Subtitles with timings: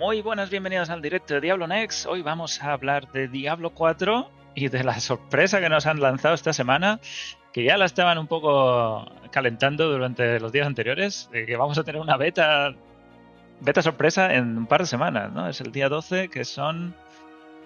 [0.00, 2.06] Muy buenas, bienvenidos al directo de Diablo Next.
[2.06, 6.34] Hoy vamos a hablar de Diablo 4 y de la sorpresa que nos han lanzado
[6.34, 7.00] esta semana,
[7.52, 11.84] que ya la estaban un poco calentando durante los días anteriores, de que vamos a
[11.84, 12.74] tener una beta
[13.60, 15.46] beta sorpresa en un par de semanas, ¿no?
[15.46, 16.94] Es el día 12, que son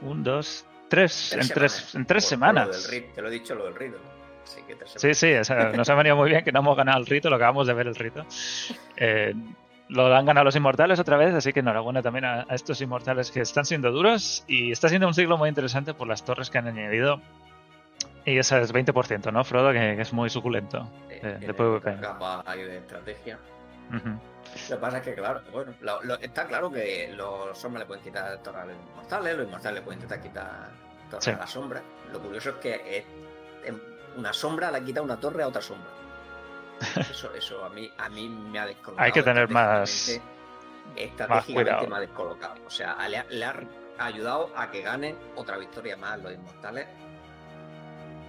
[0.02, 2.90] un, dos, tres, en, tres en tres semanas.
[3.14, 3.98] te lo he dicho, lo del rito.
[4.96, 5.34] sí, sí,
[5.76, 7.86] nos ha venido muy bien que no hemos ganado el rito, lo acabamos de ver
[7.86, 8.26] el rito.
[8.96, 9.32] Eh,
[9.88, 13.40] lo han ganado los inmortales otra vez, así que enhorabuena también a, estos inmortales que
[13.40, 16.68] están siendo duros y está siendo un ciclo muy interesante por las torres que han
[16.68, 17.20] añadido.
[18.24, 19.72] Y ese es 20%, ¿no, Frodo?
[19.72, 22.00] Que, es muy suculento de, de PvP.
[22.00, 23.38] capa de estrategia.
[23.90, 25.74] Lo que pasa es que, claro, bueno,
[26.20, 29.82] está claro que los hombres le pueden quitar torres a los inmortales, los inmortales le
[29.82, 30.70] pueden intentar quitar
[31.10, 31.82] torres a la sombra.
[32.12, 33.04] Lo curioso es que
[34.16, 35.90] una sombra le quita una torre a otra sombra.
[36.96, 39.04] Eso, eso a mí, a mí me ha descolocado.
[39.04, 40.20] Hay que tener más.
[40.96, 42.54] Estratégicamente me ha descolocado.
[42.66, 43.54] O sea, le ha,
[43.98, 46.86] ayudado a que gane otra victoria más los inmortales.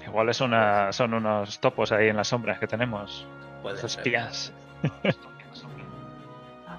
[0.05, 3.25] Igual es una, son unos topos ahí en las sombras que tenemos.
[3.61, 4.53] Puede espías.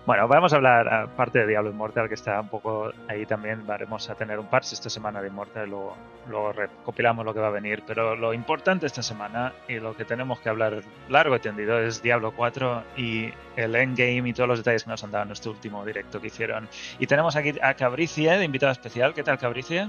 [0.06, 4.08] Bueno, vamos a hablar, aparte de Diablo Immortal, que está un poco ahí también, vamos
[4.08, 5.96] a tener un parse esta semana de Immortal, luego,
[6.28, 10.04] luego recopilamos lo que va a venir, pero lo importante esta semana y lo que
[10.04, 14.58] tenemos que hablar largo y tendido es Diablo 4 y el endgame y todos los
[14.58, 16.68] detalles que nos han dado en nuestro último directo que hicieron.
[17.00, 19.12] Y tenemos aquí a Cabricie, de invitado especial.
[19.12, 19.88] ¿Qué tal, Cabricie?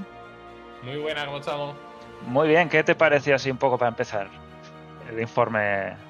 [0.81, 1.75] Muy buena, ¿cómo estamos?
[2.25, 4.27] Muy bien, ¿qué te pareció así un poco para empezar
[5.11, 6.06] el informe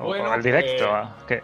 [0.00, 1.08] o el directo.
[1.28, 1.42] Eh,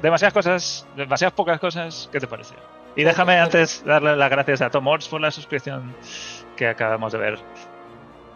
[0.00, 2.08] demasiadas cosas, demasiadas pocas cosas.
[2.12, 2.54] ¿Qué te parece?
[2.96, 5.94] Y déjame antes darle las gracias a Tom Orts por la suscripción
[6.56, 7.38] que acabamos de ver.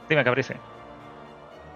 [0.08, 0.56] Dime, Caprice.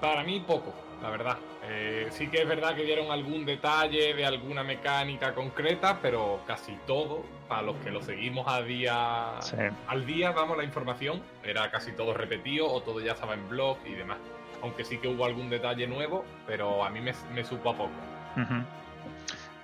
[0.00, 1.36] Para mí, poco, la verdad.
[1.68, 6.72] Eh, sí que es verdad que dieron algún detalle de alguna mecánica concreta, pero casi
[6.86, 9.38] todo, para los que lo seguimos a día,
[9.86, 13.76] al día, vamos, la información, era casi todo repetido o todo ya estaba en blog
[13.84, 14.18] y demás
[14.62, 17.90] aunque sí que hubo algún detalle nuevo, pero a mí me, supo a poco.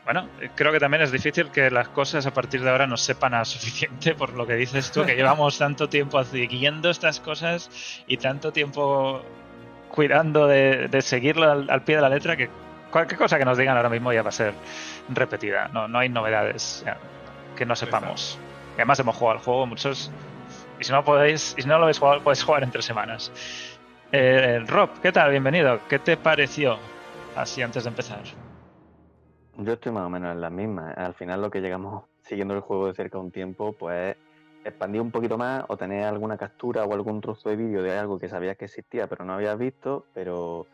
[0.04, 3.34] Bueno, creo que también es difícil que las cosas a partir de ahora no sepan
[3.34, 8.16] a suficiente por lo que dices tú, que llevamos tanto tiempo siguiendo estas cosas y
[8.16, 9.22] tanto tiempo
[9.88, 12.48] cuidando de, seguirlo al, pie de la letra que
[12.90, 14.54] cualquier cosa que nos digan ahora mismo ya va a ser
[15.08, 15.68] repetida.
[15.72, 16.84] No, no hay novedades
[17.56, 18.38] que no sepamos.
[18.74, 20.12] además hemos jugado al juego muchos
[20.78, 23.32] y si no podéis, y si no lo habéis jugado, podéis jugar en tres semanas.
[24.18, 25.30] Eh, Rob, ¿qué tal?
[25.30, 25.78] Bienvenido.
[25.90, 26.78] ¿Qué te pareció
[27.36, 28.22] así antes de empezar?
[29.58, 30.92] Yo estoy más o menos en la misma.
[30.92, 34.16] Al final lo que llegamos siguiendo el juego de cerca un tiempo, pues
[34.64, 38.18] expandir un poquito más o tener alguna captura o algún trozo de vídeo de algo
[38.18, 40.66] que sabías que existía pero no habías visto, pero,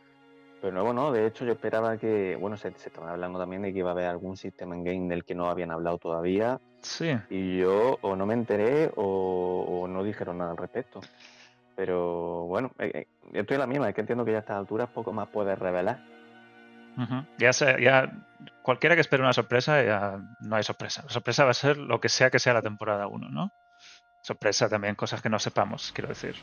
[0.61, 1.11] pero nuevo no.
[1.11, 3.93] De hecho yo esperaba que, bueno, se, se estaba hablando también de que iba a
[3.93, 6.61] haber algún sistema en game del que no habían hablado todavía.
[6.81, 7.13] Sí.
[7.29, 11.01] Y yo o no me enteré o, o no dijeron nada al respecto.
[11.77, 14.41] Pero bueno, eh, eh, yo estoy en la misma, es que entiendo que ya a
[14.41, 16.01] estas alturas poco más puedes revelar.
[17.39, 18.13] Ya sé, ya
[18.63, 21.03] cualquiera que espere una sorpresa, ya no hay sorpresa.
[21.05, 23.51] La sorpresa va a ser lo que sea que sea la temporada 1, ¿no?
[24.23, 26.37] Sorpresa también, cosas que no sepamos, quiero decir.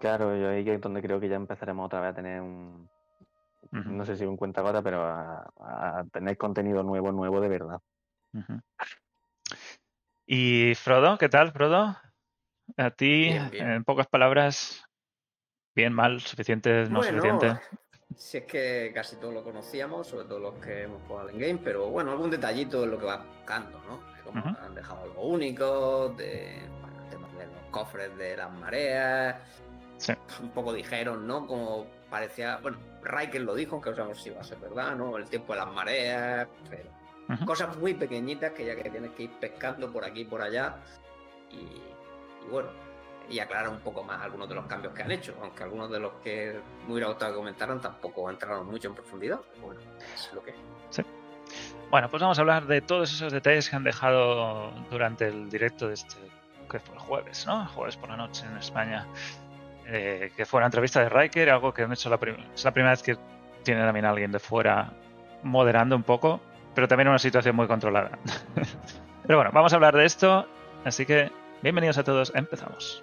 [0.00, 2.88] Claro, yo ahí es donde creo que ya empezaremos otra vez a tener un,
[3.70, 7.80] no sé si un cuenta gota, pero a, tener contenido nuevo, nuevo de verdad.
[10.26, 11.96] Y Frodo, ¿qué tal, Frodo?
[12.76, 14.84] A ti, en pocas palabras,
[15.74, 17.58] bien, mal, suficiente, no suficiente.
[18.16, 21.60] Si es que casi todos lo conocíamos, sobre todo los que hemos jugado en game,
[21.62, 24.00] pero bueno, algún detallito es lo que va buscando, ¿no?
[24.24, 29.36] Como han dejado algo único, de, bueno, el tema de los cofres de las mareas.
[29.98, 30.14] Sí.
[30.40, 31.46] Un poco dijeron, ¿no?
[31.46, 35.18] Como parecía, bueno, Riker lo dijo, aunque no sabemos si va a ser verdad, ¿no?
[35.18, 36.88] El tiempo de las mareas, pero
[37.44, 40.76] cosas muy pequeñitas que ya que tienes que ir pescando por aquí y por allá.
[41.50, 41.82] Y
[42.46, 42.68] y bueno,
[43.28, 46.00] y aclarar un poco más algunos de los cambios que han hecho, aunque algunos de
[46.00, 49.40] los que me hubiera gustado que tampoco entraron mucho en profundidad.
[49.60, 49.80] bueno,
[50.14, 50.54] es lo que.
[51.90, 55.86] Bueno, pues vamos a hablar de todos esos detalles que han dejado durante el directo
[55.86, 56.16] de este,
[56.68, 57.64] que fue el jueves, ¿no?
[57.66, 59.06] Jueves por la noche en España.
[59.86, 62.18] Eh, que fue una entrevista de Riker, algo que han hecho la
[62.54, 63.16] es la primera vez que
[63.62, 64.92] tiene también alguien de fuera
[65.44, 66.40] moderando un poco,
[66.74, 68.18] pero también una situación muy controlada.
[69.26, 70.48] pero bueno, vamos a hablar de esto,
[70.84, 71.30] así que
[71.66, 73.02] Bienvenidos a todos, empezamos.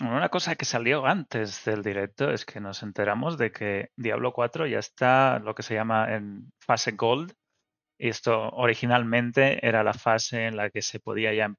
[0.00, 4.66] Una cosa que salió antes del directo es que nos enteramos de que Diablo 4
[4.66, 7.32] ya está lo que se llama en fase Gold.
[8.08, 11.54] Esto originalmente era la fase en la que se podía ya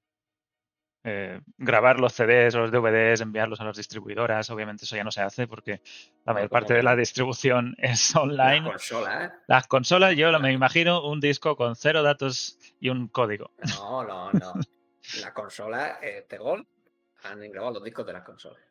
[1.06, 4.50] eh, grabar los CDs o los DVDs, enviarlos a las distribuidoras.
[4.50, 5.82] Obviamente eso ya no se hace porque
[6.26, 8.60] la mayor parte de la distribución es online.
[8.60, 9.36] Las consolas, ¿eh?
[9.48, 13.52] Las consolas, yo me imagino un disco con cero datos y un código.
[13.78, 14.54] No, no, no.
[15.22, 16.68] la consola eh, de Gold
[17.24, 18.62] han grabado los discos de las consolas.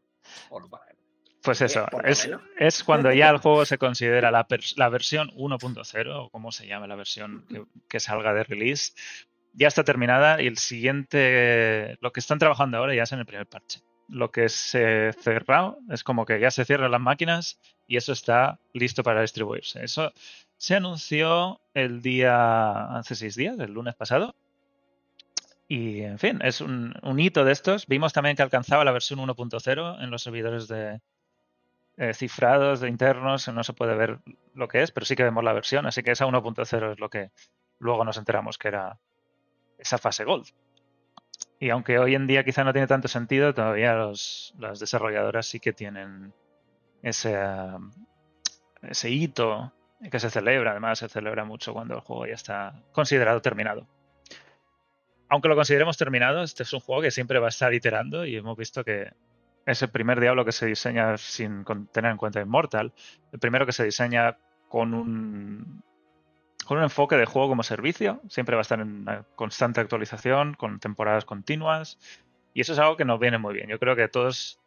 [1.43, 4.47] Pues eso, es, es, cuando ya el juego se considera la,
[4.77, 8.93] la versión 1.0, o como se llama la versión que, que, salga de release,
[9.53, 13.27] ya está terminada y el siguiente, lo que están trabajando ahora ya es en el
[13.27, 13.81] primer parche.
[14.09, 18.61] Lo que se cerrado es como que ya se cierran las máquinas y eso está
[18.73, 19.83] listo para distribuirse.
[19.83, 20.13] Eso
[20.57, 24.37] se anunció el día, hace seis días, el lunes pasado.
[25.67, 27.87] Y, en fin, es un, un hito de estos.
[27.87, 31.01] Vimos también que alcanzaba la versión 1.0 en los servidores de
[31.97, 33.49] eh, cifrados de internos.
[33.49, 34.21] No se puede ver
[34.55, 35.87] lo que es, pero sí que vemos la versión.
[35.87, 37.31] Así que esa 1.0 es lo que
[37.79, 38.99] luego nos enteramos que era
[39.79, 40.49] esa fase Gold.
[41.59, 45.61] Y aunque hoy en día quizá no tiene tanto sentido, todavía los, las desarrolladoras sí
[45.61, 46.33] que tienen
[47.03, 47.39] ese,
[48.83, 49.73] ese hito
[50.11, 50.73] que se celebra.
[50.73, 53.87] Además, se celebra mucho cuando el juego ya está considerado terminado.
[55.29, 58.37] Aunque lo consideremos terminado, este es un juego que siempre va a estar iterando y
[58.37, 59.13] hemos visto que
[59.67, 62.93] es el primer Diablo que se diseña sin tener en cuenta Immortal,
[63.33, 64.39] el primero que se diseña
[64.69, 65.83] con un
[66.65, 70.55] con un enfoque de juego como servicio, siempre va a estar en una constante actualización,
[70.55, 71.99] con temporadas continuas,
[72.55, 73.69] y eso es algo que nos viene muy bien.
[73.69, 74.61] Yo creo que a todos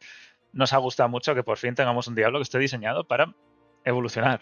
[0.51, 3.33] nos ha gustado mucho que por fin tengamos un Diablo que esté diseñado para
[3.83, 4.41] evolucionar.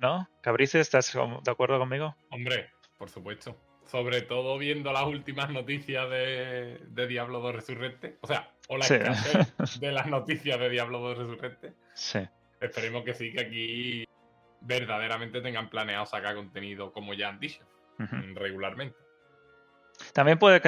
[0.00, 0.28] ¿No?
[0.40, 2.16] Cabrice, ¿estás de acuerdo conmigo?
[2.30, 3.56] Hombre, por supuesto.
[3.86, 8.16] Sobre todo viendo las últimas noticias de, Diablo 2 Resurrente.
[8.20, 8.86] O sea, o la
[9.80, 11.74] de las noticias de Diablo 2 Resurrente.
[11.94, 12.20] Sí.
[12.60, 14.04] Esperemos que sí, que aquí
[14.60, 17.64] verdaderamente tengan planeado sacar contenido como ya han dicho,
[18.34, 18.96] regularmente.
[20.14, 20.60] También puede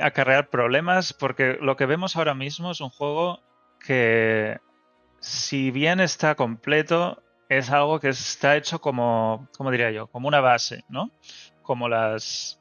[0.00, 3.42] acarrear problemas porque lo que vemos ahora mismo es un juego
[3.84, 4.58] que,
[5.18, 10.06] si bien está completo, es algo que está hecho como, ¿cómo diría yo?
[10.06, 11.10] Como una base, ¿no?
[11.62, 12.59] Como las,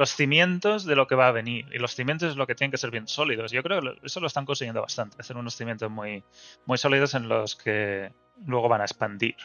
[0.00, 1.66] los cimientos de lo que va a venir.
[1.74, 3.52] Y los cimientos es lo que tienen que ser bien sólidos.
[3.52, 6.24] Yo creo que eso lo están consiguiendo bastante, hacer unos cimientos muy,
[6.64, 8.10] muy sólidos en los que
[8.46, 9.36] luego van a expandir.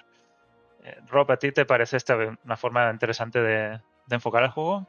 [0.86, 2.16] Eh, Rob, ¿a ti te parece esta
[2.46, 4.88] una forma interesante de, enfocar el juego?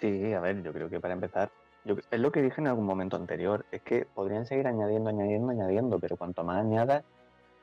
[0.00, 1.50] Sí, a ver, yo creo que para empezar,
[1.84, 5.98] es lo que dije en algún momento anterior, es que podrían seguir añadiendo, añadiendo, añadiendo,
[5.98, 7.02] pero cuanto más añadas,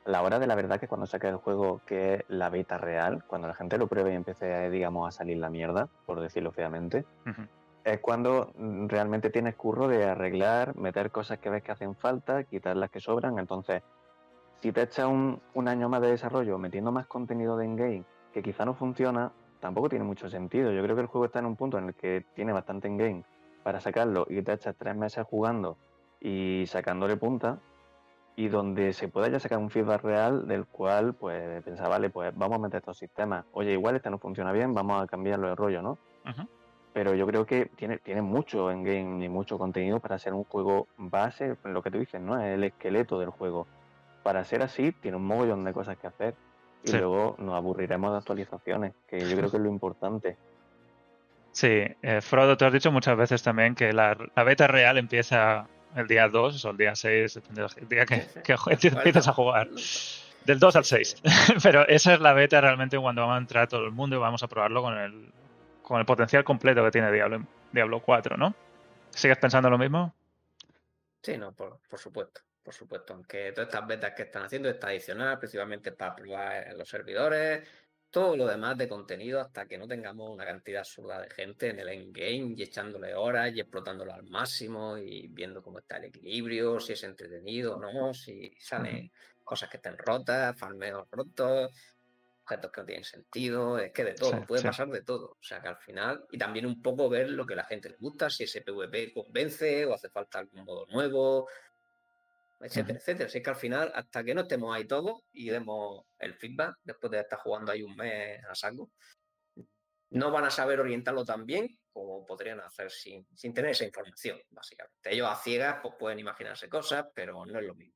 [0.04, 3.24] la hora de la verdad que cuando saque el juego, que es la beta real,
[3.26, 7.04] cuando la gente lo pruebe y empiece, digamos, a salir la mierda, por decirlo feamente,
[7.84, 12.44] es cuando mm, realmente tienes curro de arreglar, meter cosas que ves que hacen falta,
[12.44, 13.82] quitar las que sobran, entonces
[14.60, 18.64] si te echas un, año más de desarrollo metiendo más contenido de in-game que quizá
[18.64, 19.30] no funciona,
[19.60, 20.72] tampoco tiene mucho sentido.
[20.72, 23.24] Yo creo que el juego está en un punto en el que tiene bastante in-game
[23.62, 25.76] para sacarlo y te echas tres meses jugando
[26.18, 27.58] y sacándole punta
[28.36, 32.36] y donde se pueda ya sacar un feedback real del cual pues pensaba, vale, pues
[32.36, 33.44] vamos a meter estos sistemas.
[33.52, 35.98] Oye, igual este no funciona bien, vamos a cambiarlo de rollo, ¿no?
[36.92, 40.44] Pero yo creo que tiene, tiene mucho en game y mucho contenido para ser un
[40.44, 42.40] juego base, lo que tú dices, ¿no?
[42.40, 43.66] Es el esqueleto del juego
[44.24, 46.34] para ser así, tiene un mogollón de cosas que hacer.
[46.82, 50.36] Y luego nos aburriremos de actualizaciones, que yo creo que es lo importante.
[51.52, 56.06] Sí, eh, Frodo, tú has dicho muchas veces también que la, beta real empieza el
[56.06, 59.68] día 2 o el día 6, depende del día que, que empiezas a jugar.
[60.44, 61.16] Del 2 al 6.
[61.62, 64.42] Pero esa es la beta realmente cuando vamos a entrar todo el mundo y vamos
[64.42, 65.32] a probarlo con el,
[65.82, 68.54] con el potencial completo que tiene Diablo, Diablo 4, ¿no?
[69.10, 70.14] ¿Sigues pensando lo mismo?
[71.22, 75.38] Sí, no, por supuesto por supuesto, aunque todas estas betas que están haciendo está adicional,
[75.38, 77.68] principalmente para probar los servidores,
[78.14, 81.80] todo lo demás de contenido hasta que no tengamos una cantidad absurda de gente en
[81.80, 86.78] el endgame y echándole horas y explotándolo al máximo y viendo cómo está el equilibrio,
[86.78, 89.10] si es entretenido o no, si salen
[89.42, 91.72] cosas que estén rotas, farmeos rotos,
[92.44, 95.30] objetos que no tienen sentido, es que de todo, puede pasar de todo.
[95.32, 97.88] O sea que al final, y también un poco ver lo que a la gente
[97.88, 101.48] le gusta, si ese PvP convence o hace falta algún modo nuevo,
[102.64, 103.26] etcétera, etcétera.
[103.26, 107.10] Así que al final, hasta que no estemos ahí todos y demos el feedback, después
[107.10, 108.90] de estar jugando ahí un mes a saco,
[110.10, 115.12] no van a saber orientarlo tan bien como podrían hacer sin, tener esa información, básicamente.
[115.12, 117.94] Ellos a ciegas pues, pueden imaginarse cosas, pero no es lo mismo.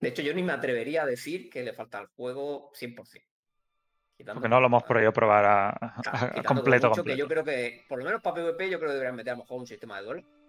[0.00, 3.22] De hecho, yo ni me atrevería a decir que le falta al juego 100%.
[4.34, 8.22] Porque no lo hemos podido probar a, completo, Que yo creo que, por lo menos
[8.22, 10.39] para PvP, yo creo que deberían meter a lo mejor un sistema de duelo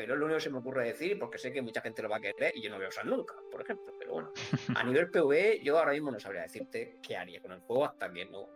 [0.00, 2.16] pero lo único que se me ocurre decir porque sé que mucha gente lo va
[2.16, 3.92] a querer y yo no voy a usar nunca, por ejemplo.
[3.98, 4.32] Pero bueno,
[4.74, 8.10] a nivel PvE, yo ahora mismo no sabría decirte qué haría con el juego hasta
[8.10, 8.48] que no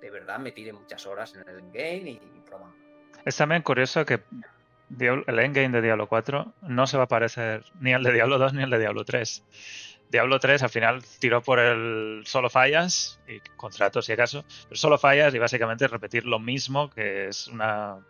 [0.00, 2.42] de verdad me tire muchas horas en el endgame y, y.
[3.24, 4.20] Es también curioso que
[4.98, 8.54] el endgame de Diablo 4 no se va a parecer ni al de Diablo 2
[8.54, 9.44] ni al de Diablo 3.
[10.10, 14.98] Diablo 3 al final tiró por el solo fallas y contratos si acaso, pero solo
[14.98, 18.00] fallas y básicamente repetir lo mismo, que es una,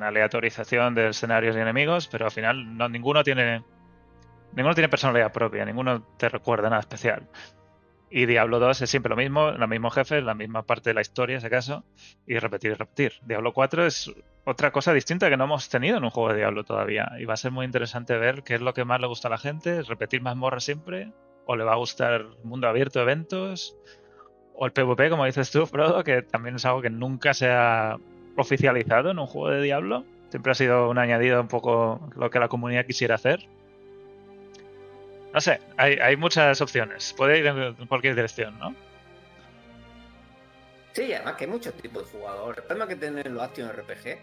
[0.00, 3.62] aleatorización de escenarios y enemigos, pero al final no, ninguno tiene
[4.52, 7.28] ninguno tiene personalidad propia, ninguno te recuerda nada especial.
[8.08, 11.00] Y Diablo 2 es siempre lo mismo, los mismos jefes, la misma parte de la
[11.00, 11.84] historia, si acaso,
[12.26, 13.12] y repetir y repetir.
[13.22, 14.14] Diablo 4 es
[14.44, 17.12] otra cosa distinta que no hemos tenido en un juego de Diablo todavía.
[17.18, 19.32] Y va a ser muy interesante ver qué es lo que más le gusta a
[19.32, 21.12] la gente, repetir mazmorras siempre,
[21.46, 23.76] o le va a gustar mundo abierto, eventos,
[24.54, 27.98] o el PvP, como dices tú, Frodo, que también es algo que nunca se ha
[28.36, 30.04] oficializado en un juego de Diablo.
[30.30, 33.46] Siempre ha sido un añadido un poco lo que la comunidad quisiera hacer.
[35.32, 37.12] No sé, hay, muchas opciones.
[37.14, 38.74] Puede ir en cualquier dirección, ¿no?
[40.92, 42.58] Sí, además que hay muchos tipos de jugadores.
[42.58, 44.18] El problema que tienen los Action RPG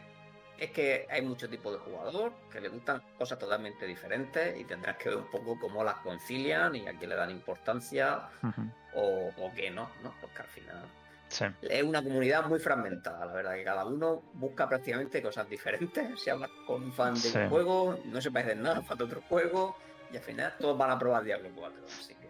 [0.57, 4.97] es que hay muchos tipos de jugador que le gustan cosas totalmente diferentes y tendrás
[4.97, 8.29] que ver un poco cómo las concilian y a quién le dan importancia
[8.95, 10.13] o, qué no, ¿no?
[10.19, 10.85] Porque al final
[11.61, 16.03] es una comunidad muy fragmentada, la verdad, que cada uno busca prácticamente cosas diferentes.
[16.23, 19.75] Si hablas con un fan de un juego, no se parece nada para otro juego
[20.11, 21.85] y al final todos van a probar Diablo 4.
[21.85, 22.29] Así que...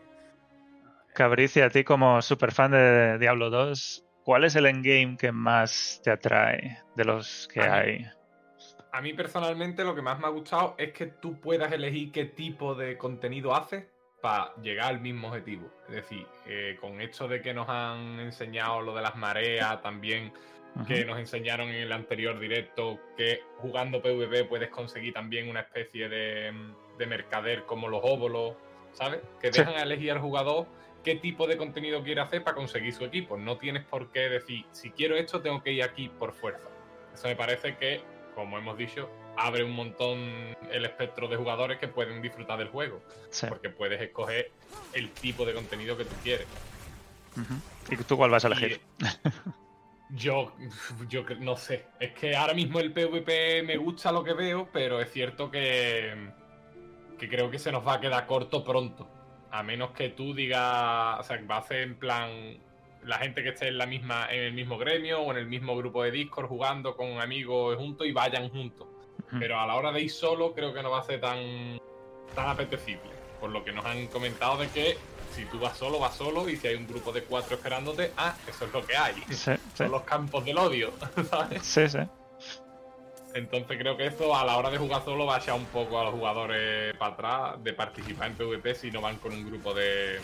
[1.13, 6.01] Cabricia, a ti como super fan de Diablo 2, ¿cuál es el endgame que más
[6.03, 8.07] te atrae de los que hay?
[8.93, 12.25] a mí personalmente lo que más me ha gustado es que tú puedas elegir qué
[12.25, 13.85] tipo de contenido haces
[14.23, 15.69] para llegar al mismo objetivo.
[15.89, 20.31] Es decir, eh, con esto de que nos han enseñado lo de las mareas, también
[20.87, 26.07] que nos enseñaron en el anterior directo, que jugando PvP puedes conseguir también una especie
[26.07, 26.53] de,
[27.05, 28.55] mercader como los óvulos,
[28.93, 29.19] ¿sabes?
[29.41, 30.67] Que dejan elegir al jugador
[31.03, 33.35] qué tipo de contenido quiere hacer para conseguir su equipo.
[33.35, 36.69] No tienes por qué decir, si quiero esto, tengo que ir aquí por fuerza.
[37.13, 38.01] Eso me parece que
[38.33, 40.19] como hemos dicho, abre un montón
[40.71, 43.01] el espectro de jugadores que pueden disfrutar del juego.
[43.49, 44.51] Porque puedes escoger
[44.93, 46.47] el tipo de contenido que tú quieres.
[47.89, 48.79] ¿Y tú cuál vas a elegir?
[50.09, 50.53] yo,
[51.09, 51.85] yo no sé.
[51.99, 56.31] Es que ahora mismo el PvP me gusta lo que veo, pero es cierto que,
[57.17, 59.09] que creo que se nos va a quedar corto pronto.
[59.51, 62.57] A menos que tú digas, o sea, que va a ser en plan
[63.05, 65.75] la gente que esté en la misma, en el mismo gremio o en el mismo
[65.75, 68.87] grupo de Discord jugando con amigos juntos y vayan juntos.
[69.39, 71.79] Pero a la hora de ir solo creo que no va a ser tan,
[72.35, 73.11] tan apetecible.
[73.39, 74.97] Por lo que nos han comentado de que
[75.33, 78.35] si tú vas solo, vas solo, y si hay un grupo de cuatro esperándote, ah,
[78.47, 79.15] eso es lo que hay.
[79.33, 80.93] Son los campos del odio,
[81.29, 81.63] ¿sabes?
[81.63, 81.99] Sí, sí.
[83.33, 85.99] Entonces creo que esto a la hora de jugar solo va a echar un poco
[85.99, 89.73] a los jugadores para atrás de participar en PvP si no van con un grupo
[89.73, 90.19] de,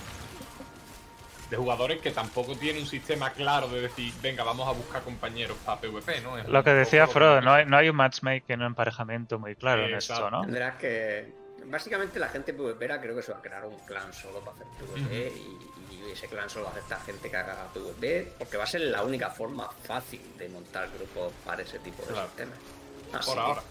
[1.50, 5.58] de jugadores que tampoco tienen un sistema claro de decir, venga, vamos a buscar compañeros
[5.66, 6.38] para PvP, ¿no?
[6.38, 9.96] lo que decía Frodo, no hay, no hay un matchmaking, un emparejamiento muy claro en
[9.96, 10.42] esto, ¿no?
[10.42, 11.40] Tendrás que.
[11.66, 14.68] Básicamente la gente PvPera creo que se va a crear un clan solo para hacer
[14.80, 15.70] PvP y,
[16.12, 19.04] ese clan solo va a aceptar gente que haga PvP porque va a ser la
[19.04, 23.26] única forma fácil de montar grupos para ese tipo de sistemas.
[23.26, 23.62] por ahora.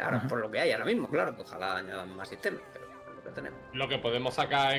[0.00, 2.62] Ahora, por lo que hay ahora mismo, claro, ojalá añadan más sistemas
[3.30, 3.58] tenemos.
[3.72, 4.74] Lo que podemos sacar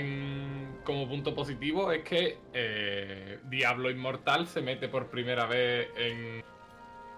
[0.84, 6.44] como punto positivo es que eh, Diablo Inmortal se mete por primera vez en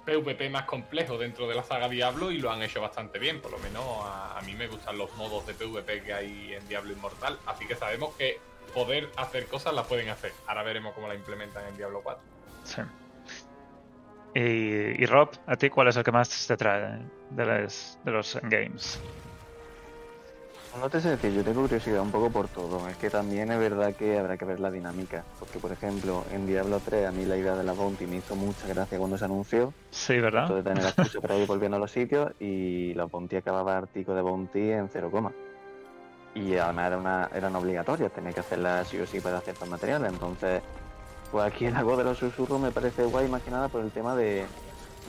[0.05, 3.41] PvP más complejo dentro de la saga Diablo y lo han hecho bastante bien.
[3.41, 6.93] Por lo menos a, mí me gustan los modos de PvP que hay en Diablo
[6.93, 7.39] Inmortal.
[7.45, 8.39] Así que sabemos que
[8.73, 10.31] poder hacer cosas las pueden hacer.
[10.47, 12.23] Ahora veremos cómo la implementan en Diablo 4.
[12.63, 12.81] Sí.
[14.37, 17.45] Y, Rob, ¿a ti cuál es el que más te trae de,
[18.03, 19.01] de los games?
[20.79, 22.87] No te sé decir, yo tengo curiosidad un poco por todo.
[22.89, 25.23] Es que también es verdad que habrá que ver la dinámica.
[25.39, 28.35] Porque, por ejemplo, en Diablo 3 a mí la idea de la Bounty me hizo
[28.35, 29.73] mucha gracia cuando se anunció.
[29.91, 30.43] Sí, ¿verdad?
[30.43, 34.13] Esto de tener la para ir volviendo a los sitios y la Bounty acababa artico
[34.13, 35.09] de Bounty en 0,
[36.35, 40.11] y además era una, eran obligatorias, tenía que hacerla sí o sí para ciertos materiales.
[40.11, 40.61] Entonces,
[41.31, 43.91] pues aquí el algo de los susurros me parece guay más que nada por el
[43.91, 44.45] tema de,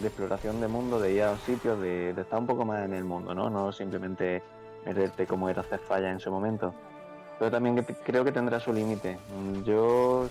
[0.01, 2.95] exploración de mundo, de ir a los sitios, de, de estar un poco más en
[2.95, 3.51] el mundo, ¿no?
[3.51, 4.41] No simplemente
[4.87, 6.73] meterte como era hacer falla en su momento.
[7.39, 9.19] Pero también creo que tendrá su límite.
[9.65, 10.29] Yo,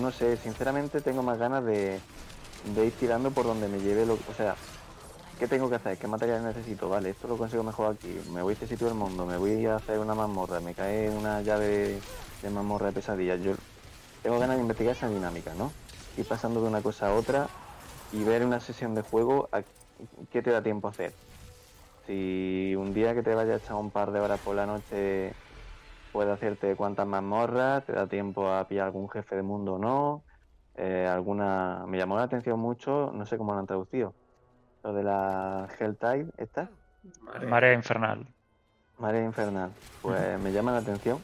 [0.00, 1.98] no sé, sinceramente tengo más ganas de,
[2.76, 4.54] ir tirando por donde me lleve lo O sea,
[5.38, 5.98] ¿qué tengo que hacer?
[5.98, 6.88] ¿Qué material necesito?
[6.88, 8.20] Vale, esto lo consigo mejor aquí.
[8.32, 11.10] Me voy a este sitio del mundo, me voy a hacer una mazmorra, me cae
[11.10, 11.98] una llave
[12.42, 13.34] de mazmorra de pesadilla.
[13.36, 13.54] Yo
[14.22, 15.72] tengo ganas de investigar esa dinámica, ¿no?
[16.16, 17.48] Ir pasando de una cosa a otra
[18.12, 19.62] y ver una sesión de juego a
[20.30, 21.12] qué te da tiempo a hacer
[22.06, 25.32] Si un día que te vayas a echar un par de horas por la noche
[26.12, 30.22] puede hacerte cuantas mazmorras, te da tiempo a pillar algún jefe de mundo o no.
[30.76, 34.14] Eh, alguna me llamó la atención mucho, no sé cómo lo han traducido.
[34.82, 36.68] Lo de la Helltide, ¿esta?
[37.48, 38.26] Marea infernal.
[38.98, 39.70] Marea infernal.
[40.02, 41.18] Pues me llama la atención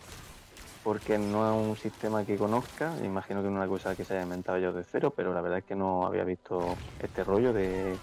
[0.82, 2.92] porque no es un sistema que conozca.
[3.04, 5.58] Imagino que es una cosa que se haya inventado yo de cero, pero la verdad
[5.58, 7.96] es que no había visto este rollo de,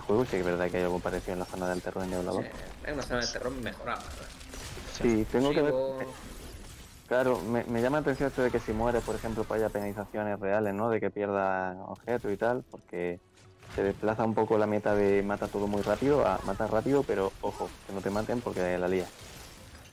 [0.00, 0.24] juego.
[0.24, 2.32] Sí que es verdad que hay algo parecido en la zona del terror en Diablo
[2.32, 2.48] sí,
[2.84, 4.02] es una zona de terror mejorada.
[4.92, 5.74] Sí, tengo que ver.
[7.06, 10.40] Claro, me, llama la atención esto de que si mueres, por ejemplo, pues haya penalizaciones
[10.40, 10.90] reales, ¿no?
[10.90, 13.20] De que pierdas objetos y tal, porque
[13.76, 17.32] se desplaza un poco la meta de mata todo muy rápido a matar rápido, pero
[17.42, 19.06] ojo, que no te maten porque la lía.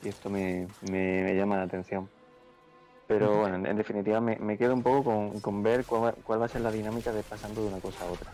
[0.04, 0.68] Y esto me,
[1.36, 2.10] llama la atención.
[3.08, 6.62] Pero bueno, en, definitiva me, quedo un poco con, ver cuál, cuál va a ser
[6.62, 8.32] la dinámica de pasando de una cosa a otra.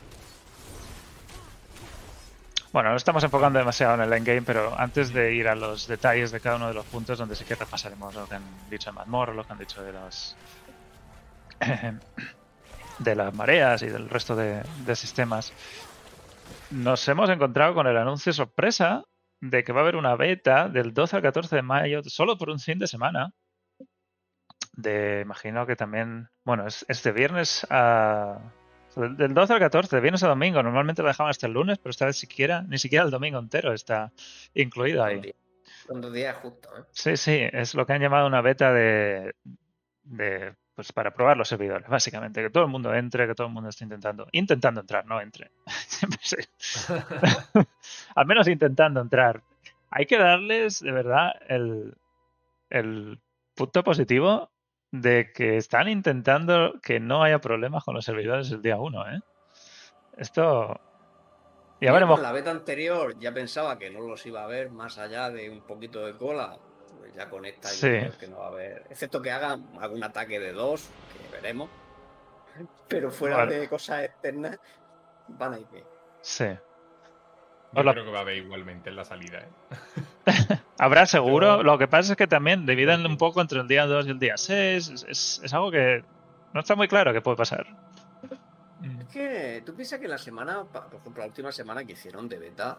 [2.72, 6.32] Bueno, no estamos enfocando demasiado en el endgame, pero antes de ir a los detalles
[6.32, 8.96] de cada uno de los puntos, donde sí que repasaremos lo que han dicho en
[8.96, 10.36] Mazmorra, lo que han dicho de los
[13.00, 14.64] de las mareas y del resto de,
[14.96, 15.52] sistemas,
[16.70, 19.04] nos hemos encontrado con el anuncio sorpresa
[19.42, 22.52] de que va a haber una beta del 12 al 14 de mayo, solo por
[22.52, 23.34] un fin de semana.
[24.74, 28.54] De, imagino que también, bueno, es este viernes a
[28.96, 30.62] del 12 al 14, de viernes a domingo.
[30.64, 33.74] Normalmente lo dejaban hasta el lunes, pero esta vez siquiera, ni siquiera el domingo entero
[33.74, 34.12] está
[34.54, 35.34] incluido ahí.
[35.88, 36.84] Son dos días justo, ¿eh?
[36.92, 39.34] Sí, sí, es lo que han llamado una beta de,
[40.04, 42.42] de pues para probar los servidores, básicamente.
[42.42, 44.28] Que todo el mundo entre, que todo el mundo esté intentando.
[44.32, 45.52] Intentando entrar, no entre.
[48.16, 49.42] al menos intentando entrar.
[49.90, 51.96] Hay que darles, de verdad, el,
[52.70, 53.20] el
[53.56, 54.52] punto positivo
[54.92, 59.20] de que están intentando que no haya problemas con los servidores el día 1, ¿eh?
[60.18, 60.80] Esto...
[61.82, 62.20] Ya veremos.
[62.20, 65.62] La beta anterior ya pensaba que no los iba a ver más allá de un
[65.62, 66.58] poquito de cola.
[66.98, 68.86] Pues ya con esta que no va a haber.
[68.90, 71.70] Excepto que hagan algún ataque de dos, que veremos.
[72.90, 74.60] Pero fuera de cosas externas,
[75.30, 75.86] van a ir bien.
[76.22, 76.48] Sí.
[77.72, 79.40] Yo creo que va a haber igualmente en la salida.
[79.40, 79.50] ¿eh?
[80.78, 81.64] Habrá seguro.
[81.64, 84.20] Lo que pasa es que también dividen un poco entre el día 2 y el
[84.20, 85.06] día 6.
[85.08, 86.04] Es, algo que
[86.54, 87.68] no está muy claro que puede pasar.
[89.00, 92.40] Es que tú piensas que la semana, por ejemplo, la última semana que hicieron de
[92.40, 92.78] beta,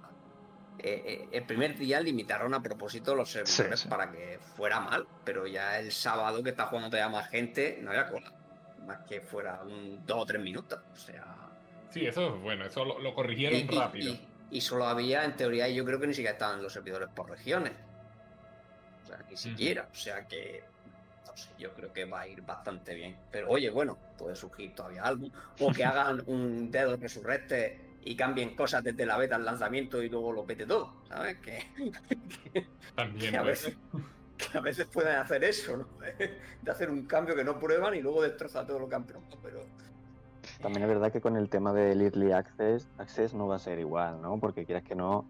[0.79, 5.47] eh, eh, el primer día limitaron a propósito los servidores para que fuera mal, pero
[5.47, 8.33] ya el sábado que está jugando todavía más gente, no había cola.
[8.87, 10.81] Más que fuera un 2 o 3 minutos.
[10.93, 11.25] O sea.
[11.91, 16.01] Sí, eso es bueno, eso lo, corrigieron rápido y solo había, en teoría, yo creo
[16.01, 17.73] que ni siquiera estaban los servidores por regiones.
[19.05, 19.89] O sea, ni siquiera.
[19.93, 20.65] O sea que,
[21.27, 23.17] no sé, yo creo que va a ir bastante bien.
[23.31, 25.29] Pero oye, bueno, puede surgir todavía algo.
[25.61, 30.09] O que hagan un dedo resurrecte y cambien cosas desde la beta al lanzamiento y
[30.09, 31.37] luego lo pete todo, ¿sabes?
[31.39, 31.63] Que,
[32.97, 33.77] También a veces,
[34.37, 35.89] que a veces pueden hacer eso, ¿no?
[36.63, 39.39] De hacer un cambio que no prueban y luego destroza todo lo que han probado,
[39.43, 39.61] pero
[40.59, 43.79] también es verdad que con el tema del Early Access, Access no va a ser
[43.79, 44.39] igual, ¿no?
[44.39, 45.25] Porque quieras que no,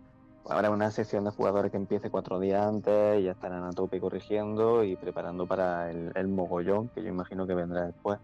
[0.48, 4.00] habrá una sesión de jugadores que empiece cuatro días antes y ya estarán a tope
[4.00, 8.18] corrigiendo y preparando para el, mogollón que yo imagino que vendrá después.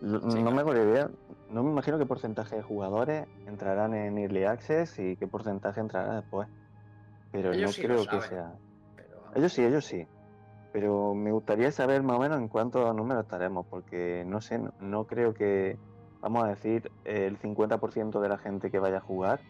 [0.00, 1.10] no me idea,
[1.50, 6.16] no me imagino qué porcentaje de jugadores entrarán en Early Access y qué porcentaje entrará
[6.16, 6.48] después.
[7.32, 8.52] Pero no creo que sea.
[9.34, 10.06] Ellos sí, ellos sí.
[10.72, 15.04] Pero me gustaría saber más o menos en cuántos números estaremos, porque no sé, no
[15.04, 15.78] creo que
[16.20, 19.40] vamos a decir, el 50% de la gente que vaya a jugar,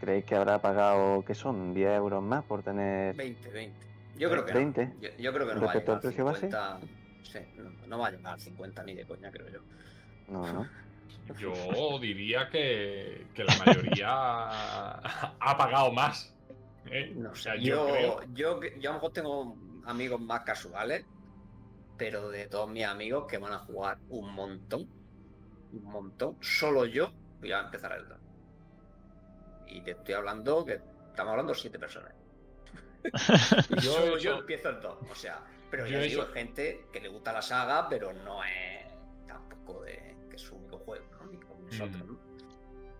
[0.00, 3.16] ¿creéis que habrá pagado, qué son, 10 euros más por tener...
[3.16, 3.86] 20, 20.
[4.16, 4.86] Yo creo que 20.
[4.86, 4.92] No.
[5.18, 6.80] Yo, creo que no va a llegar al 50...
[7.22, 7.38] Sí,
[7.86, 9.60] no, va a llegar al 50 ni de coña, creo yo.
[10.28, 10.66] No, no.
[11.38, 16.34] Yo diría que, que la mayoría ha pagado más.
[16.86, 17.12] ¿eh?
[17.14, 21.04] No sé, yo, yo, yo a lo mejor tengo amigos más casuales,
[21.96, 24.88] pero de todos mis amigos que van a jugar un montón,
[25.72, 26.36] un montón.
[26.40, 28.22] Solo yo voy a empezar el drama.
[29.66, 32.12] Y te estoy hablando que estamos hablando de siete personas.
[33.82, 34.98] yo, yo empiezo el 2.
[35.10, 38.86] O sea, pero yo digo, gente que le gusta la saga, pero no es
[39.26, 41.30] tampoco de que es su único juego, ¿no?
[41.30, 42.12] Ni como nosotros, mm.
[42.12, 42.30] ¿no?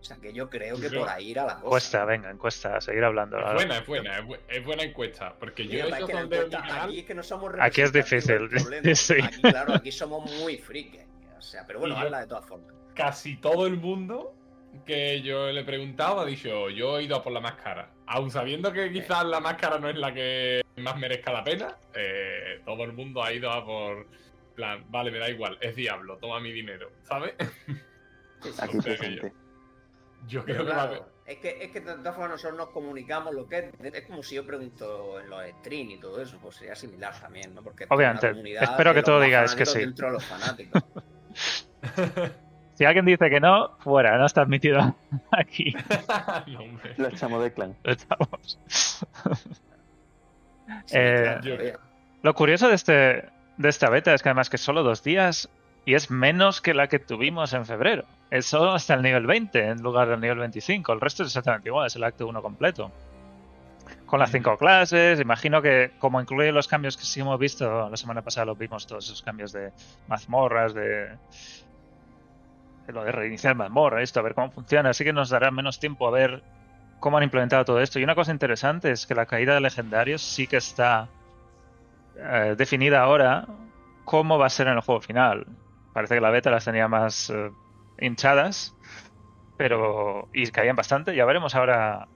[0.01, 1.67] O sea que yo creo que por ahí irá la cosa.
[1.67, 3.39] Encuesta, venga, encuesta, a seguir hablando.
[3.39, 5.35] Es buena, es buena, es buena encuesta.
[5.39, 8.49] Porque yo he aquí es que no somos Aquí es difícil.
[8.97, 9.17] sí.
[9.23, 11.03] Aquí, claro, aquí somos muy frikis.
[11.41, 12.75] O sea, pero bueno, habla de todas formas.
[12.95, 14.35] Casi todo el mundo
[14.85, 17.91] que yo le he preguntado ha dicho, yo he ido a por la máscara.
[18.07, 22.61] Aun sabiendo que quizás la máscara no es la que más merezca la pena, eh,
[22.67, 24.07] todo el mundo ha ido a por
[24.55, 27.35] plan, vale, me da igual, es diablo, toma mi dinero, ¿sabes?
[28.43, 29.31] Yo,
[30.27, 33.35] yo creo que va a Es que, es que de todas formas nosotros nos comunicamos
[33.35, 33.95] lo que es.
[33.95, 37.55] Es como si yo pregunto en los streams y todo eso, pues sería similar también,
[37.55, 37.63] ¿no?
[37.63, 38.35] Porque Obviamente.
[38.61, 39.79] Espero que todo digas que sí.
[39.79, 40.83] Dentro de los fanáticos.
[42.75, 44.97] si alguien dice que no, fuera, no está admitido
[45.31, 45.75] aquí.
[46.97, 47.77] lo echamos de clan.
[47.85, 48.59] Lo echamos.
[50.93, 51.75] Eh,
[52.23, 53.25] lo curioso de este
[53.57, 55.51] de esta beta es que además que solo dos días
[55.85, 58.05] y es menos que la que tuvimos en febrero.
[58.31, 60.93] Es solo hasta el nivel 20 en lugar del nivel 25.
[60.93, 62.91] El resto es exactamente igual, es el acto 1 completo.
[64.11, 67.97] Con las cinco clases, imagino que como incluye los cambios que sí hemos visto, la
[67.97, 69.71] semana pasada lo vimos todos esos cambios de
[70.09, 71.11] mazmorras, de,
[72.89, 74.91] de lo de reiniciar mazmorra, esto, a ver cómo funciona.
[74.91, 76.43] Así que nos dará menos tiempo a ver
[76.99, 78.01] cómo han implementado todo esto.
[78.01, 81.07] Y una cosa interesante es que la caída de legendarios sí que está
[82.17, 83.47] eh, definida ahora
[84.05, 85.47] cómo va a ser en el juego final.
[85.93, 87.53] Parece que la beta las tenía más eh,
[88.01, 88.75] hinchadas,
[89.57, 91.15] pero y caían bastante.
[91.15, 92.09] Ya veremos ahora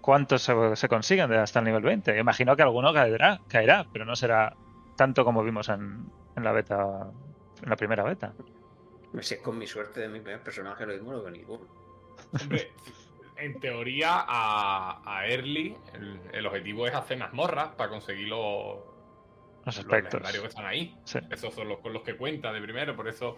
[0.00, 2.18] cuántos se, consiguen hasta el nivel 20.
[2.18, 4.56] Imagino que alguno caerá, caerá, pero no será
[4.96, 7.10] tanto como vimos en, la beta,
[7.62, 8.32] en la primera beta.
[9.20, 11.66] Si es con mi suerte de mi primer personaje lo mismo lo que ninguno.
[13.36, 15.76] en teoría, a, Early
[16.32, 18.78] el, objetivo es hacer mazmorras para conseguir los,
[19.64, 20.20] los aspectos.
[20.20, 20.96] que están ahí.
[21.30, 23.36] Esos son los con los que cuenta de primero, por eso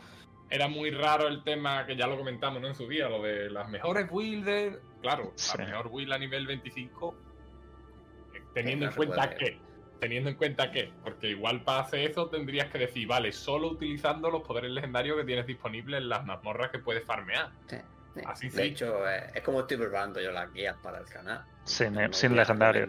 [0.50, 2.68] era muy raro el tema que ya lo comentamos ¿no?
[2.68, 4.78] en su día, lo de las mejores builds.
[5.02, 7.14] Claro, la mejor build a nivel 25,
[8.34, 9.58] eh, teniendo en cuenta que.
[10.00, 14.32] Teniendo en cuenta que, porque igual para hacer eso tendrías que decir, vale, solo utilizando
[14.32, 17.52] los poderes legendarios que tienes disponibles en las mazmorras que puedes farmear.
[18.26, 21.44] Así de hecho, eh, es como estoy preparando yo las guías para el canal.
[21.62, 22.88] Sin, sin legendarios.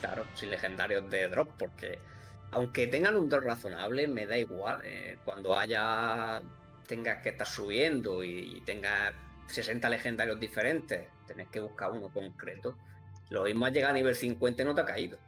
[0.00, 2.00] claro, sin legendarios de drop, porque
[2.50, 4.80] aunque tengan un drop razonable, me da igual.
[4.84, 6.42] Eh, cuando haya
[6.86, 9.14] tengas que estar subiendo y, tengas
[9.46, 12.76] 60 legendarios diferentes, tenés que buscar uno concreto.
[13.30, 15.18] Lo mismo al llegar a nivel 50 no te ha caído.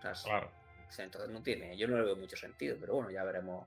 [0.00, 0.50] claro.
[0.98, 3.66] entonces no tiene, yo no le veo mucho sentido, pero bueno, ya veremos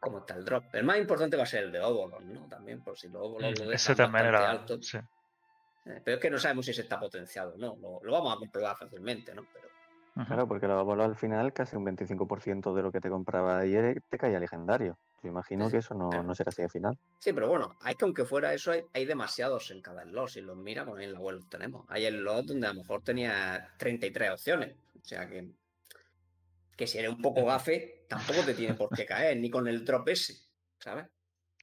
[0.00, 0.64] cómo está el drop.
[0.72, 2.48] El más importante va a ser el de Obolon, ¿no?
[2.48, 4.78] También, por si los Obolon lo Ese también era alto.
[5.86, 7.76] Eh, pero es que no sabemos si se está potenciado, ¿no?
[7.76, 9.46] Lo, lo, vamos a comprobar fácilmente, ¿no?
[9.52, 9.64] Pero
[10.26, 14.00] Claro, porque lo volado al final casi un 25% de lo que te compraba ayer
[14.08, 14.96] te caía legendario.
[15.24, 16.98] Yo imagino que eso no, no, será así al final.
[17.18, 20.28] Sí, pero bueno, hay que aunque fuera eso, hay, demasiados en cada slot.
[20.28, 21.86] Si los mira, pues en la web los tenemos.
[21.88, 24.76] Hay slot donde a lo mejor tenía 33 opciones.
[25.02, 25.48] O sea que,
[26.76, 29.82] que si eres un poco gafe, tampoco te tiene por qué caer, ni con el
[29.82, 30.34] drop ese,
[30.78, 31.06] ¿sabes?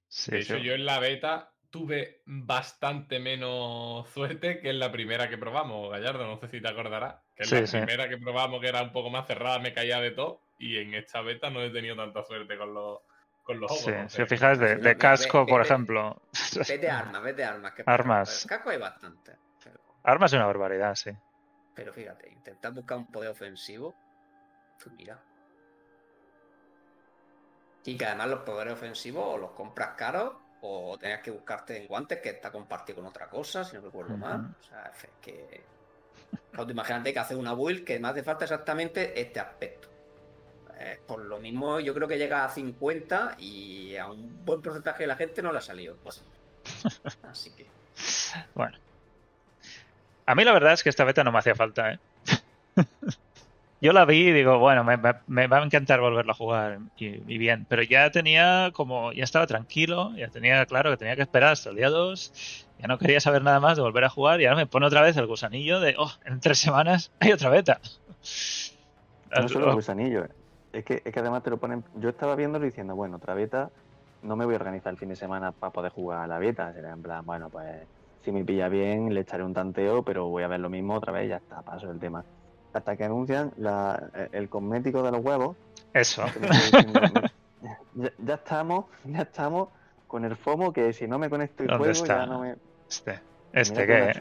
[0.07, 5.29] Sí, de hecho, yo en la beta tuve bastante menos suerte que en la primera
[5.29, 7.21] que probamos, Gallardo, no sé si te acordarás.
[7.35, 10.09] Que en la primera que probamos, que era un poco más cerrada, me caía de
[10.09, 10.41] todo.
[10.57, 13.01] Y en esta beta no he tenido tanta suerte con los,
[13.51, 16.21] con los Sí, si os fijáis, de, casco, por ejemplo.
[16.67, 17.73] Vete armas, vete armas.
[17.73, 18.45] Que armas.
[18.47, 19.35] Casco hay bastante.
[20.03, 21.11] Armas es una barbaridad, sí.
[21.75, 23.95] Pero fíjate, intentar buscar un poder ofensivo.
[24.81, 25.19] Pues mira.
[27.85, 31.87] Y que además los poderes ofensivos o los compras caros o tenías que buscarte en
[31.87, 34.55] guantes que está compartido con otra cosa, si no recuerdo mal.
[34.59, 35.63] O sea, es que.
[36.69, 39.90] imagínate que hace una build que me hace falta exactamente este aspecto.
[40.83, 45.03] Eh, por lo mismo, yo creo que llega a 50 y a un buen porcentaje
[45.03, 45.95] de la gente no le ha salido.
[46.03, 46.23] Pues,
[47.23, 47.67] así que.
[48.55, 48.77] Bueno.
[50.25, 51.99] A mí la verdad es que esta beta no me hacía falta, ¿eh?
[53.81, 54.95] yo la vi y digo, bueno, me,
[55.47, 60.13] va a encantar volverla a jugar y, bien, pero ya tenía como, ya estaba tranquilo,
[60.15, 63.43] ya tenía claro que tenía que esperar hasta el día 2, ya no quería saber
[63.43, 65.95] nada más de volver a jugar y ahora me pone otra vez el gusanillo de,
[65.97, 67.81] oh, en tres semanas hay otra beta.
[69.31, 70.27] No solo el gusanillo,
[70.73, 73.69] es que, es que además te lo ponen, yo estaba viéndolo diciendo, bueno, otra beta,
[74.23, 76.71] no me voy a organizar el fin de semana para poder jugar a la beta,
[76.73, 77.65] será en plan, bueno, pues
[78.23, 81.11] si me pilla bien le echaré un tanteo, pero voy a ver lo mismo otra
[81.11, 82.23] vez y ya está, paso el tema
[82.73, 85.55] hasta que anuncian eh, el cosmético de los huevos.
[85.93, 86.23] Eso.
[87.93, 89.67] Ya, estamos, ya estamos
[90.07, 92.55] con el FOMO que si no me conecto el juego ya no me.
[92.89, 93.19] Este,
[93.51, 94.13] este que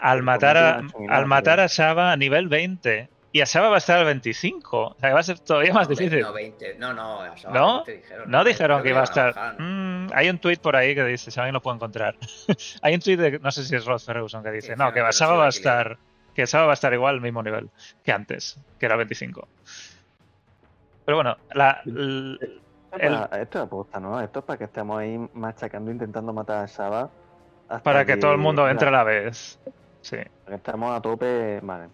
[0.00, 3.78] al matar a, al matar a Shaba a nivel 20 y a Shaba va a
[3.78, 4.78] estar al 25.
[4.78, 6.20] O sea, que va a ser todavía más difícil.
[6.20, 6.74] No, 20.
[6.78, 7.84] No, no, a ¿No?
[7.84, 8.30] dijeron.
[8.30, 9.58] No dijeron que iba a estar.
[9.58, 12.16] Mm, hay un tweet por ahí que dice, si alguien lo puede encontrar.
[12.82, 15.34] hay un tweet de, no sé si es Rod Ferguson que dice, no, que Shaba
[15.34, 15.98] va a estar
[16.34, 17.70] que sábado va a estar igual al mismo nivel
[18.02, 19.46] que antes, que era 25.
[21.04, 21.82] Pero bueno, la,
[22.92, 24.20] Esto es aposta, ¿no?
[24.20, 27.10] Esto es para que estemos ahí machacando, intentando matar a Saba.
[27.82, 29.58] Para que, todo el mundo entre a la vez.
[30.02, 30.16] Sí.
[30.44, 31.88] Para que estemos a tope, vale.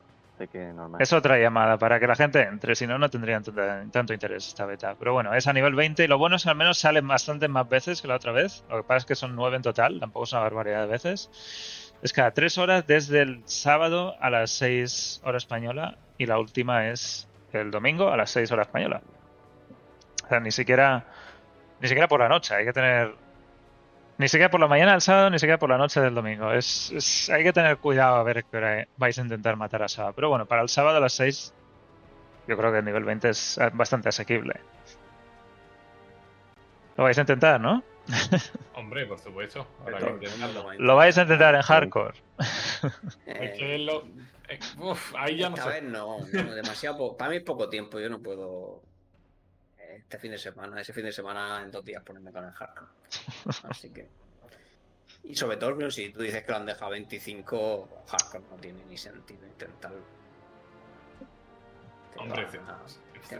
[1.01, 3.43] Es otra llamada para que la gente entre, si no, no tendrían
[3.91, 4.95] tanto interés esta beta.
[4.99, 7.49] Pero bueno, es a nivel 20 y lo bueno es que al menos salen bastante
[7.49, 8.65] más veces que la otra vez.
[8.71, 11.31] Lo que pasa es que son 9 en total, tampoco es una barbaridad de veces.
[12.03, 16.89] Es cada tres horas desde el sábado a las 6 horas española y la última
[16.89, 19.03] es el domingo a las 6 horas española.
[20.25, 21.07] O sea, ni siquiera,
[21.81, 23.28] ni siquiera por la noche, hay que tener...
[24.19, 26.53] Ni siquiera por la mañana del sábado, ni siquiera por la noche del domingo.
[26.53, 30.13] Es, hay que tener cuidado a ver qué hora vais a intentar matar a Saba.
[30.13, 31.55] Pero bueno, para el sábado a las 6
[32.49, 34.55] yo creo que el nivel 20 es bastante asequible.
[36.97, 37.85] Lo vais a intentar, ¿no?
[38.75, 39.69] Hombre, por supuesto.
[40.79, 42.15] lo vais a intentar en hardcore.
[43.27, 44.05] es que lo,
[44.49, 44.59] eh,
[45.17, 47.17] ahí ya no Esta vez no, demasiado.
[47.17, 48.01] Para mí es poco tiempo.
[48.01, 48.83] Yo no puedo
[49.99, 52.91] este fin de semana, ese fin de semana en dos días ponerme con el hardcore.
[53.69, 54.09] Así que.
[55.25, 58.97] Y sobre todo, si tú dices que lo han dejado 25, hardcore no tiene ni
[58.97, 60.19] sentido intentarlo.
[62.17, 62.47] Hombre,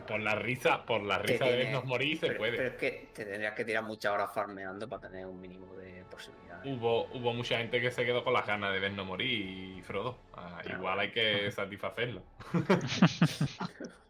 [0.07, 2.57] por la risa, por la risa de vernos morir se puede.
[2.57, 6.05] Pero es que te tendrías que tirar muchas horas farmeando para tener un mínimo de
[6.11, 6.67] posibilidades.
[6.67, 10.19] Hubo, hubo mucha gente que se quedó con las ganas de vernos morir y Frodo.
[10.35, 12.23] Ah, igual hay que satisfacerlo.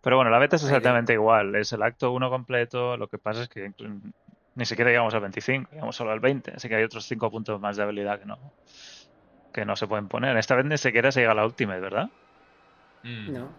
[0.00, 1.54] Pero bueno, la beta es exactamente igual.
[1.56, 2.96] Es el acto 1 completo.
[2.96, 3.72] Lo que pasa es que
[4.54, 6.52] ni siquiera llegamos al 25, llegamos solo al 20.
[6.52, 8.38] Así que hay otros 5 puntos más de habilidad que no,
[9.52, 10.36] que no se pueden poner.
[10.36, 12.10] Esta vez ni siquiera se llega a la última, ¿verdad?
[13.02, 13.32] Mm.
[13.32, 13.50] No,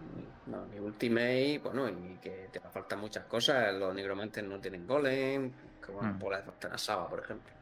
[0.46, 3.74] no, ni Ultimate, bueno, y que te faltan muchas cosas.
[3.74, 5.52] Los nigromantes no tienen golem,
[5.84, 6.18] como mm.
[6.18, 7.52] bola de Saba, por ejemplo.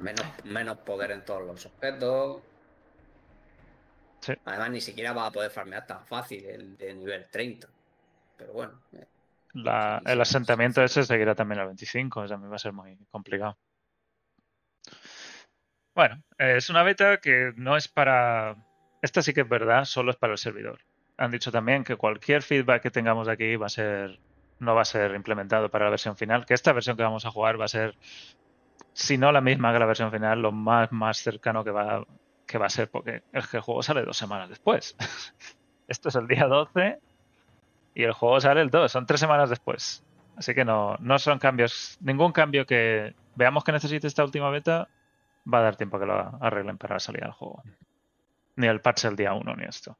[0.00, 2.42] menos, menos poder en todos los objetos.
[4.44, 7.68] Además, ni siquiera va a poder farmear tan fácil el de nivel 30.
[8.36, 8.80] Pero bueno.
[8.92, 9.06] Eh,
[10.06, 13.58] el asentamiento ese seguirá también al 25, eso a mí va a ser muy complicado.
[15.94, 18.56] Bueno, es una beta que no es para
[19.02, 20.78] esta sí que es verdad, solo es para el servidor.
[21.18, 24.18] Han dicho también que cualquier feedback que tengamos de aquí va a ser
[24.60, 27.32] no va a ser implementado para la versión final, que esta versión que vamos a
[27.32, 27.96] jugar va a ser,
[28.92, 32.06] si no la misma que la versión final, lo más, más cercano que va,
[32.52, 34.96] que va a ser, porque el juego sale dos semanas después.
[35.88, 37.00] Esto es el día 12
[37.94, 40.04] y el juego sale el 2, son tres semanas después.
[40.36, 44.88] Así que no, no son cambios, ningún cambio que veamos que necesite esta última beta
[45.52, 47.62] va a dar tiempo a que lo arreglen para la salida del juego
[48.56, 49.98] ni el patch el día 1 ni esto.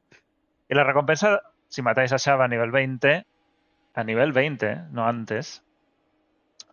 [0.69, 3.25] Y la recompensa, si matáis a Shava a nivel 20,
[3.95, 5.63] a nivel 20, no antes,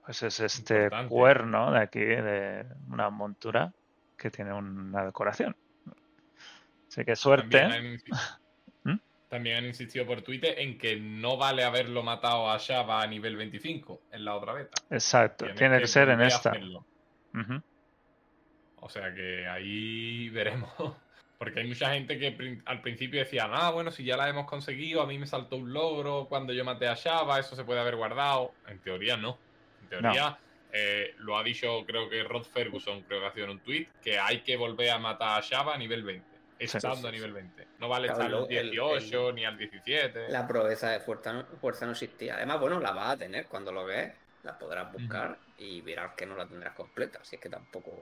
[0.05, 3.73] pues es este cuerno de aquí, de una montura
[4.17, 5.57] que tiene una decoración.
[6.91, 7.61] Así que suerte.
[9.29, 9.69] También han, ¿Mm?
[9.69, 14.25] insistido por Twitter en que no vale haberlo matado a Shava a nivel 25 en
[14.25, 14.83] la otra beta.
[14.91, 16.53] Exacto, tiene que, ser en esta.
[18.77, 20.97] O sea que ahí veremos
[21.41, 25.01] porque hay mucha gente que al principio decía, ah, bueno, si ya la hemos conseguido,
[25.01, 27.97] a mí me saltó un logro cuando yo maté a Shava, eso se puede haber
[27.97, 28.53] guardado.
[28.69, 29.39] En teoría no.
[29.81, 30.39] En teoría
[30.71, 33.89] eh, lo ha dicho, creo que Rod Ferguson, creo que ha sido en un tweet,
[34.03, 36.30] que hay que volver a matar a Shava a nivel 20.
[36.61, 37.69] Estando a nivel 20.
[37.79, 40.29] No vale estar al 18 ni al 17.
[40.29, 42.37] La proeza de fuerza no, fuerza no existía.
[42.37, 44.15] Además, bueno, la vas a tener cuando lo veas.
[44.43, 47.19] La podrás buscar y verás que no la tendrás completa.
[47.21, 47.93] Así es que tampoco.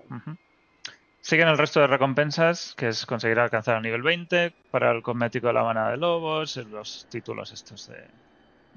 [1.21, 5.49] Siguen el resto de recompensas, que es conseguir alcanzar el nivel 20 para el cosmético
[5.49, 8.07] de la manada de lobos, los títulos estos de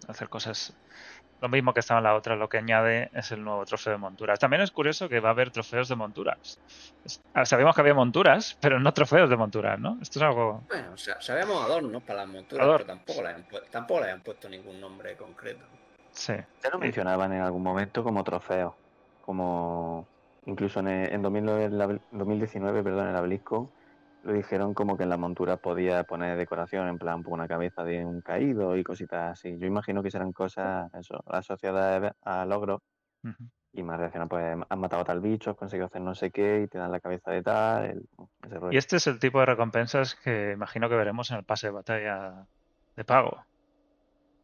[0.08, 0.74] hacer cosas.
[1.42, 3.98] Lo mismo que estaba en la otra, lo que añade es el nuevo trofeo de
[3.98, 4.40] monturas.
[4.40, 6.60] También es curioso que va a haber trofeos de monturas.
[7.34, 9.98] Ah, sabíamos que había monturas, pero no trofeos de monturas, ¿no?
[10.02, 10.64] Esto es algo.
[10.70, 14.80] Bueno, sabemos adornos para las monturas, pero tampoco le, han tampoco le han puesto ningún
[14.80, 15.66] nombre concreto.
[16.12, 16.34] Sí.
[16.64, 18.76] Ya lo mencionaban en algún momento como trofeo.
[19.26, 20.06] Como
[20.46, 23.70] Incluso en, en 2019, perdón, en la BlizzCon,
[24.24, 28.06] lo dijeron como que en la montura podía poner decoración, en plan una cabeza de
[28.06, 29.58] un caído y cositas así.
[29.58, 32.82] Yo imagino que serán cosas eso, asociadas a logros
[33.74, 36.64] y más relacionadas, pues han matado a tal bicho, has conseguido hacer no sé qué
[36.64, 38.04] y te dan la cabeza de tal.
[38.72, 41.74] y este es el tipo de recompensas que imagino que veremos en el pase de
[41.74, 42.46] batalla
[42.96, 43.44] de pago,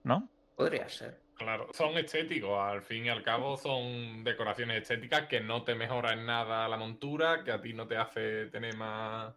[0.04, 0.30] ¿no?
[0.56, 1.20] Podría ser.
[1.36, 6.20] Claro, son estéticos, al fin y al cabo son decoraciones estéticas que no te mejoran
[6.20, 9.36] en nada la montura, que a ti no te hace tener más,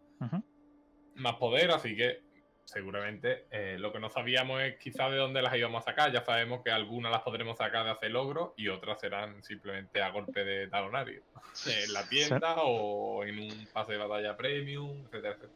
[1.15, 2.23] más poder, así que
[2.65, 6.13] seguramente eh, lo que no sabíamos es quizá de dónde las íbamos a sacar.
[6.13, 10.11] Ya sabemos que algunas las podremos sacar de hacer logro y otras serán simplemente a
[10.11, 11.23] golpe de talonario.
[11.67, 15.53] en la tienda o en un pase de batalla premium, etcétera, etcétera.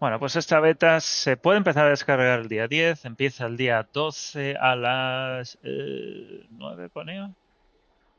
[0.00, 3.88] Bueno, pues esta beta se puede empezar a descargar el día 10, empieza el día
[3.90, 7.30] 12 a las eh, 9, ponía.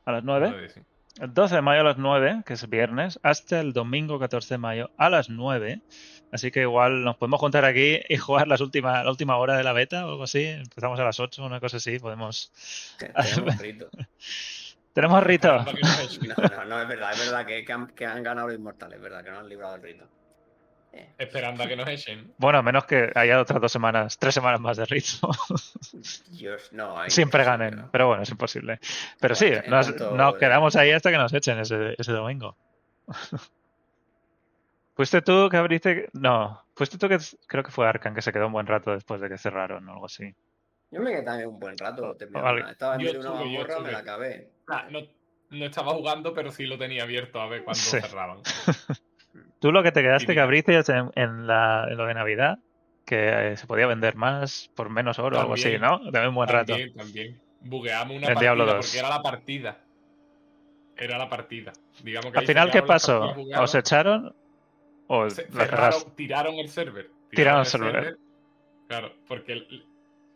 [0.04, 0.72] A las 9.
[1.18, 4.58] El 12 de mayo a las 9, que es viernes, hasta el domingo 14 de
[4.58, 5.80] mayo a las 9.
[6.30, 9.64] Así que igual nos podemos juntar aquí y jugar las últimas, la última hora de
[9.64, 10.44] la beta o algo así.
[10.44, 12.52] Empezamos a las 8, una cosa así, podemos...
[14.92, 15.58] Tenemos rito.
[15.58, 15.64] No,
[16.48, 19.24] no, no, es verdad, es verdad que, han, que han ganado los inmortales, es verdad,
[19.24, 20.06] que no han librado el rito.
[21.18, 22.32] Esperando a que nos echen.
[22.38, 25.30] Bueno, a menos que haya otras dos semanas, tres semanas más de ritmo.
[26.30, 28.78] Dios, no, Siempre ganen, pero bueno, es imposible.
[29.20, 29.92] Pero sí, nos,
[30.38, 32.56] quedamos ahí hasta que nos echen ese, ese domingo.
[34.94, 36.08] ¿Fuiste tú que abriste?
[36.14, 39.20] No, fuiste tú que creo que fue Arcan que se quedó un buen rato después
[39.20, 40.34] de que cerraron o algo así.
[40.90, 42.16] Yo me quedé también un buen rato.
[42.18, 44.50] Estaba en medio de una borra, me la acabé.
[44.68, 45.00] Ah, no,
[45.50, 48.40] no, estaba jugando, pero sí lo tenía abierto a ver cuándo cerraban.
[49.58, 52.58] Tú lo que te quedaste que en, en, la, en lo de Navidad,
[53.04, 56.00] que eh, se podía vender más por menos oro o algo así, ¿no?
[56.00, 56.72] También un buen rato.
[56.72, 57.40] También, también.
[57.60, 59.78] Bugueamos una partida porque era la partida.
[60.96, 61.72] Era la partida.
[62.02, 63.34] Digamos que Al final, ¿qué pasó?
[63.58, 64.34] ¿Os echaron?
[65.06, 65.28] ¿O
[66.16, 67.10] tiraron el server?
[67.30, 68.18] Tiraron, el server.
[68.88, 69.66] Claro, porque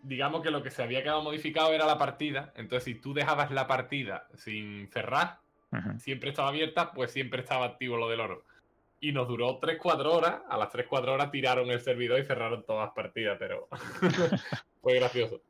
[0.03, 2.53] digamos que lo que se había quedado modificado era la partida.
[2.57, 5.39] Entonces, si tú dejabas la partida sin cerrar,
[5.99, 8.45] siempre estaba abierta, pues siempre estaba activo lo del oro
[9.01, 10.43] y nos duró 3-4 horas.
[10.49, 13.69] A las 3-4 horas tiraron el servidor y cerraron todas las partidas, pero
[14.83, 15.41] fue gracioso.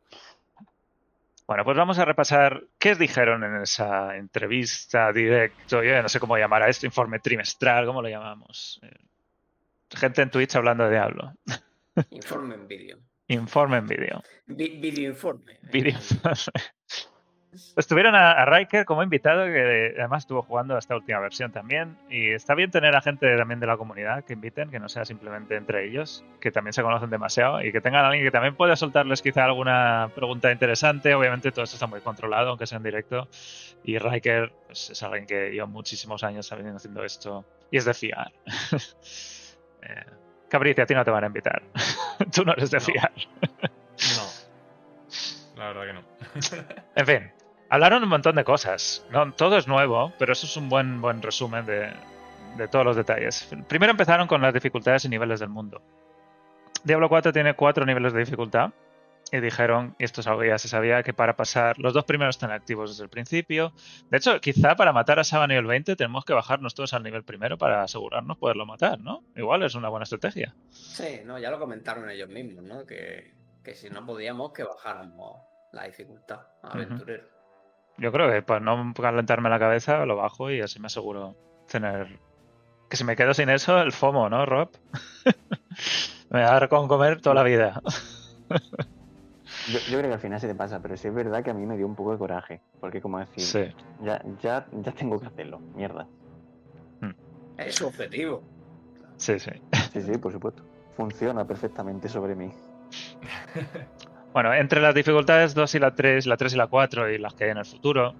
[1.46, 6.38] Bueno, pues vamos a repasar qué dijeron en esa entrevista directo, yo no sé cómo
[6.38, 8.78] llamar a esto, informe trimestral, ¿cómo lo llamamos?
[8.84, 8.94] Eh,
[9.90, 11.32] gente en Twitch hablando de Diablo.
[12.10, 12.98] Informe en vídeo.
[13.26, 14.22] Informe en vídeo.
[14.46, 15.58] Vídeo informe.
[15.72, 16.36] Vídeo informe.
[17.76, 21.96] Estuvieron a, Riker como invitado, que además estuvo jugando esta última versión también.
[22.08, 25.04] Y está bien tener a gente también de la comunidad que inviten, que no sea
[25.04, 28.54] simplemente entre ellos, que también se conocen demasiado y que tengan a alguien que también
[28.54, 31.14] pueda soltarles quizá alguna pregunta interesante.
[31.14, 33.28] Obviamente todo esto está muy controlado, aunque sea en directo.
[33.82, 38.32] Y Riker pues, es alguien que lleva muchísimos años haciendo esto y es de fiar.
[39.82, 40.04] eh,
[40.48, 41.62] Cabricia, a ti no te van a invitar.
[42.32, 43.12] Tú no eres de fiar.
[44.16, 44.40] no.
[45.56, 46.02] La verdad que no.
[46.96, 47.32] en fin,
[47.72, 49.06] Hablaron un montón de cosas.
[49.10, 51.92] No, todo es nuevo, pero eso es un buen, buen resumen de,
[52.68, 53.48] todos los detalles.
[53.68, 55.80] Primero empezaron con las dificultades y niveles del mundo.
[56.82, 58.72] Diablo 4 tiene cuatro niveles de dificultad.
[59.32, 62.50] Y dijeron, y esto que ya se sabía, que para pasar, los dos primeros están
[62.50, 63.72] activos desde el principio.
[64.10, 67.22] De hecho, quizá para matar a Saba nivel 20 tenemos que bajarnos todos al nivel
[67.22, 69.22] primero para asegurarnos poderlo matar, ¿no?
[69.36, 70.56] Igual es una buena estrategia.
[70.70, 72.84] Sí, no, ya lo comentaron ellos mismos, ¿no?
[72.84, 73.32] Que,
[73.74, 77.39] si no podíamos, que bajáramos la dificultad aventurero.
[78.00, 81.36] Yo creo que para no calentarme la cabeza lo bajo y así me aseguro
[81.70, 82.18] tener...
[82.88, 84.70] Que si me quedo sin eso, el FOMO, ¿no, Rob?
[86.30, 87.80] me va a dar con comer toda la vida.
[89.68, 91.66] yo, creo que al final se te pasa, pero sí es verdad que a mí
[91.66, 92.62] me dio un poco de coraje.
[92.80, 96.08] Porque como decir, ya, ya, ya tengo que hacerlo, mierda.
[97.00, 97.12] Hmm.
[97.58, 98.42] Es su objetivo.
[99.18, 99.52] Sí, sí.
[99.92, 100.64] Sí, sí, por supuesto.
[100.96, 102.50] Funciona perfectamente sobre mí.
[104.32, 107.34] Bueno, entre las dificultades 2 y la 3, la 3 y la 4 y las
[107.34, 108.14] que hay en el futuro,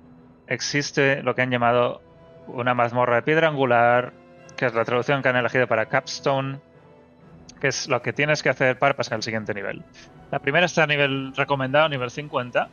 [0.49, 2.03] existe lo que han llamado
[2.49, 4.12] una mazmorra de piedra angular,
[4.57, 6.59] que es la traducción que han elegido para Capstone,
[7.61, 9.85] que es lo que tienes que hacer para pasar al siguiente nivel.
[10.33, 12.68] La primera está a nivel recomendado, nivel 50,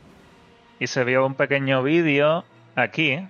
[0.80, 3.24] y se vio un pequeño vídeo aquí,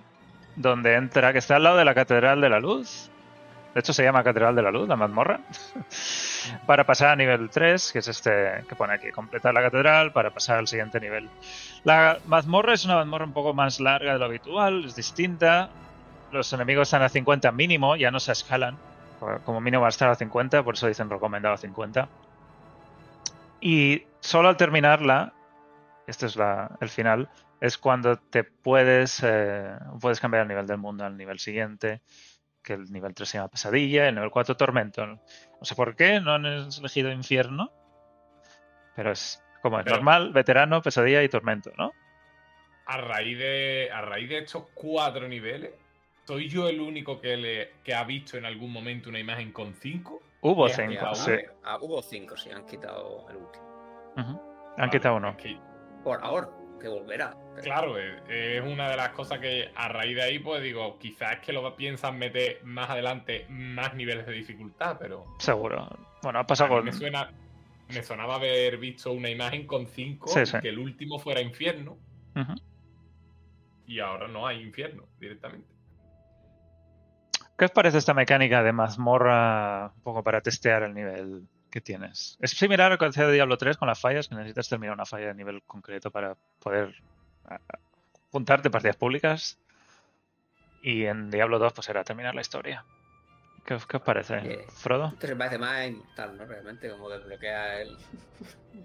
[0.55, 3.11] donde entra, que está al lado de la Catedral de la Luz.
[3.73, 5.41] De hecho, se llama Catedral de la Luz, la mazmorra.
[6.65, 10.31] para pasar a nivel 3, que es este que pone aquí, completar la catedral para
[10.31, 11.29] pasar al siguiente nivel.
[11.83, 15.69] La mazmorra es una mazmorra un poco más larga de lo habitual, es distinta.
[16.31, 18.77] Los enemigos están a 50 mínimo, ya no se escalan.
[19.45, 22.07] Como mínimo va a estar a 50, por eso dicen recomendado a 50.
[23.61, 25.33] Y solo al terminarla,
[26.07, 26.37] este es
[26.79, 27.29] el final,
[27.59, 32.01] es cuando te puedes, eh, puedes cambiar el nivel del mundo al nivel siguiente
[32.63, 35.05] que el nivel 3 se llama Pesadilla, el nivel 4 Tormento.
[35.05, 35.19] No
[35.61, 37.71] sé por qué, no han elegido Infierno,
[38.95, 41.91] pero es como es normal, Veterano, Pesadilla y Tormento, ¿no?
[42.85, 45.71] A raíz de, a raíz de estos cuatro niveles,
[46.25, 49.73] ¿soy yo el único que, le, que ha visto en algún momento una imagen con
[49.73, 50.21] 5?
[50.41, 51.31] Hubo 5, sí.
[51.63, 53.65] Ah, hubo 5, sí, han quitado el último.
[54.77, 55.35] Han quitado uno.
[56.03, 57.35] Por ahora que volverá.
[57.61, 61.39] Claro, es una de las cosas que a raíz de ahí, pues digo, quizás es
[61.39, 65.25] que lo piensan meter más adelante más niveles de dificultad, pero.
[65.39, 65.87] Seguro.
[66.23, 66.85] Bueno, ha pasado con.
[66.85, 67.31] Me, suena,
[67.89, 71.97] me sonaba haber visto una imagen con 5 que el último fuera infierno.
[73.85, 75.67] Y ahora no hay infierno directamente.
[77.57, 81.43] ¿Qué os parece esta mecánica de mazmorra un poco para testear el nivel?
[81.69, 82.37] Que tienes.
[82.41, 84.95] Es similar a lo que hacía de Diablo 3 con las fallas, que necesitas terminar
[84.95, 86.95] una falla de nivel concreto para poder
[88.31, 89.57] juntarte partidas públicas.
[90.81, 92.85] Y en Diablo 2 pues era terminar la historia.
[93.65, 95.09] ¿Qué, os parece, Frodo?
[95.09, 96.45] Esto se parece más en tal, ¿no?
[96.45, 97.97] Realmente, como desbloquea el,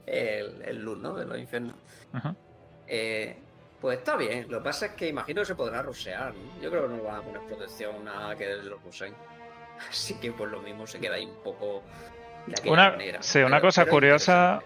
[0.05, 1.15] el, el luz, ¿no?
[1.15, 1.77] De los infiernos.
[2.87, 3.37] Eh,
[3.81, 6.61] Pues está bien, lo que pasa es que imagino que se podrá rusear, ¿no?
[6.61, 9.15] Yo creo que no va a poner protección nada que los ruseen.
[9.91, 11.83] Así que pues lo mismo se queda ahí un poco
[12.47, 13.23] de una, manera.
[13.23, 14.63] Sí, una cosa curiosa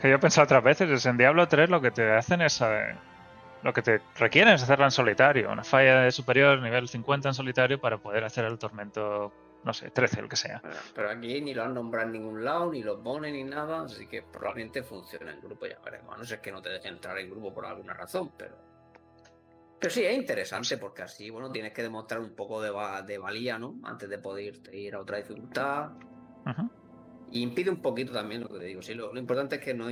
[0.00, 2.60] que yo he pensado otras veces es en Diablo 3 lo que te hacen es
[2.60, 2.94] eh,
[3.62, 7.34] lo que te requieren es hacerla en solitario, una falla de superior nivel 50 en
[7.34, 9.32] solitario para poder hacer el tormento
[9.64, 10.62] no sé, 13, el que sea.
[10.94, 14.06] Pero aquí ni lo han nombrado en ningún lado, ni lo ponen ni nada, así
[14.06, 16.14] que probablemente funcione en grupo, ya veremos.
[16.14, 18.56] A no ser que no te dejen entrar en grupo por alguna razón, pero.
[19.80, 22.70] Pero sí, es interesante porque así, bueno, tienes que demostrar un poco de,
[23.06, 23.76] de valía, ¿no?
[23.84, 25.90] Antes de poder ir a otra dificultad.
[27.34, 28.80] Y impide un poquito también lo que te digo.
[28.80, 29.88] Sí, lo, importante es que no,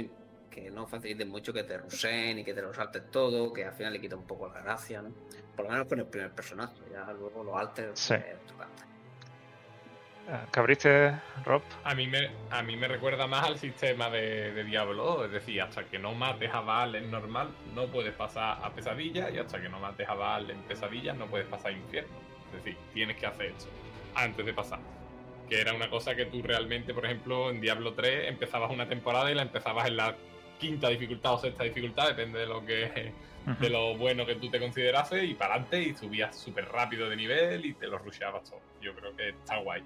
[0.49, 3.73] que no faciliten mucho que te rusen y que te lo saltes todo, que al
[3.73, 5.13] final le quita un poco la gracia, ¿no?
[5.57, 7.99] Por lo menos con el primer personaje, ya luego lo altes.
[7.99, 8.15] Sí.
[10.53, 11.63] ¿Cabriste, Rob?
[11.83, 15.25] A mí, me, a mí me recuerda más al sistema de, Diablo.
[15.25, 19.31] Es decir, hasta que no mates a Baal en normal, no puedes pasar a pesadilla.
[19.31, 22.15] Y hasta que no mates a Baal en pesadilla, no puedes pasar a infierno.
[22.47, 23.69] Es decir, tienes que hacer eso
[24.15, 24.79] antes de pasar.
[25.53, 29.31] Que era una cosa que tú realmente, por ejemplo, en Diablo 3 empezabas una temporada
[29.31, 30.17] y la empezabas en la
[30.59, 33.13] quinta dificultad o sexta dificultad, depende de lo que
[33.61, 37.17] de lo bueno que tú te considerases, y para adelante y subías súper rápido de
[37.17, 38.63] nivel y te lo rusheabas todo.
[38.81, 39.83] Yo creo que está guay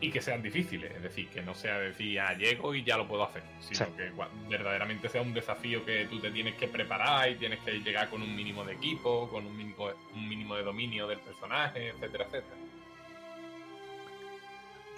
[0.00, 3.08] y que sean difíciles, es decir, que no sea decir, ah, llego y ya lo
[3.08, 4.12] puedo hacer, sino que
[4.48, 8.22] verdaderamente sea un desafío que tú te tienes que preparar y tienes que llegar con
[8.22, 12.65] un mínimo de equipo, con un mínimo, un mínimo de dominio del personaje, etcétera, etcétera.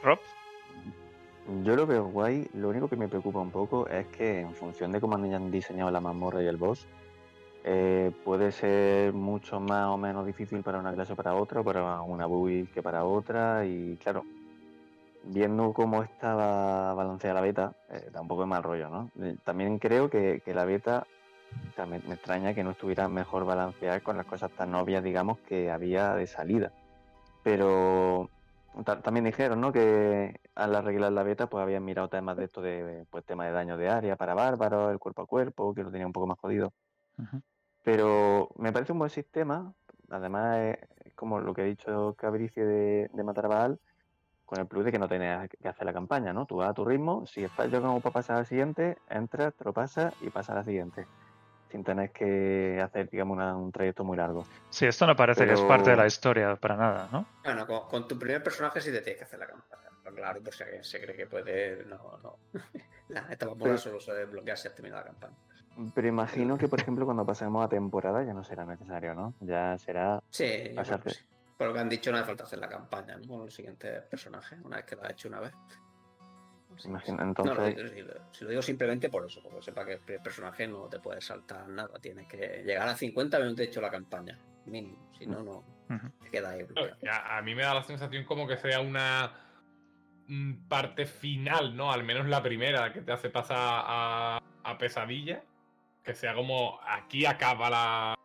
[0.03, 0.18] Rob.
[1.64, 4.92] Yo lo veo guay, lo único que me preocupa un poco es que en función
[4.92, 6.86] de cómo han diseñado la mazmorra y el boss,
[7.64, 12.03] eh, puede ser mucho más o menos difícil para una clase o para otra, para
[12.03, 14.24] una build que para otra, y claro,
[15.24, 19.11] viendo cómo estaba balanceada la beta, eh, tampoco es mal rollo, ¿no?
[19.22, 21.07] Eh, también creo que, la beta,
[21.76, 25.70] también me, extraña que no estuviera mejor balanceada con las cosas tan obvias, digamos, que
[25.70, 26.72] había de salida.
[27.42, 28.30] Pero
[29.02, 29.72] también dijeron, ¿no?
[29.72, 33.52] Que al arreglar la beta, pues habían mirado temas de esto de, pues, tema de
[33.52, 36.38] daño de área para bárbaros, el cuerpo a cuerpo, que lo tenía un poco más
[36.38, 36.72] jodido.
[37.82, 39.72] Pero me parece un buen sistema.
[40.10, 40.58] Además,
[41.04, 43.80] es, como lo que ha dicho Cabrici de, de matar a Baal
[44.48, 46.46] con el plus de que no tienes que hacer la campaña, ¿no?
[46.46, 49.54] Tú vas a tu ritmo, si estás yo como para pasar a la siguiente, entras,
[49.54, 51.06] te lo pasas y pasas a la siguiente.
[51.70, 54.46] Sin tener que hacer, digamos, un trayecto muy largo.
[54.70, 57.26] Sí, esto no parece que es parte de la historia para nada, ¿no?
[57.44, 59.88] Bueno, con, tu primer personaje sí te tienes que hacer la campaña.
[60.14, 61.84] Claro, por si alguien se cree que puede.
[61.84, 62.38] No, no.
[63.30, 65.36] esta campaña solo se desbloquea si has terminado la campaña.
[65.94, 69.34] Pero imagino que, por ejemplo, cuando pasemos a temporada ya no será necesario, ¿no?
[69.40, 70.20] Ya será.
[70.30, 71.12] Sí, pasarte.
[71.56, 73.26] Por lo que han dicho, no hace falta hacer la campaña ¿no?
[73.26, 75.52] con el siguiente personaje, una vez que lo ha hecho una vez.
[76.85, 77.93] Entonces...
[78.33, 81.68] si lo digo simplemente por eso, porque sepa que el personaje no te puede saltar
[81.68, 81.99] nada.
[82.01, 85.11] Tienes que llegar a 50 minutos hecho la campaña, mínimo.
[85.18, 85.64] Si no, no
[86.22, 86.66] te queda ahí.
[87.11, 89.33] A, mí me da la sensación como que sea una
[90.68, 91.91] parte final, ¿no?
[91.91, 95.43] Al menos la primera que te hace pasar a, a pesadilla.
[96.05, 98.17] Que sea como aquí acaba la,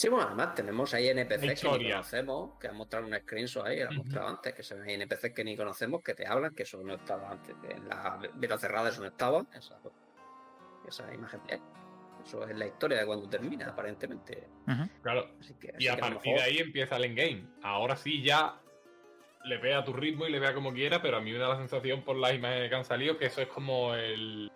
[0.00, 3.80] Sí, bueno, además tenemos ahí NPCs que ni conocemos, que han mostrado un screenshot ahí,
[3.80, 6.62] lo han mostrado antes, que se ven NPCs que ni conocemos, que te hablan, que
[6.62, 9.78] eso no estaba antes, en la beta cerrada eso no estaba, esa,
[10.88, 11.42] esa imagen.
[12.24, 14.48] Eso es la historia de cuando termina, aparentemente.
[15.02, 15.34] Claro.
[15.78, 17.44] y a partir de ahí empieza el endgame.
[17.62, 18.58] Ahora sí ya
[19.44, 21.48] le vea a tu ritmo y le vea como quiera, pero a mí me da
[21.48, 24.50] la sensación por las imágenes que han salido que eso es como el,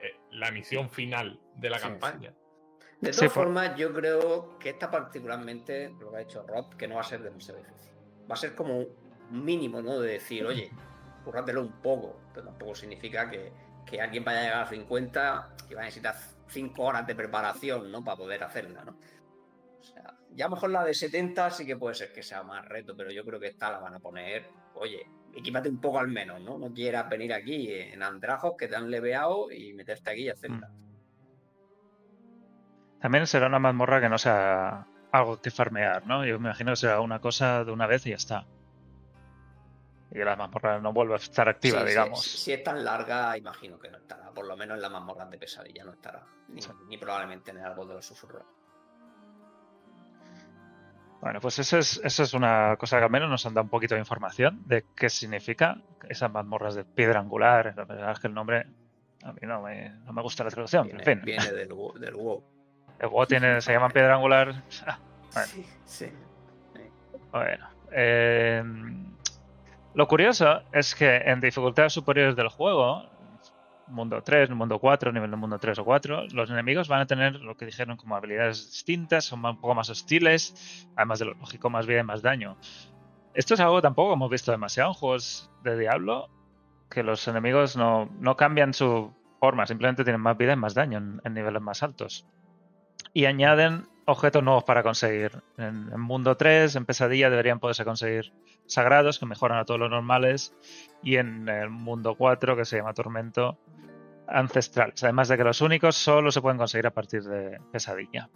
[0.00, 2.32] eh, la misión final de la campaña.
[3.00, 6.94] De todas formas, yo creo que esta particularmente, lo que ha dicho Rob, que no
[6.94, 7.92] va a ser demasiado difícil.
[8.28, 8.88] Va a ser como un
[9.30, 10.00] mínimo, ¿no?
[10.00, 10.70] De decir, oye,
[11.24, 13.52] currátelo un poco, pero tampoco significa que,
[14.00, 16.16] alguien vaya a llegar a 50 y va a necesitar
[16.48, 18.02] 5 horas de preparación, ¿no?
[18.02, 18.98] Para poder hacerla, ¿no?
[19.78, 22.96] O sea, ya mejor la de 70 sí que puede ser que sea más reto,
[22.96, 26.40] pero yo creo que esta la van a poner, oye, equipate un poco al menos,
[26.40, 26.58] ¿no?
[26.58, 30.68] No quieras venir aquí en andrajos que te han leveado y meterte aquí y hacerla.
[30.68, 30.85] Mm.
[33.00, 36.24] También será una mazmorra que no sea algo que farmear, ¿no?
[36.24, 38.46] Yo me imagino que será una cosa de una vez y ya está.
[40.10, 42.22] Y la mazmorra no vuelve a estar activa, digamos.
[42.22, 44.30] Si, es tan larga, imagino que no estará.
[44.30, 46.22] Por lo menos en la mazmorra de pesadilla no estará.
[46.88, 48.44] Ni, probablemente en el árbol de los susurros.
[51.20, 53.94] Bueno, pues esa es, es una cosa que al menos nos han dado un poquito
[53.94, 57.74] de información de qué significa esas mazmorras de piedra angular.
[57.76, 58.66] La verdad es que el nombre
[59.24, 61.22] a mí no me, no me gusta la traducción, viene, en fin.
[61.24, 61.68] Viene del,
[61.98, 62.55] del WoW.
[62.98, 64.62] El juego tiene, se llama piedra angular.
[65.34, 65.52] Bueno.
[65.52, 66.06] Sí, sí.
[67.30, 67.68] Bueno.
[67.92, 68.64] Eh,
[69.92, 73.06] lo curioso es que en dificultades superiores del juego,
[73.88, 77.36] mundo 3, mundo 4, nivel de mundo 3 o 4, los enemigos van a tener
[77.36, 81.70] lo que dijeron como habilidades distintas, son un poco más hostiles, además de lo lógico,
[81.70, 82.56] más vida y más daño.
[83.34, 86.30] Esto es algo tampoco hemos visto demasiado en juegos de Diablo,
[86.90, 90.98] que los enemigos no, no cambian su forma, simplemente tienen más vida y más daño
[90.98, 92.26] en, niveles más altos.
[93.16, 95.42] Y añaden objetos nuevos para conseguir.
[95.56, 98.34] En, en, Mundo 3, en Pesadilla, deberían poderse conseguir
[98.66, 100.54] sagrados que mejoran a todos los normales.
[101.02, 103.58] Y en el Mundo 4, que se llama Tormento,
[104.28, 105.02] ancestrales.
[105.02, 108.28] Además de que los únicos solo se pueden conseguir a partir de Pesadilla.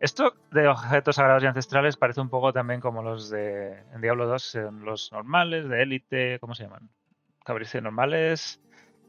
[0.00, 4.26] Esto de objetos sagrados y ancestrales parece un poco también como los de en Diablo
[4.26, 6.90] 2, los normales, de élite, ¿cómo se llaman?
[7.42, 8.60] Cabrice normales,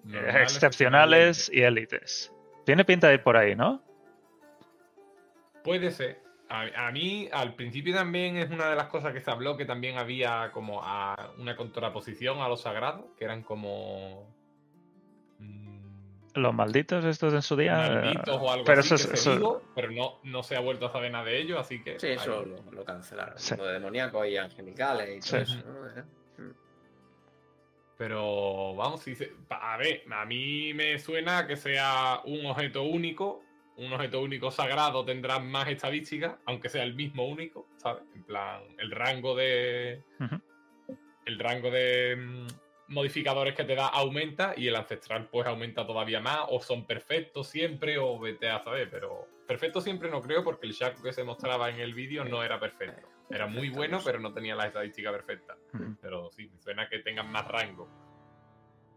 [0.10, 2.32] eh, excepcionales y élites.
[2.66, 3.84] Tiene pinta de ir por ahí, ¿no?
[5.64, 6.22] Puede ser.
[6.50, 9.98] A, mí, al principio también es una de las cosas que se habló que también
[9.98, 14.32] había como a una contraposición a los sagrados, que eran como.
[15.40, 17.78] Mm, los malditos estos en su día.
[17.78, 18.94] Malditos o algo pero así.
[18.94, 22.00] Eso, pero no, no se ha vuelto a saber nada de ellos, así que.
[22.00, 23.36] Sí, eso lo, cancelaron.
[23.58, 26.24] Lo de demoníacos y angelicales y todo eso, ¿no?
[27.98, 29.16] Pero vamos, si
[29.50, 33.43] a ver, a mí me suena que sea un objeto único.
[33.76, 38.04] Un objeto único sagrado tendrá más estadísticas, aunque sea el mismo único, ¿sabes?
[38.16, 40.04] En plan, el rango de.
[41.26, 42.48] El rango de mm,
[42.88, 46.42] modificadores que te da aumenta y el ancestral pues aumenta todavía más.
[46.50, 49.28] O son perfectos siempre, o vete a saber, pero.
[49.48, 52.60] Perfecto siempre no creo, porque el Shaco que se mostraba en el vídeo no era
[52.60, 53.08] perfecto.
[53.30, 55.58] Era muy bueno, pero no tenía la estadística perfecta.
[56.02, 57.90] Pero sí, me suena que tengan más rango.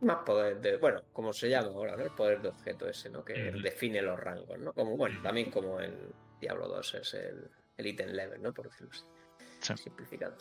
[0.01, 0.76] Más poder de.
[0.76, 2.05] Bueno, como se llama ahora, ¿no?
[2.05, 3.24] El poder de objeto ese, ¿no?
[3.24, 4.72] Que define los rangos, ¿no?
[4.72, 8.53] Como, bueno, también como el Diablo 2 es el, el item level, ¿no?
[8.53, 9.82] Por decirlo así.
[9.82, 10.36] Simplificado.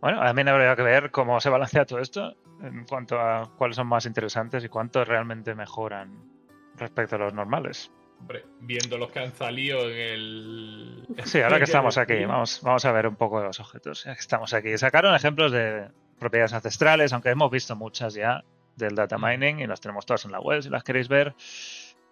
[0.00, 3.86] Bueno, también habría que ver cómo se balancea todo esto en cuanto a cuáles son
[3.86, 6.28] más interesantes y cuántos realmente mejoran
[6.76, 7.92] respecto a los normales.
[8.22, 11.06] Hombre, viendo los que han salido en el.
[11.24, 14.04] Sí, ahora que estamos aquí, vamos, vamos a ver un poco de los objetos.
[14.04, 14.78] Ya que estamos aquí.
[14.78, 18.44] Sacaron ejemplos de propiedades ancestrales, aunque hemos visto muchas ya
[18.76, 19.24] del data mm.
[19.24, 21.34] mining y las tenemos todas en la web si las queréis ver.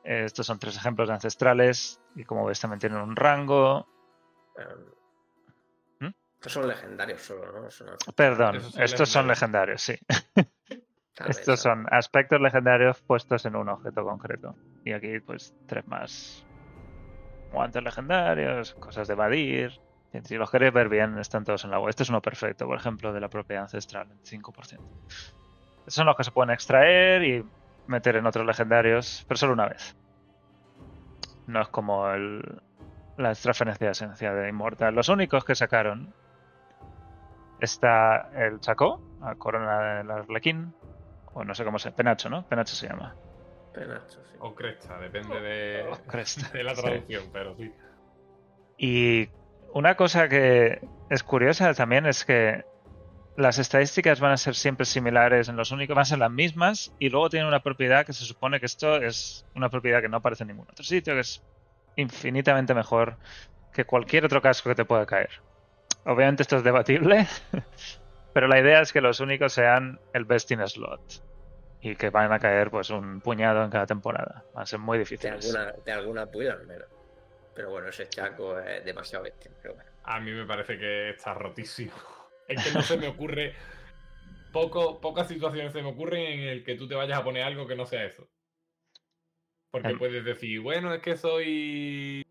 [0.02, 3.86] Eh, estos son tres ejemplos de ancestrales y como veis también tienen un rango.
[6.00, 6.08] ¿Mm?
[6.34, 7.68] Estos son legendarios solo, ¿no?
[8.16, 9.94] Perdón, estos son legendarios, sí.
[11.28, 14.54] Estos son aspectos legendarios puestos en un objeto concreto.
[14.84, 16.46] Y aquí, pues, tres más.
[17.52, 19.80] Guantes legendarios, cosas de evadir.
[20.24, 21.90] Si los queréis ver bien, están todos en la web.
[21.90, 24.80] Este es uno perfecto, por ejemplo, de la propiedad ancestral, 5%.
[25.78, 27.44] Estos son los que se pueden extraer y
[27.86, 29.96] meter en otros legendarios, pero solo una vez.
[31.46, 32.62] No es como el,
[33.16, 34.94] la extraferencia de esencia de Immortal.
[34.94, 36.12] Los únicos que sacaron
[37.60, 40.74] está el Chaco, la corona del Arlequín,
[41.34, 42.46] o no sé cómo se Penacho, ¿no?
[42.48, 43.14] Penacho se llama.
[43.72, 44.36] Penacho, sí.
[44.40, 45.84] O Cresta, depende de,
[46.52, 47.72] de la traducción, pero sí.
[48.78, 49.28] Y
[49.72, 52.64] una cosa que es curiosa también es que
[53.36, 56.92] las estadísticas van a ser siempre similares en los únicos, van a ser las mismas
[56.98, 60.18] y luego tienen una propiedad que se supone que esto es una propiedad que no
[60.18, 61.42] aparece en ningún otro sitio, que es
[61.96, 63.16] infinitamente mejor
[63.72, 65.30] que cualquier otro casco que te pueda caer.
[66.04, 67.26] Obviamente esto es debatible,
[68.32, 71.22] Pero la idea es que los únicos sean el best in slot.
[71.82, 74.44] Y que van a caer pues un puñado en cada temporada.
[74.56, 75.30] Va a ser muy difícil.
[75.30, 76.86] De alguna, de alguna pero,
[77.54, 79.50] pero bueno, ese chaco es demasiado bestia.
[80.04, 81.92] A mí me parece que está rotísimo.
[82.48, 83.54] Es que no se me ocurre.
[84.52, 87.68] Poco, pocas situaciones se me ocurren en el que tú te vayas a poner algo
[87.68, 88.28] que no sea eso.
[89.70, 92.24] Porque puedes decir, bueno, es que soy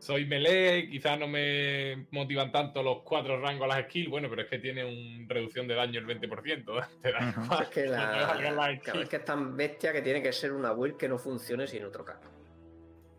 [0.00, 4.42] soy melee, quizás no me motivan tanto los cuatro rangos a las skills, bueno, pero
[4.42, 6.88] es que tiene una reducción de daño el 20%.
[7.02, 7.84] Es que,
[9.02, 11.84] es que es tan bestia que tiene que ser una build que no funcione sin
[11.84, 12.30] otro casco.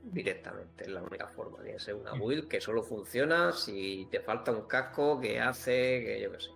[0.02, 1.60] Directamente, es la única forma.
[1.60, 6.04] Tiene que ser una build que solo funciona si te falta un casco que hace
[6.04, 6.50] que yo qué sé.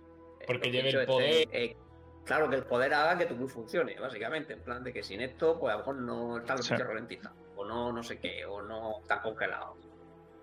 [0.44, 1.76] Porque lleve el poder.
[2.24, 4.54] claro, que el poder haga que tu build funcione, básicamente.
[4.54, 6.74] En plan de que sin esto, pues a lo mejor no está el sí.
[6.74, 7.32] ralentiza.
[7.54, 9.85] O no, no sé qué, o no está congelado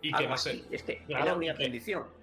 [0.03, 0.61] y que no se,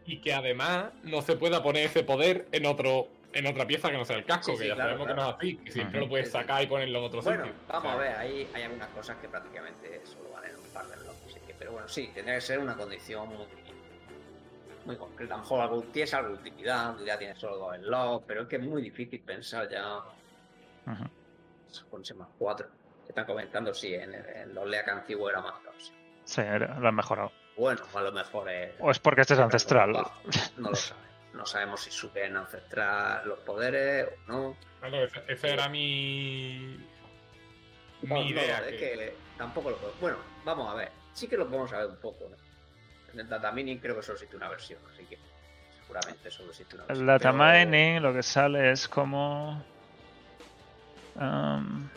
[0.07, 3.97] Y que además no se pueda poner ese poder en otro en otra pieza que
[3.97, 6.31] no sea el casco, que ya sabemos que no es así, que siempre lo puedes
[6.31, 7.61] sacar y ponerlo en otro bueno, sitio.
[7.69, 11.39] Vamos a ver, hay, hay algunas cosas que prácticamente solo valen un par de bloques,
[11.57, 13.47] pero bueno, sí, tendría que ser una condición muy,
[14.85, 15.35] muy concreta.
[15.35, 18.49] A lo mejor algo, tienes algo de utilidad, ya tienes solo dos slots, pero es
[18.49, 20.01] que es muy difícil pensar ya
[21.89, 22.67] con ese más cuatro.
[23.09, 25.93] Están comentando, sí, en, en los LEAC antiguos era más dos.
[26.25, 26.43] Sí,
[26.81, 27.31] lo han mejorado.
[27.61, 28.73] Bueno, a lo mejor es.
[28.79, 29.93] O es porque este es ancestral.
[30.57, 31.05] No lo sabes.
[31.35, 34.57] no sabemos si suben ancestrar los poderes o no.
[34.81, 34.97] Bueno,
[35.29, 36.79] esa, era mi,
[38.01, 38.67] mi idea.
[38.67, 39.15] es que...
[39.37, 40.91] tampoco lo Bueno, vamos a ver.
[41.13, 42.31] Sí que lo podemos saber un poco.
[43.13, 45.19] En el data mining creo que solo existe una versión, así que
[45.83, 47.11] seguramente solo existe una versión.
[47.11, 49.63] El data mining lo que sale es como.
[51.15, 51.91] Um...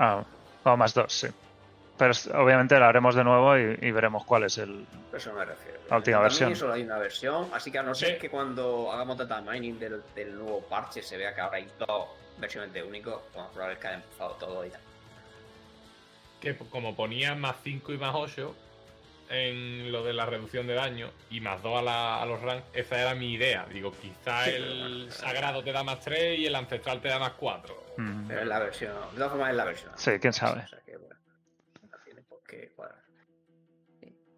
[0.00, 0.24] Ah,
[0.64, 1.28] o más dos, sí.
[1.98, 4.86] Pero obviamente lo haremos de nuevo y, veremos cuál es el.
[5.12, 5.78] Eso me refiero.
[5.90, 6.54] La última versión.
[6.54, 10.02] solo hay una versión, así que a no ser que cuando hagamos data mining del,
[10.34, 13.86] nuevo parche se vea que ahora hay dos versiones de único, vamos a probar que
[13.88, 14.78] haya empezado todo ya.
[16.40, 18.54] Que como ponía más 5 y más 8
[19.30, 23.14] en lo de la reducción de daño y más 2 a, los ranks, esa era
[23.16, 23.66] mi idea.
[23.72, 27.88] Digo, quizá el sagrado te da más 3 y el ancestral te da más 4.
[28.28, 29.90] Pero es la versión, de todas formas es la versión.
[29.96, 30.64] Sí, quién sabe.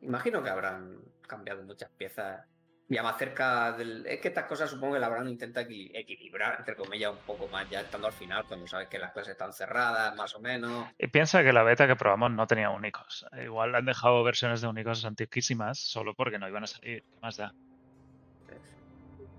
[0.02, 2.46] Imagino que habrán cambiado muchas piezas.
[2.88, 4.04] Ya más cerca del.
[4.04, 7.70] Es que estas cosas supongo que la habrán intentado equilibrar, entre comillas, un poco más,
[7.70, 10.88] ya estando al final, cuando sabes que las clases están cerradas, más o menos.
[10.98, 13.24] Y piensa que la beta que probamos no tenía únicos.
[13.40, 17.04] Igual han dejado versiones de únicos antiquísimas solo porque no iban a salir.
[17.04, 17.54] ¿Qué más da?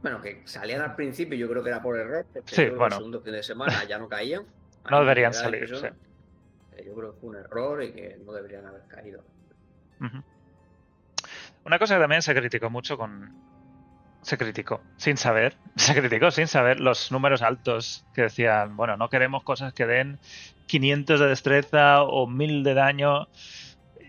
[0.01, 2.25] Bueno, que salían al principio, yo creo que era por error.
[2.45, 2.85] Sí, bueno.
[2.85, 4.45] El segundo fin de semana ya no caían.
[4.89, 5.87] no deberían salir, sí.
[6.85, 9.23] Yo creo que fue un error y que no deberían haber caído.
[11.63, 13.33] Una cosa que también se criticó mucho con.
[14.21, 19.09] Se criticó, sin saber, se criticó sin saber los números altos que decían, bueno, no
[19.09, 20.19] queremos cosas que den
[20.67, 23.27] 500 de destreza o 1000 de daño.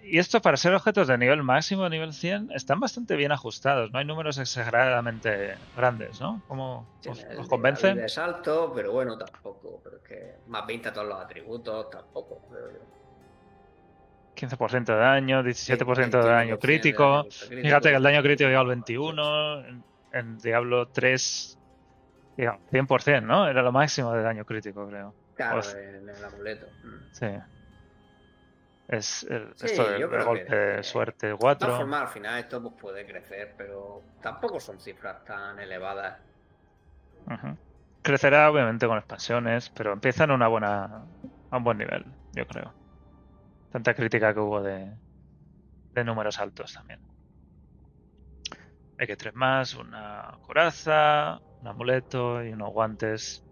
[0.05, 3.93] Y esto para ser objetos de nivel máximo, nivel 100, están bastante bien ajustados.
[3.93, 6.43] No hay números exageradamente grandes, ¿no?
[6.49, 7.93] ¿Cómo os, convence?
[8.05, 9.81] Es alto, pero bueno, tampoco.
[9.85, 12.79] Pero que más 20 a todos los atributos, tampoco, creo yo.
[14.35, 17.27] 15% de daño, 17% de daño crítico.
[17.31, 19.65] Fíjate que el daño crítico llega al 21,
[20.13, 21.59] en, Diablo 3
[22.37, 23.47] 100%, ¿no?
[23.47, 25.15] Era lo máximo de daño crítico, creo.
[25.35, 26.67] Claro, pues en el amuleto.
[26.83, 27.13] Mm.
[27.13, 27.27] Sí.
[28.89, 31.67] Es esto de, golpe de suerte 4.
[31.67, 36.19] De todas formas, al final esto pues, puede crecer, pero tampoco son cifras tan elevadas.
[38.03, 41.07] Crecerá obviamente con expansiones, pero empieza en una buena,
[41.51, 42.75] a un buen nivel, yo creo.
[43.71, 44.93] Tanta crítica que hubo de,
[45.95, 47.01] de números altos también.
[48.99, 53.45] Hay que tres más, una coraza, un amuleto y unos guantes.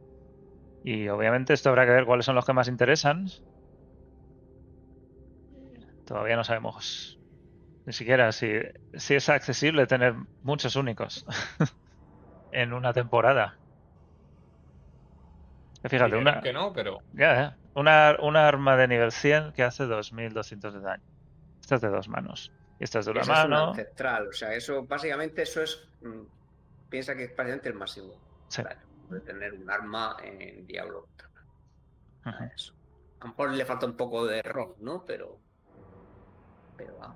[0.85, 3.26] Y obviamente esto habrá que ver cuáles son los que más interesan.
[6.11, 7.21] Todavía no sabemos
[7.87, 8.51] ni siquiera si,
[8.95, 11.25] si es accesible tener muchos únicos
[12.53, 13.57] en una temporada.
[15.89, 16.41] Fíjate, una.
[16.41, 16.99] Que no, pero.
[17.13, 21.05] Ya, una, una, arma de nivel 100 que hace 2200 de daño.
[21.61, 22.51] Esta es de dos manos.
[22.81, 23.63] Y esta es de una mano.
[23.63, 25.89] Es ancestral, o sea, eso básicamente eso es.
[26.03, 26.25] Mm,
[26.89, 28.21] piensa que es prácticamente el masivo.
[28.49, 28.65] Sí.
[29.11, 31.07] de tener un arma en Diablo.
[32.53, 32.75] Eso.
[33.21, 35.05] A lo mejor le falta un poco de error, ¿no?
[35.07, 35.39] Pero.
[36.81, 37.14] Pero va.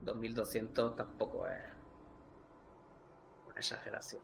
[0.00, 1.62] 2200 tampoco es.
[3.46, 4.22] Una exageración.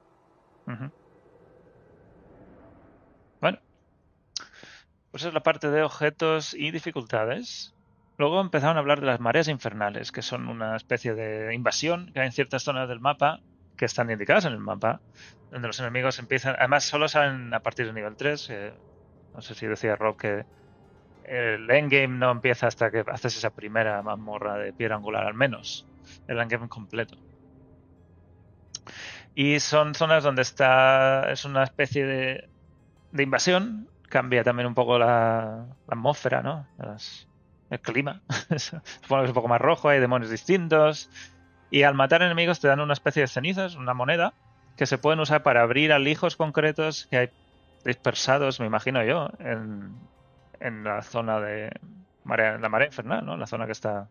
[3.41, 3.59] Bueno,
[5.13, 7.73] pues es la parte de objetos y dificultades.
[8.19, 12.21] Luego empezaron a hablar de las mareas infernales, que son una especie de invasión que
[12.21, 13.41] hay en ciertas zonas del mapa,
[13.77, 15.01] que están indicadas en el mapa,
[15.53, 16.57] donde los enemigos empiezan.
[16.59, 18.53] Además, solo salen a partir del nivel 3.
[19.35, 20.45] no sé si decía Rob que
[21.31, 25.87] el endgame no empieza hasta que haces esa primera mazmorra de piedra angular, al menos.
[26.27, 27.17] El endgame completo.
[29.35, 31.31] Y son zonas donde está.
[31.31, 32.49] Es una especie de,
[33.13, 36.67] de invasión cambia también un poco la, atmósfera, ¿no?
[37.71, 38.21] el clima.
[38.59, 41.09] Supongo que es un poco más rojo, hay demonios distintos.
[41.71, 44.35] Y al matar enemigos te dan una especie de cenizas, una moneda,
[44.77, 47.31] que se pueden usar para abrir alijos concretos que hay
[47.85, 49.95] dispersados, me imagino yo, en,
[50.61, 51.71] en la zona de
[52.25, 53.37] marea, la marea infernal, ¿no?
[53.37, 54.09] La zona que está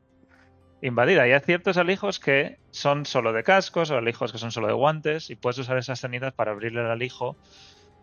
[0.81, 1.27] invadida.
[1.27, 4.73] Y hay ciertos alijos que son solo de cascos o alijos que son solo de
[4.73, 7.35] guantes y puedes usar esas cenizas para abrirle el alijo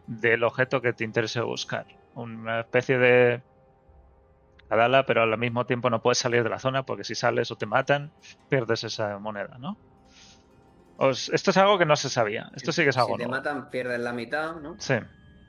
[0.06, 1.86] del objeto que te interese buscar.
[2.14, 3.42] Una especie de
[4.68, 7.56] cadala, pero al mismo tiempo no puedes salir de la zona porque si sales o
[7.56, 8.12] te matan,
[8.48, 9.76] pierdes esa moneda, ¿no?
[10.98, 12.50] esto es algo que no se sabía.
[12.54, 14.76] Esto sí que es algo Si te matan, pierdes la mitad, ¿no?
[14.78, 14.94] Sí.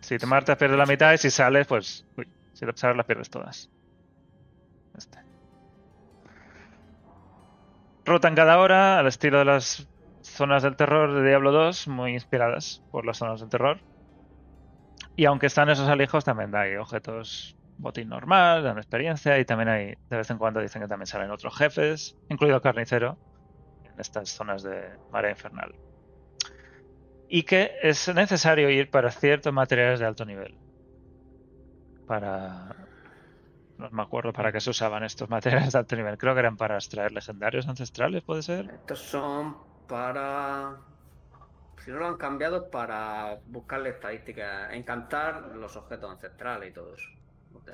[0.01, 2.05] Si te matas, pierdes la mitad y si sales, pues...
[2.17, 2.27] Uy,
[2.57, 3.69] si te sales, las pierdes todas.
[4.97, 5.19] Este.
[8.03, 9.87] Rotan cada hora al estilo de las
[10.23, 13.79] zonas del terror de Diablo 2, muy inspiradas por las zonas del terror.
[15.15, 19.85] Y aunque están esos alijos, también hay objetos botín normal, dan experiencia y también hay,
[20.09, 23.17] de vez en cuando dicen que también salen otros jefes, incluido carnicero,
[23.85, 25.75] en estas zonas de marea infernal.
[27.29, 30.57] y que es necesario ir para ciertos materiales de alto nivel.
[32.07, 32.75] Para...
[33.77, 36.17] No me acuerdo para qué se usaban estos materiales de alto nivel.
[36.17, 38.71] Creo que eran para extraer legendarios ancestrales, ¿puede ser?
[38.73, 40.77] Estos son para...
[41.83, 47.07] Si no lo han cambiado, para buscarle estadísticas, encantar los objetos ancestrales y todo eso.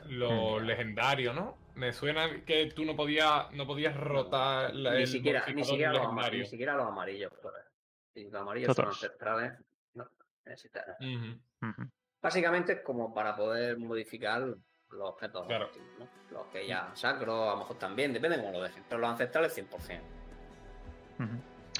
[0.07, 0.65] Los mm.
[0.65, 1.57] legendarios, ¿no?
[1.75, 6.31] Me suena que tú no podías, no podías rotar la, ni, siquiera, ni, siquiera los,
[6.31, 7.31] ni siquiera los amarillos.
[8.15, 9.53] Y los amarillos son ancestrales.
[9.95, 10.07] No,
[10.45, 10.83] necesitan.
[12.23, 15.69] Básicamente es como para poder modificar los objetos claro.
[15.99, 16.07] ¿no?
[16.31, 18.81] Los que ya sacro, a lo mejor también, depende de cómo lo dejen.
[18.87, 19.99] Pero los ancestrales 100%.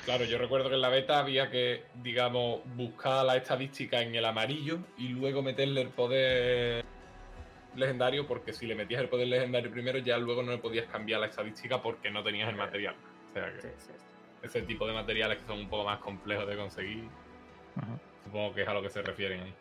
[0.04, 4.26] Claro, yo recuerdo que en la beta había que, digamos, buscar la estadística en el
[4.26, 6.84] amarillo y luego meterle el poder
[7.76, 11.22] legendario, porque si le metías el poder legendario primero, ya luego no le podías cambiar
[11.22, 12.96] la estadística porque no tenías el material.
[13.30, 13.74] O sea que
[14.46, 17.08] ese tipo de materiales que son un poco más complejos de conseguir,
[18.26, 19.56] supongo que es a lo que se refieren ahí.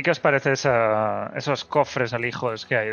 [0.00, 2.88] ¿Y qué os parece esos cofres alijos que hay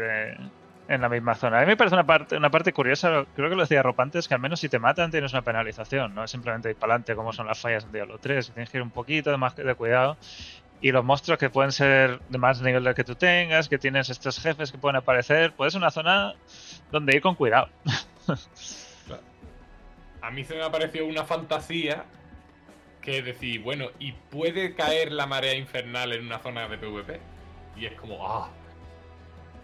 [0.90, 1.60] en la misma zona?
[1.60, 2.06] A mí me parece una
[2.50, 5.32] parte, curiosa, creo que lo decía Ropa antes, que al menos si te matan tienes
[5.32, 8.70] una penalización, no simplemente ir para adelante como son las fallas en Diablo 3, tienes
[8.70, 10.18] que ir un poquito de más de cuidado
[10.82, 14.10] y los monstruos que pueden ser de más nivel del que tú tengas, que tienes
[14.10, 16.34] estos jefes que pueden aparecer, pues es una zona
[16.92, 17.70] donde ir con cuidado.
[20.22, 22.04] A mí se me ha parecido una fantasía
[23.08, 27.22] que decir, bueno, y puede caer la marea infernal en una zona de PvP.
[27.78, 28.50] Y es como, ah,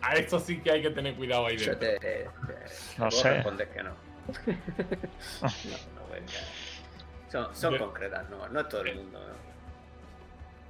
[0.01, 1.89] a esto sí que hay que tener cuidado ahí dentro.
[2.97, 3.43] no sé.
[3.73, 3.95] Que no.
[7.29, 9.19] son, son concretas, no, no es todo el mundo.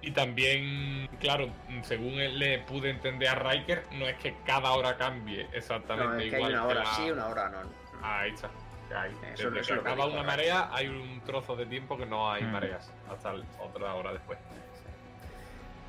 [0.02, 1.52] Y también, claro,
[1.84, 6.32] según le pude entender a Riker, no es que cada hora cambie exactamente no, es
[6.32, 6.46] que igual.
[6.46, 7.60] Hay una hora sí, una hora no.
[8.02, 8.50] Ahí está.
[9.34, 12.52] Eso, Desde que acaba una marea, hay un trozo de tiempo que no hay mm.
[12.52, 14.38] mareas, hasta otra hora después.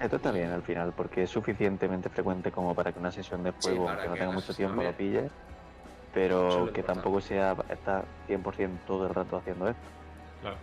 [0.01, 3.53] Esto está bien al final, porque es suficientemente frecuente como para que una sesión de
[3.53, 5.31] juego, que no tenga mucho tiempo, lo pille,
[6.13, 9.83] pero que tampoco sea estar 100% todo el rato haciendo esto.
[10.41, 10.57] Claro.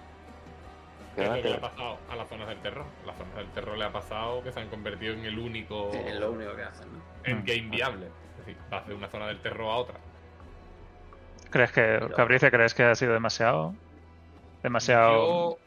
[1.15, 2.85] ¿Qué es lo que le ha pasado a las zonas del terror?
[3.03, 5.91] A las zonas del terror le ha pasado que se han convertido en el único.
[5.93, 7.01] en lo único que hacen, ¿no?
[7.23, 8.07] En game viable.
[8.07, 9.99] Es decir, vas de una zona del terror a otra.
[11.51, 13.75] ¿Crees que, Cabrice, crees que ha sido demasiado?
[14.63, 15.59] Demasiado.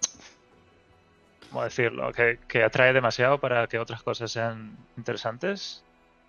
[1.50, 2.10] ¿Cómo decirlo?
[2.12, 5.84] ¿Que, ¿Que atrae demasiado para que otras cosas sean interesantes?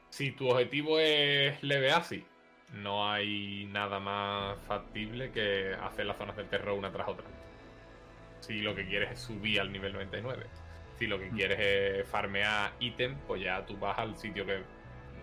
[0.10, 2.26] Si tu objetivo es leve así,
[2.74, 7.26] no hay nada más factible que hacer las zonas del terror una tras otra.
[8.42, 10.46] Si lo que quieres es subir al nivel 99.
[11.00, 11.36] Si lo que mm.
[11.36, 14.62] quieres es farmear ítem, pues ya tú vas al sitio que.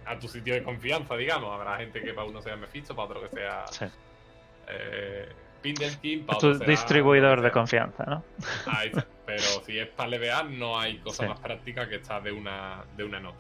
[0.07, 1.53] a tu sitio de confianza, digamos.
[1.53, 3.66] Habrá gente que para uno sea Mephisto, para otro que sea.
[3.68, 3.87] Sí.
[4.68, 5.28] Eh,
[6.26, 8.24] para tu distribuidor de confianza, ¿no?
[8.66, 9.06] Ahí está.
[9.26, 13.04] Pero si es para levear, no hay cosa más práctica que estar de una, de
[13.04, 13.38] una nota.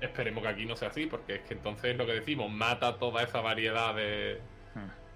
[0.00, 3.22] Esperemos que aquí no sea así, porque es que entonces lo que decimos mata toda
[3.22, 4.40] esa variedad de,
[4.74, 5.06] hmm.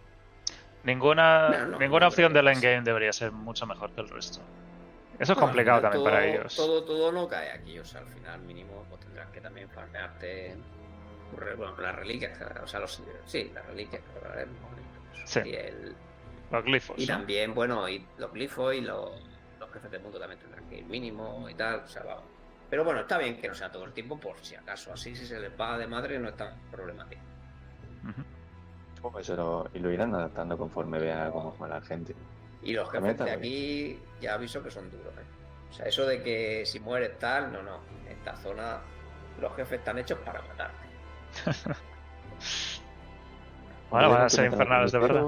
[0.85, 4.41] Ninguna, ninguna opción del endgame debería ser mucho mejor que el resto.
[5.19, 6.57] Eso es complicado también para ellos.
[6.57, 10.57] Todo, todo no cae aquí, o sea, al final mínimo pues, tendrás que también farmearte
[11.57, 14.03] bueno, las reliquias, o sea, los, sí, las reliquias,
[15.25, 15.41] sí.
[15.45, 15.95] y el,
[16.51, 16.99] los glifos.
[16.99, 19.11] Y también, bueno, y los glifos y los,
[19.59, 22.21] los jefes del mundo también tendrán que ir mínimo y tal, o sea, va.
[22.69, 25.27] Pero bueno, está bien que no sea todo el tiempo, por si acaso, así si
[25.27, 27.23] se les va de madre no es tan problemático.
[29.03, 32.15] Pues y lo irán adaptando conforme vea cómo juega la gente.
[32.63, 35.15] Y los jefes de aquí ya aviso que son duros.
[35.17, 35.25] ¿eh?
[35.71, 37.81] O sea, eso de que si mueres tal, no, no.
[38.05, 38.81] En esta zona
[39.41, 40.90] los jefes están hechos para matarte.
[43.91, 45.25] bueno, van a ser infernales de verdad.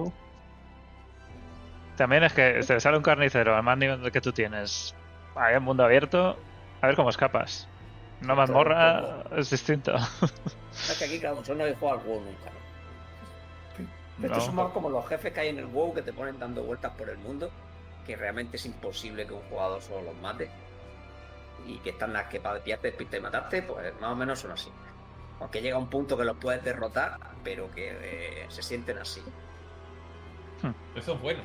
[1.97, 4.95] También es que te sale un carnicero al más nivel que tú tienes.
[5.37, 6.37] Hay un mundo abierto,
[6.81, 7.69] a ver cómo escapas.
[8.23, 9.95] Una mazmorra es distinto.
[9.95, 12.51] Es que aquí, claro, yo no he jugado al juego nunca.
[14.23, 16.63] Estos son más como los jefes que hay en el WoW que te ponen dando
[16.63, 17.51] vueltas por el mundo,
[18.07, 20.51] que realmente es imposible que un jugador solo los mate.
[21.67, 24.53] Y que están las que para pillarte, despiste y matarte, pues más o menos son
[24.53, 24.71] así.
[25.43, 29.21] Aunque llega un punto que los puedes derrotar, pero que eh, se sienten así.
[30.63, 30.71] Hmm.
[30.97, 31.43] Eso es bueno.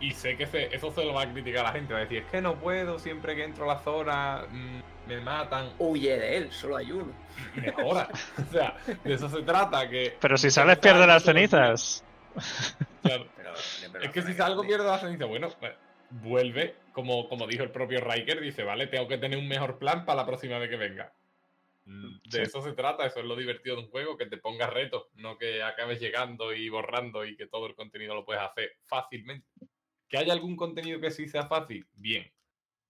[0.00, 1.92] Y sé que eso se lo va a criticar la gente.
[1.92, 5.20] Va a decir, es que no puedo, siempre que entro a la zona mm, me
[5.20, 5.70] matan.
[5.78, 7.12] Huye de él, solo hay uno.
[7.56, 8.08] Mejora.
[8.38, 9.88] o sea, de eso se trata.
[9.88, 12.04] que Pero si sales pierde las cenizas.
[13.02, 13.26] Claro.
[14.00, 15.24] es que si salgo pierdo la ceniza.
[15.24, 15.72] Bueno, pues,
[16.10, 20.04] vuelve, como, como dijo el propio Riker, dice, vale, tengo que tener un mejor plan
[20.04, 21.12] para la próxima vez que venga.
[21.90, 24.72] Mm, de eso se trata, eso es lo divertido de un juego, que te pongas
[24.72, 28.70] retos, no que acabes llegando y borrando y que todo el contenido lo puedes hacer
[28.86, 29.48] fácilmente.
[30.08, 32.30] Que haya algún contenido que sí sea fácil, bien,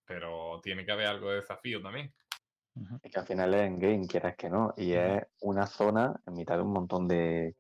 [0.04, 2.12] pero tiene que haber algo de desafío también.
[3.02, 6.34] Es que al final es en game, quieras que no, y es una zona en
[6.34, 7.56] mitad de un montón de.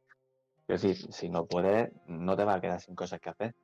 [0.68, 3.54] Es decir, si no puedes, no te va a quedar sin cosas que hacer.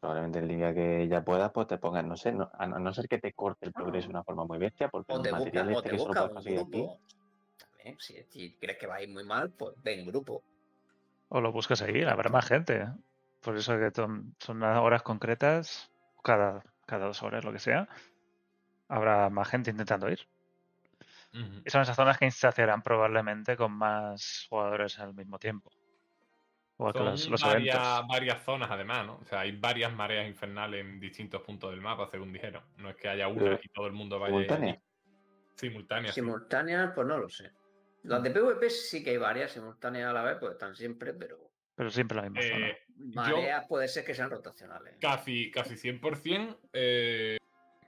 [0.00, 3.18] Probablemente el día que ya puedas, pues te pongas, no sé, a no ser que
[3.18, 5.92] te corte el progreso de una forma muy bestia, porque o te busca, o te
[5.96, 7.00] busca un grupo.
[7.58, 10.44] También, si, si, crees que va a ir muy mal, pues ven grupo.
[11.30, 12.86] O lo buscas ahí, habrá más gente.
[13.40, 15.90] Por eso que son horas concretas,
[16.22, 17.88] cada, cada dos horas, lo que sea,
[18.88, 20.28] habrá más gente intentando ir.
[21.32, 25.70] Y son esas zonas que se saciarán probablemente con más jugadores al mismo tiempo.
[26.80, 29.18] O son los, varias, varias, zonas además, ¿no?
[29.20, 32.62] O sea, hay varias mareas infernales en distintos puntos del mapa, según dijeron.
[32.76, 34.80] No es que haya una y todo el mundo vaya ¿Simultánea?
[35.56, 36.14] Simultáneas.
[36.14, 37.50] Simultáneas, pues no lo sé.
[38.04, 41.50] Las de PvP sí que hay varias simultáneas a la vez, pues están siempre, pero.
[41.74, 42.68] Pero siempre la misma zona.
[42.68, 44.98] Eh, mareas puede ser que sean rotacionales.
[45.00, 47.38] Casi, casi 100% eh,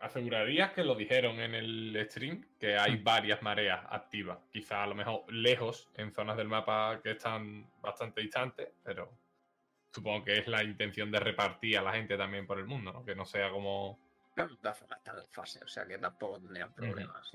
[0.01, 3.05] asegurarías que lo dijeron en el stream, que hay hmm.
[3.05, 4.38] varias mareas activas.
[4.51, 9.12] Quizá a lo mejor lejos, en zonas del mapa que están bastante distantes, pero
[9.92, 13.05] supongo que es la intención de repartir a la gente también por el mundo, ¿no?
[13.05, 13.98] Que no sea como...
[14.36, 17.30] Está en fase, o sea que tampoco tendrían problemas.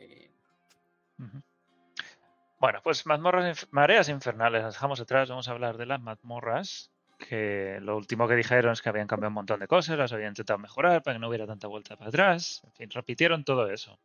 [2.57, 7.79] Bueno, pues mazmorras, mareas infernales, las dejamos atrás, vamos a hablar de las mazmorras que
[7.81, 10.59] lo último que dijeron es que habían cambiado un montón de cosas, las habían intentado
[10.59, 12.61] mejorar para que no hubiera tanta vuelta para atrás.
[12.65, 13.99] En fin, repitieron todo eso.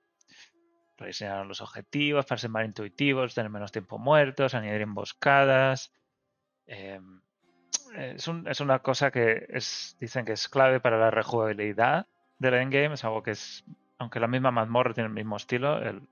[0.96, 5.92] Rediseñaron los objetivos para ser más intuitivos, tener menos tiempo muertos, añadir emboscadas.
[6.66, 7.20] Em,
[7.96, 12.06] es, una cosa que es, dicen que es clave para la rejugabilidad
[12.38, 12.94] del endgame.
[12.94, 13.64] Es algo que es,
[13.98, 16.02] aunque la misma mazmorra tiene el mismo estilo, el,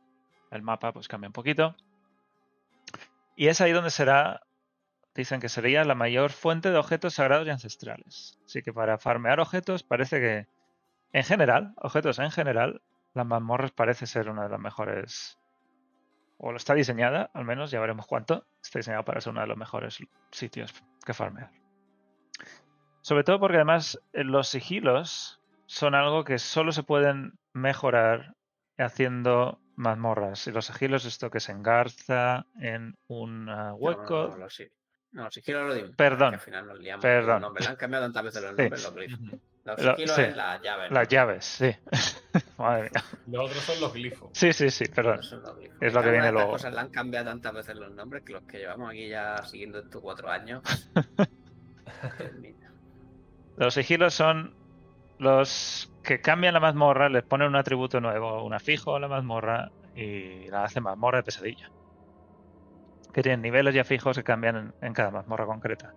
[0.51, 1.77] el mapa pues cambia un poquito.
[3.37, 4.43] Y es ahí donde será
[5.23, 8.39] dicen que sería la mayor fuente de objetos sagrados y ancestrales.
[8.47, 10.47] Así que para farmear objetos parece que,
[11.13, 12.83] en general, objetos en general,
[13.15, 15.39] las mazmorras parece ser una de las mejores,
[16.37, 19.49] o lo está diseñada, al menos, ya veremos cuánto, está diseñada para ser uno de
[19.49, 19.99] los mejores
[20.31, 20.73] sitios
[21.05, 21.51] que farmear.
[23.01, 28.37] Sobre todo porque además los sigilos son algo que solo se pueden mejorar
[28.77, 30.47] haciendo mazmorras.
[30.47, 33.49] Y los sigilos, esto que se engarza en un
[33.79, 34.37] hueco.
[34.39, 34.49] No,
[35.31, 35.89] sigilo lo digo.
[35.97, 36.35] Perdón.
[36.35, 37.43] Al final nos liamos Perdón.
[37.43, 39.21] Los Le han cambiado tantas veces los nombres, los glifos.
[39.65, 40.23] Los sigilos sí.
[40.23, 40.91] es las llaves.
[40.91, 41.77] Las llaves, sí.
[42.59, 43.05] Madre mía.
[43.27, 44.31] Los otros son los glifos.
[44.33, 45.21] Sí, sí, sí, perdón.
[45.81, 46.53] Es lo que viene luego.
[46.53, 49.43] Las cosas le han cambiado tantas veces los nombres que los que llevamos aquí ya
[49.45, 50.63] siguiendo estos cuatro años.
[53.57, 54.55] los sigilos son
[55.19, 59.71] los que cambian la mazmorra, les ponen un atributo nuevo, una fijo a la mazmorra
[59.95, 61.71] y la hacen mazmorra de pesadilla
[63.19, 65.93] que tienen niveles ya fijos que cambian en, cada mazmorra concreta.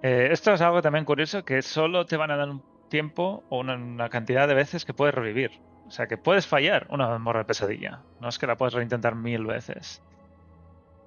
[0.00, 3.58] Eh, esto es algo también curioso que solo te van a dar un tiempo o
[3.58, 5.60] una, cantidad de veces que puedes revivir.
[5.86, 8.00] O sea que puedes fallar una mazmorra de pesadilla.
[8.18, 10.02] No es que la puedes reintentar mil veces.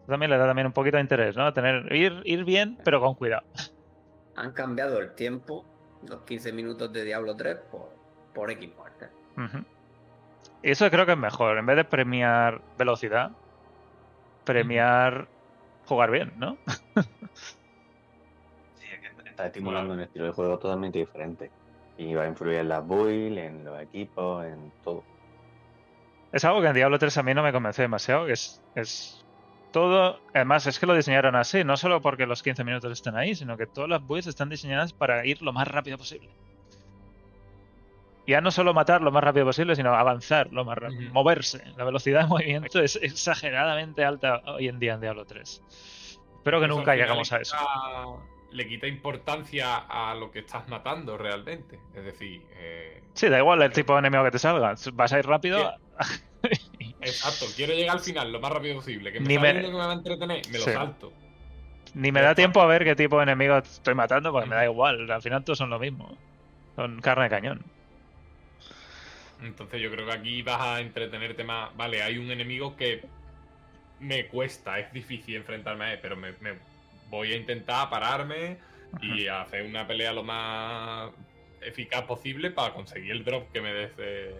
[0.06, 1.52] también le da también un poquito de interés, ¿no?
[1.54, 3.48] Tener, ir, ir bien, pero con cuidado.
[4.36, 5.66] Han cambiado el tiempo,
[6.08, 7.90] los 15 minutos de Diablo 3, por,
[8.36, 9.08] por X muerte.
[10.62, 11.58] Y eso creo que es mejor.
[11.58, 13.32] En vez de premiar velocidad,
[14.44, 15.28] premiar
[15.86, 16.58] jugar bien, ¿no?
[18.76, 18.88] sí,
[19.26, 21.52] está estimulando un estilo de juego totalmente diferente.
[21.98, 25.04] Y va a influir en las builds, en los equipos, en todo.
[26.32, 28.28] Es algo que en Diablo 3 a mí no me convence demasiado.
[28.28, 29.24] Es, es
[29.72, 30.20] todo.
[30.34, 33.58] Además, es que lo diseñaron así, no solo porque los 15 minutos estén ahí, sino
[33.58, 36.30] que todas las builds están diseñadas para ir lo más rápido posible
[38.32, 41.64] ya no solo matar lo más rápido posible, sino avanzar lo más rápido, moverse.
[41.78, 45.64] La velocidad de movimiento es exageradamente alta hoy en día en Diablo 3.
[46.38, 47.58] Espero que nunca llegamos a eso.
[48.52, 51.80] Le quita importancia a lo que estás matando realmente.
[51.94, 52.42] Es decir.
[52.56, 54.76] Eh, sí, da igual el tipo de enemigo que te salga.
[54.94, 55.74] Vas a ir rápido.
[57.02, 59.12] Exacto, quiero llegar al final lo más rápido posible.
[59.12, 59.62] Que me, me...
[59.62, 61.14] que me va a entretener, me lo salto.
[61.94, 64.66] Ni me da tiempo a ver qué tipo de enemigo estoy matando, porque me da
[64.66, 65.10] igual.
[65.12, 66.18] Al final todos son lo mismo.
[66.76, 67.66] Son carne de cañón.
[69.42, 71.76] Entonces yo creo que aquí vas a entretenerte más.
[71.76, 73.02] Vale, hay un enemigo que
[74.00, 76.34] me cuesta, es difícil enfrentarme a él, pero me,
[77.10, 78.58] voy a intentar pararme
[79.02, 81.12] y hacer una pelea lo más
[81.62, 84.36] eficaz posible para conseguir el drop que me dé ese,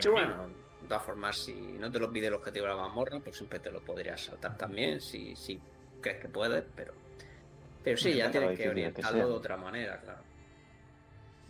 [0.00, 0.48] sí, bueno,
[0.80, 3.58] de todas formas, si no te lo pide el objetivo de la mazmorra, pues siempre
[3.58, 5.60] te lo podrías saltar también, si, si
[6.00, 6.94] crees que puedes, pero...
[7.82, 10.22] Pero sí, ya tienes que orientarlo de otra manera, claro.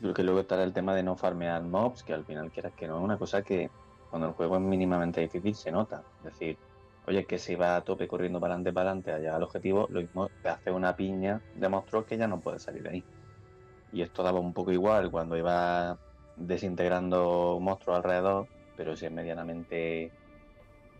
[0.05, 2.87] Creo que luego estará el tema de no farmear mobs, que al final quieras que
[2.87, 3.71] no es una cosa que
[4.11, 6.03] cuando el juego es mínimamente difícil se nota.
[6.19, 6.59] Es decir,
[7.07, 10.03] oye, que si va a tope corriendo para adelante, para adelante, allá al objetivo, lo
[10.03, 13.05] mismo te hace una piña de monstruos que ya no puede salir de ahí.
[13.95, 15.97] Y esto daba un poco igual cuando iba
[16.37, 18.47] desintegrando monstruos alrededor,
[18.77, 20.13] pero si es medianamente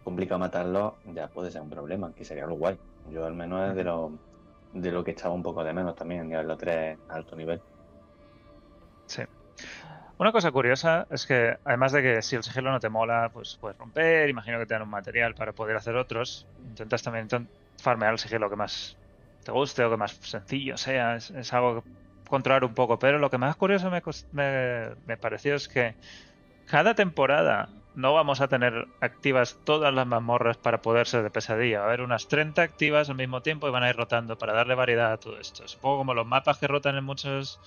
[0.03, 2.79] complicado matarlos, ya puede ser un problema, que sería lo guay.
[3.11, 4.13] Yo al menos es de lo,
[4.73, 7.61] de lo que echaba un poco de menos también en 3 a alto nivel.
[10.19, 13.59] Una cosa curiosa es que, además de que si el sigilo no te mola, pues
[13.61, 16.47] puedes romper, imagino que te dan un material para poder hacer otros.
[16.65, 17.29] Intentas también
[17.79, 18.97] farmear el sigilo que más
[19.45, 21.17] te guste o que más sencillo sea.
[21.17, 21.89] Es, algo que
[22.29, 22.99] controlar un poco.
[22.99, 25.97] Pero lo que más curioso me pareció es que
[26.67, 31.81] cada temporada no vamos a tener activas todas las mazmorras para poder ser de pesadilla.
[31.81, 34.53] Va a haber unas 30 activas al mismo tiempo y van a ir rotando para
[34.53, 35.65] darle variedad a todo esto.
[35.65, 37.61] Es un poco como los mapas que rotan en muchos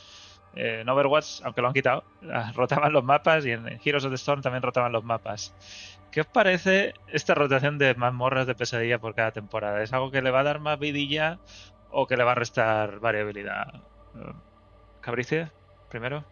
[0.58, 2.04] eh, en Overwatch, aunque lo han quitado,
[2.56, 5.54] rotaban los mapas y en Heroes of the Storm también rotaban los mapas.
[6.12, 9.84] ¿Qué os parece esta rotación de mazmorras de pesadilla por cada temporada?
[9.84, 11.40] ¿Es algo que le va a dar más vidilla
[11.92, 13.76] o que le va a restar variabilidad?
[14.16, 14.34] Eh,
[15.02, 15.52] Cabrice,
[15.90, 16.26] primero.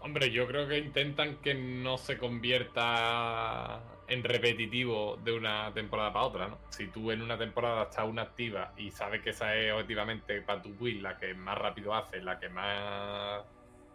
[0.00, 3.80] Hombre, yo creo que intentan que no se convierta
[4.12, 6.58] en repetitivo de una temporada para otra, ¿no?
[6.70, 10.60] Si tú en una temporada estás una activa y sabes que esa es objetivamente para
[10.62, 13.42] tu build la que más rápido hace, la que más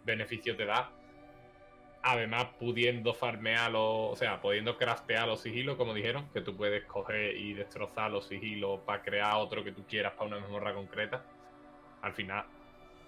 [0.04, 0.90] beneficio te da,
[2.02, 6.84] además pudiendo farmear los, o sea, pudiendo craftear los sigilos, como dijeron, que tú puedes
[6.84, 11.24] coger y destrozar los sigilos para crear otro que tú quieras para una memorra concreta,
[12.02, 12.44] al final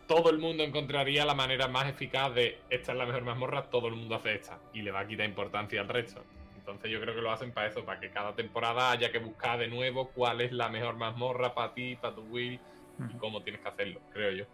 [0.06, 3.86] todo el mundo encontraría la manera más eficaz de esta es la mejor mazmorra, todo
[3.86, 6.24] el mundo hace esta y le va a quitar importancia al resto.
[6.72, 9.58] Entonces yo creo que lo hacen para eso, para que cada temporada haya que buscar
[9.58, 12.60] de nuevo cuál es la mejor mazmorra para ti, para tu Will
[12.98, 14.44] y cómo tienes que hacerlo, creo yo.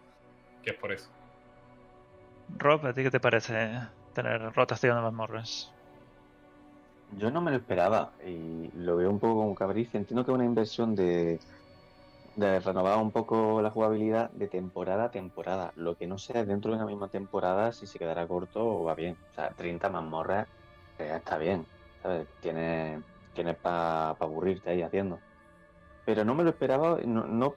[0.62, 1.08] Que es por eso.
[2.58, 3.78] Rob, ¿a ti qué te parece
[4.14, 5.72] tener rotación de mazmorras?
[7.18, 9.94] Yo no me lo esperaba y lo veo un poco como cabriz.
[9.94, 11.38] Entiendo que es una inversión de
[12.36, 15.72] de renovar un poco la jugabilidad de temporada a temporada.
[15.74, 18.94] Lo que no sé dentro de una misma temporada si se quedará corto o va
[18.94, 19.18] bien.
[19.30, 20.46] O sea, 30 mazmorras
[20.98, 21.66] eh, está bien,
[22.06, 22.28] ¿sabes?
[22.40, 23.02] Tienes,
[23.34, 25.18] tienes para aburrirte ahí haciendo.
[26.04, 27.56] Pero no me lo esperaba, no,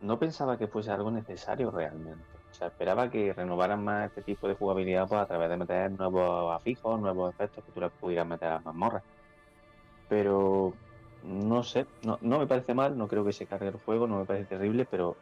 [0.00, 2.22] no, pensaba que fuese algo necesario realmente.
[2.50, 5.90] O sea, esperaba que renovaran más este tipo de jugabilidad pues, a través de meter
[5.90, 9.02] nuevos afijos, nuevos efectos que tú le pudieras meter a las mazmorras.
[10.08, 10.72] Pero
[11.24, 14.20] no sé, no, no me parece mal, no creo que se cargue el juego, no
[14.20, 15.16] me parece terrible, pero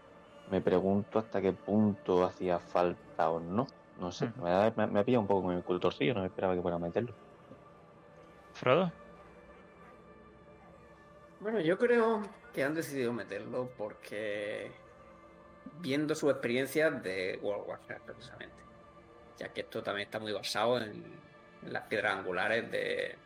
[0.51, 3.67] me pregunto hasta qué punto hacía falta o no.
[3.99, 6.61] No sé, me, ha, me, pillado un poco con el cultorcillo, no me esperaba que
[6.61, 7.15] fuera a meterlo.
[8.55, 8.93] ¿Frodo?
[11.41, 12.23] Bueno, yo creo
[12.55, 14.71] que han decidido meterlo porque
[15.81, 18.63] viendo su experiencia de World Warcraft precisamente,
[19.39, 21.23] ya que esto también está muy basado en,
[21.67, 23.17] las piedras angulares de,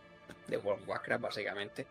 [0.47, 1.87] de World of Warcraft básicamente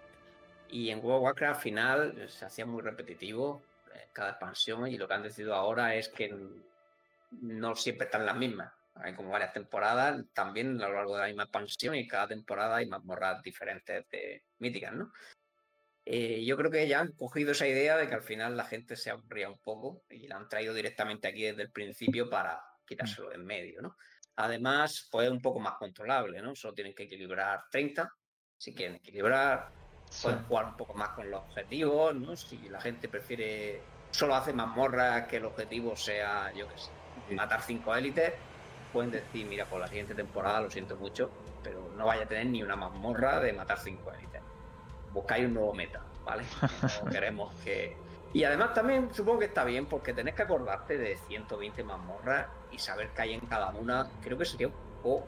[0.70, 3.62] y en World of Warcraft al final se hacía muy repetitivo
[3.94, 6.36] eh, cada expansión y lo que han decidido ahora es que
[7.42, 8.72] no siempre están las mismas.
[9.02, 12.78] Hay como varias temporadas también a lo largo de la misma expansión y cada temporada
[12.78, 15.12] hay mazmorras diferentes de míticas, ¿no?
[16.06, 18.96] Eh, yo creo que ya han cogido esa idea de que al final la gente
[18.96, 23.30] se aburría un poco y la han traído directamente aquí desde el principio para quitárselo
[23.30, 23.98] de en medio, ¿no?
[24.38, 26.56] Además, pues es un poco más controlable, ¿no?
[26.56, 28.10] Solo tienen que equilibrar 30,
[28.58, 29.70] si quieren equilibrar,
[30.22, 32.36] Pueden jugar un poco más con los objetivos, ¿no?
[32.36, 33.82] Si la gente prefiere
[34.12, 38.34] solo hace mazmorras que el objetivo sea, yo qué sé, matar cinco élites,
[38.92, 41.30] pueden decir, mira, por la siguiente temporada lo siento mucho,
[41.64, 44.42] pero no vaya a tener ni una mazmorra de matar cinco élites.
[45.14, 46.44] Buscáis un nuevo meta, ¿vale?
[47.04, 47.96] No queremos que.
[48.34, 52.80] Y además también supongo que está bien porque tenés que acordarte de 120 mazmorras y
[52.80, 54.10] saber qué hay en cada una.
[54.22, 55.28] Creo que sería un poco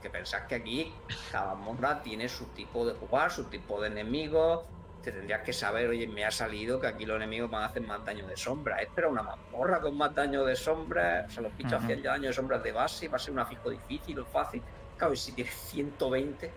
[0.00, 0.94] que pensás que aquí
[1.32, 4.64] cada mazmorra tiene su tipo de jugar, su tipo de enemigos.
[5.02, 7.82] Te tendrías que saber, oye, me ha salido que aquí los enemigos van a hacer
[7.82, 8.82] más daño de sombra.
[8.82, 11.24] Esta era una mazmorra con más daño de sombra.
[11.28, 13.08] O sea, los bichos hacían ya daño de sombra de base.
[13.08, 14.62] Va a ser un afijo difícil o fácil.
[14.96, 16.50] Claro, y si tienes 120,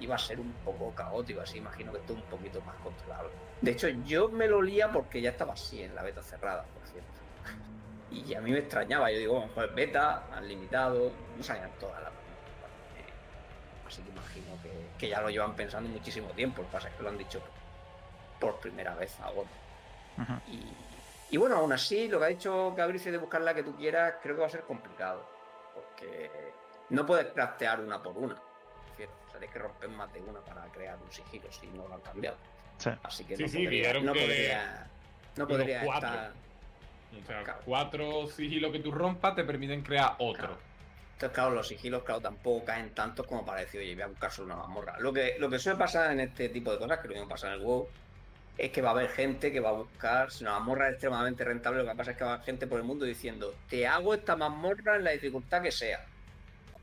[0.00, 1.40] iba a ser un poco caótico.
[1.40, 3.30] Así imagino que esto es un poquito más controlable.
[3.60, 6.86] De hecho, yo me lo lía porque ya estaba así en la beta cerrada, por
[6.86, 7.08] cierto.
[8.10, 9.10] Y a mí me extrañaba.
[9.12, 12.12] Yo digo, pues beta, han limitado, no salían todas las
[13.88, 14.46] Así que imagino
[14.98, 16.62] que, ya lo llevan pensando muchísimo tiempo.
[16.62, 17.40] Lo que pasa es que lo han dicho
[18.38, 19.48] por primera vez ahora.
[21.30, 24.14] y, bueno, aún así, lo que ha dicho Gabriel de buscar la que tú quieras,
[24.22, 25.26] creo que va a ser complicado.
[25.74, 26.30] Porque
[26.90, 28.34] no puedes craftear una por una.
[28.34, 32.00] Es decir, que romper más de una para crear un sigilo si no lo han
[32.00, 32.36] cambiado.
[33.02, 34.86] Así que no, podría, no, podría,
[35.36, 36.08] no podría, cuatro.
[36.08, 36.32] estar.
[37.10, 40.67] O sea, cuatro sigilos que tú rompas te permiten crear otro.
[41.18, 44.30] Entonces, claro, los sigilos, claro, tampoco caen tanto como para decir, oye, voy a buscar
[44.30, 45.00] solo una mazmorra.
[45.00, 47.48] Lo que, lo que suele pasar en este tipo de cosas, que lo mismo pasa
[47.48, 47.88] en el WoW,
[48.56, 51.42] es que va a haber gente que va a buscar, si una mazmorra es extremadamente
[51.42, 53.84] rentable, lo que pasa es que va a haber gente por el mundo diciendo, te
[53.84, 56.06] hago esta mazmorra en la dificultad que sea.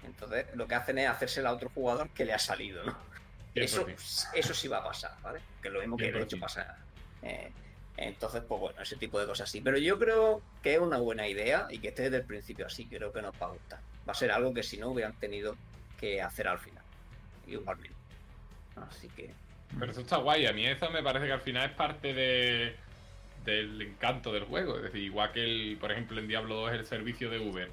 [0.04, 2.98] Entonces, lo que hacen es hacérsela a otro jugador que le ha salido, ¿no?
[3.56, 3.88] Eso,
[4.34, 5.40] eso sí va a pasar, ¿vale?
[5.62, 6.78] Que es lo mismo que de hecho pasa.
[7.22, 7.54] Eh,
[7.96, 9.62] entonces, pues bueno, ese tipo de cosas sí.
[9.62, 12.86] Pero yo creo que es una buena idea y que esté desde el principio así,
[12.86, 13.80] creo que nos va a gustar.
[14.08, 15.56] Va a ser algo que si no hubieran tenido
[15.99, 16.84] que hacer al final.
[17.47, 17.95] Igualmente.
[18.76, 19.32] Así que.
[19.80, 20.45] Pero eso está guay.
[20.45, 22.76] A mí eso me parece que al final es parte de,
[23.45, 24.78] del encanto del juego.
[24.78, 27.72] Es decir, igual que, el, por ejemplo, en Diablo 2 el servicio de Uber.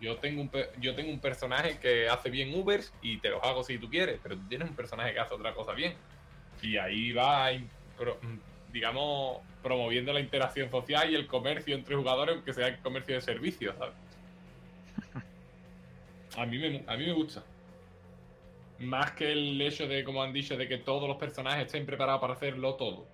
[0.00, 3.64] Yo tengo, un, yo tengo un personaje que hace bien Ubers y te los hago
[3.64, 5.94] si tú quieres, pero tú tienes un personaje que hace otra cosa bien.
[6.62, 7.48] Y ahí va,
[8.72, 13.20] digamos, promoviendo la interacción social y el comercio entre jugadores, aunque sea el comercio de
[13.20, 13.94] servicios, ¿sabes?
[16.36, 17.42] A mí me, a mí me gusta.
[18.78, 22.20] Más que el hecho de, como han dicho, de que todos los personajes estén preparados
[22.20, 23.06] para hacerlo todo.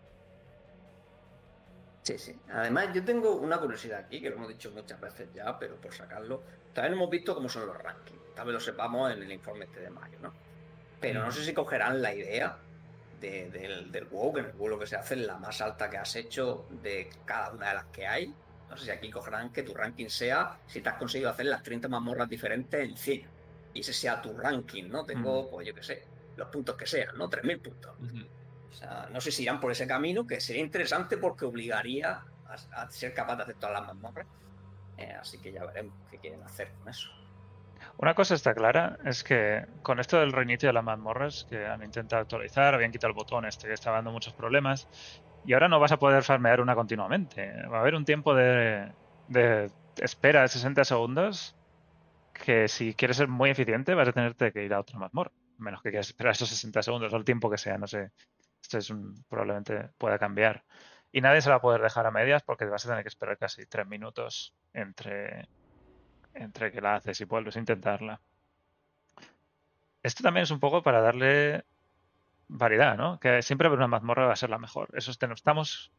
[2.03, 2.37] Sí, sí.
[2.53, 5.93] Además, yo tengo una curiosidad aquí, que lo hemos dicho muchas veces ya, pero por
[5.93, 6.41] sacarlo.
[6.73, 8.35] También hemos visto cómo son los rankings.
[8.35, 10.33] Tal vez lo sepamos en el informe este de mayo, ¿no?
[11.01, 12.59] Pero no sé si cogerán la idea
[13.21, 15.91] del, del WoW, que en el WoW lo que se hace es la más alta
[15.91, 18.33] que has hecho de cada una de las que hay.
[18.69, 21.63] No sé si aquí cogerán que tu ranking sea si te has conseguido hacer las
[21.63, 23.27] 30 mazmorras diferentes en 100.
[23.75, 25.05] Y ese sea tu ranking, ¿no?
[25.05, 26.05] Tengo, pues yo qué sé,
[26.37, 27.29] los puntos que sean, ¿no?
[27.29, 27.93] 3.000 puntos.
[28.71, 32.23] O sea, no sé si irán por ese camino, que sería interesante porque obligaría
[32.73, 34.27] a, ser capaz de hacer todas las mazmorras.
[34.99, 37.11] Eh, así que ya veremos qué quieren hacer con eso.
[37.99, 41.83] Una cosa está clara, es que con esto del reinicio de las mazmorras, que han
[41.83, 44.87] intentado actualizar, habían quitado el botón este que estaba dando muchos problemas,
[45.47, 47.53] y ahora no vas a poder farmear una continuamente.
[47.69, 48.93] Va a haber un tiempo de,
[49.29, 51.57] de espera de 60 segundos
[52.33, 55.33] que si quieres ser muy eficiente vas a tenerte que ir a otra mazmorra.
[55.59, 58.11] Menos que quieras esperar esos 60 segundos o el tiempo que sea, no sé.
[58.61, 60.65] Esto es un, probablemente pueda cambiar.
[61.13, 63.39] Y nadie se va a poder dejar a medias porque vas a tener que esperar
[63.39, 65.49] casi 3 minutos entre,
[66.37, 68.21] entre que la haces y vuelves a intentarla.
[70.03, 71.65] Esto también es un poco para darle
[72.49, 73.19] variedad, ¿no?
[73.19, 74.89] Que siempre haber una mazmorra va a ser la mejor.
[74.95, 75.91] Eso estamos,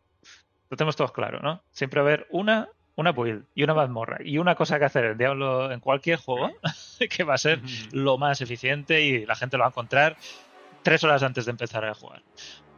[0.69, 1.61] lo tenemos todos claro, ¿no?
[1.71, 5.71] Siempre haber una, una build y una mazmorra y una cosa que hacer en Diablo
[5.71, 6.51] en cualquier juego
[7.09, 7.61] que va a ser
[7.91, 10.17] lo más eficiente y la gente lo va a encontrar
[10.83, 12.23] tres horas antes de empezar a jugar.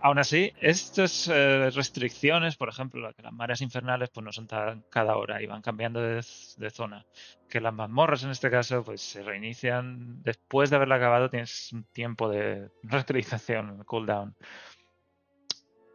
[0.01, 4.47] Aún así, estas eh, restricciones, por ejemplo, las mareas infernales pues no son
[4.89, 6.21] cada hora y van cambiando de,
[6.71, 7.05] zona,
[7.49, 11.83] que las mazmorras en este caso pues se reinician después de haberla acabado, tienes un
[11.83, 14.35] tiempo de reutilización, cooldown.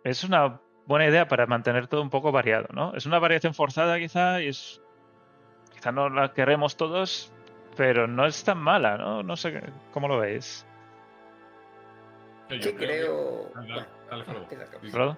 [0.05, 2.95] Es una buena idea para mantener todo un poco variado, ¿no?
[2.95, 4.83] Es una variación forzada quizá y es
[5.73, 7.33] quizá no la queremos todos,
[7.75, 9.23] pero no es tan mala, ¿no?
[9.23, 10.67] No sé cómo lo veis.
[12.51, 13.51] Yo creo.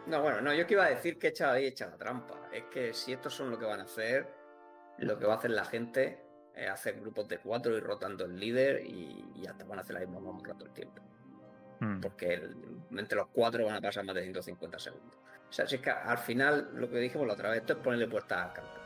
[0.07, 2.49] No, bueno, no, yo que iba a decir que he echado ahí hecha la trampa.
[2.53, 4.29] Es que si estos son lo que van a hacer,
[4.99, 6.23] lo que va a hacer la gente
[6.55, 10.01] es hacer grupos de cuatro y rotando el líder y, hasta van a hacer la
[10.01, 11.03] misma un rato el tiempo.
[11.81, 12.01] Hmm.
[12.01, 12.41] Porque
[12.93, 15.19] entre los cuatro van a pasar más de 150 segundos.
[15.49, 17.79] O sea, si es que al final lo que dijimos la otra vez, esto es
[17.81, 18.81] ponerle puertas al campo.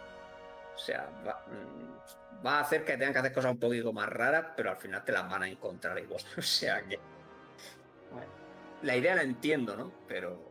[0.75, 4.09] O sea, va, mm, va, a hacer que tengan que hacer cosas un poquito más
[4.09, 6.23] raras, pero al final te las van a encontrar igual.
[6.39, 6.99] O sea que
[8.83, 9.93] la idea la entiendo, ¿no?
[10.09, 10.51] Pero.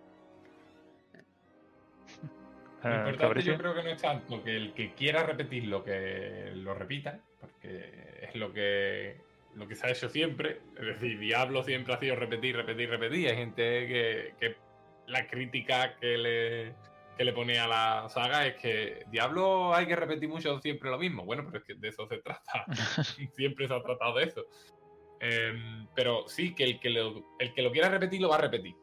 [2.84, 6.54] Lo ah, importante yo creo que no es tanto que el que quiera repetirlo, que
[6.56, 9.18] lo repita, porque es lo que,
[9.56, 10.62] lo que se ha hecho siempre.
[10.78, 13.28] Es decir, Diablo siempre ha sido repetir, repetir, repetir.
[13.32, 14.56] Hay gente que, que
[15.08, 16.74] la crítica que le,
[17.20, 20.98] que le pone a la saga es que Diablo hay que repetir mucho siempre lo
[20.98, 21.26] mismo.
[21.26, 22.66] Bueno, pero es que de eso se trata.
[23.36, 24.46] siempre se ha tratado de eso.
[25.20, 28.42] Em, pero sí, que el que, lo, el que lo quiera repetir lo va a
[28.42, 28.76] repetir.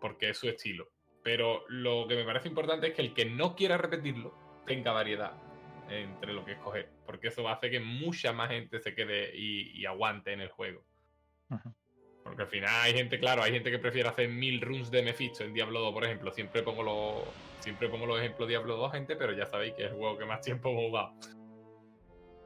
[0.00, 0.90] Porque es su estilo.
[1.22, 4.34] Pero lo que me parece importante es que el que no quiera repetirlo
[4.66, 5.32] tenga variedad
[5.88, 6.90] entre lo que escoger.
[7.06, 10.48] Porque eso va a hacer que mucha más gente se quede y, aguante en el
[10.48, 10.84] juego.
[12.22, 15.44] Porque al final hay gente, claro, hay gente que prefiere hacer mil runs de Mephisto
[15.44, 16.30] en Diablo 2, por ejemplo.
[16.30, 17.24] Siempre pongo los,
[17.60, 20.18] siempre pongo los ejemplos de Diablo 2, gente, pero ya sabéis que es el juego
[20.18, 21.14] que más tiempo hemos jugado.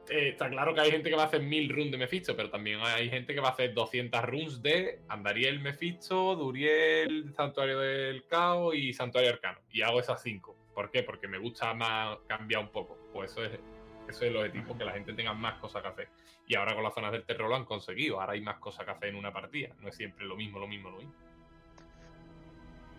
[0.09, 2.49] Eh, está claro que hay gente que va a hacer mil runs de Mephisto, pero
[2.49, 8.25] también hay gente que va a hacer 200 runs de Andariel Mephisto, Duriel, Santuario del
[8.27, 9.59] Caos y Santuario Arcano.
[9.71, 10.57] Y hago esas cinco.
[10.73, 11.03] ¿Por qué?
[11.03, 12.97] Porque me gusta más cambiar un poco.
[13.13, 13.61] Pues eso es, eso
[14.07, 16.09] es el objetivo, que la gente tenga más cosas que hacer.
[16.47, 18.19] Y ahora con las zonas del terror lo han conseguido.
[18.19, 19.69] Ahora hay más cosas que hacer en una partida.
[19.79, 21.13] No es siempre lo mismo, lo mismo, lo mismo.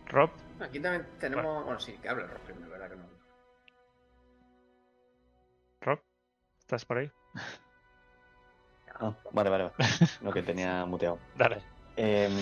[0.06, 0.30] Rob.
[0.60, 1.64] Aquí también tenemos.
[1.64, 3.13] Bueno, sí, que habla Rob primero, ¿verdad que no?
[6.74, 7.10] ¿Estás por ahí?
[8.98, 9.74] Ah, vale, vale, vale.
[10.22, 11.20] Lo que tenía muteado.
[11.36, 11.58] Dale.
[11.96, 12.32] Em,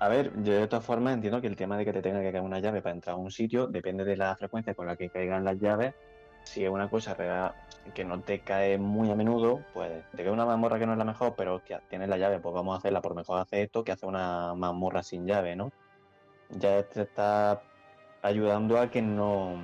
[0.00, 2.32] a ver, yo de todas formas entiendo que el tema de que te tenga que
[2.32, 5.10] caer una llave para entrar a un sitio depende de la frecuencia con la que
[5.10, 5.92] caigan las llaves.
[6.44, 7.54] Si es una cosa
[7.94, 10.98] que no te cae muy a menudo, pues te cae una mazmorra que no es
[10.98, 13.84] la mejor, pero hostia, tienes la llave, pues vamos a hacerla por mejor hacer esto
[13.84, 15.70] que hace una mazmorra sin llave, ¿no?
[16.48, 17.60] Ya te está
[18.22, 19.56] ayudando a que no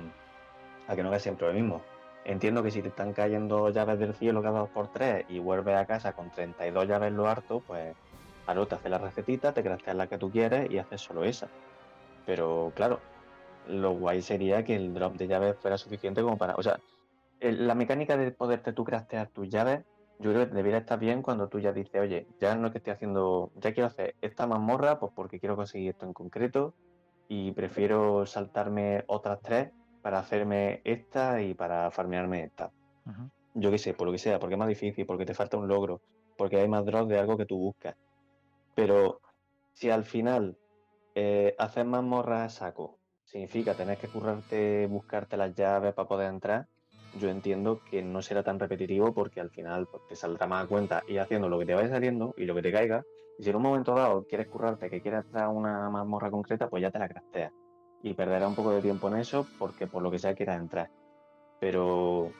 [0.87, 1.81] a que no veas siempre lo mismo.
[2.29, 5.75] Entiendo que si te están cayendo llaves del cielo cada dos por tres y vuelves
[5.75, 7.95] a casa con 32 llaves lo harto, pues
[8.49, 11.47] Claro, te hace la recetita, te crafteas la que tú quieres y haces solo esa.
[12.25, 12.99] Pero claro,
[13.67, 16.55] lo guay sería que el drop de llaves fuera suficiente como para.
[16.55, 16.79] O sea,
[17.41, 19.81] la mecánica de poderte tú craftear tus llaves,
[20.17, 22.79] yo creo que debería estar bien cuando tú ya dices, oye, ya no es que
[22.79, 26.73] estoy haciendo, ya quiero hacer esta mazmorra, pues porque quiero conseguir esto en concreto
[27.27, 29.69] y prefiero saltarme otras tres
[30.01, 32.71] para hacerme esta y para farmearme esta.
[33.53, 35.67] Yo qué sé, por lo que sea, porque es más difícil, porque te falta un
[35.67, 36.01] logro,
[36.37, 37.95] porque hay más drops de algo que tú buscas.
[38.75, 39.21] Pero
[39.73, 40.55] si al final
[41.15, 46.67] eh, hacer mazmorras a saco significa tener que currarte, buscarte las llaves para poder entrar,
[47.19, 50.67] yo entiendo que no será tan repetitivo porque al final pues, te saldrá más a
[50.67, 53.03] cuenta y haciendo lo que te vaya saliendo y lo que te caiga.
[53.37, 56.69] Y si en un momento dado quieres currarte, que quieres entrar a una mazmorra concreta,
[56.69, 57.51] pues ya te la crafteas.
[58.01, 60.89] Y perderá un poco de tiempo en eso porque por lo que sea quieras entrar.
[61.59, 62.31] Pero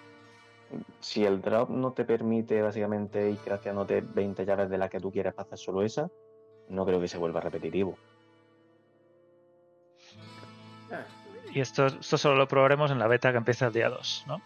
[1.00, 5.12] si el drop no te permite básicamente ir crafteándote 20 llaves de las que tú
[5.12, 6.10] quieres para hacer solo esa,
[6.70, 7.98] no creo que se vuelva repetitivo.
[11.52, 14.42] Y esto, esto solo lo probaremos en la beta que empieza el día 2, ¿no?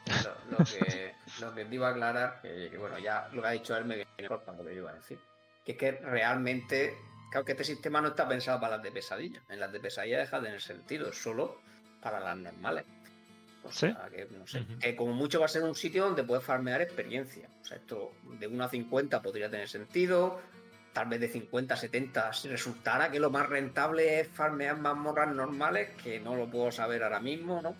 [0.49, 3.75] Lo, que, lo que te iba a aclarar, que, bueno, ya lo que ha dicho
[3.75, 5.19] él me viene corta lo que yo iba a decir,
[5.65, 6.95] que es que realmente,
[7.33, 9.41] claro que este sistema no está pensado para las de pesadilla.
[9.49, 11.59] En las de pesadilla deja de tener sentido, es solo
[11.99, 12.85] para las normales.
[13.63, 16.43] O sea, que, no sé, que como mucho va a ser un sitio donde puedes
[16.43, 17.49] farmear experiencia.
[17.61, 20.41] O sea, esto de 1 a 50 podría tener sentido,
[20.91, 25.33] tal vez de 50 a 70, si resultara que lo más rentable es farmear mazmorras
[25.33, 27.75] normales, que no lo puedo saber ahora mismo, ¿no?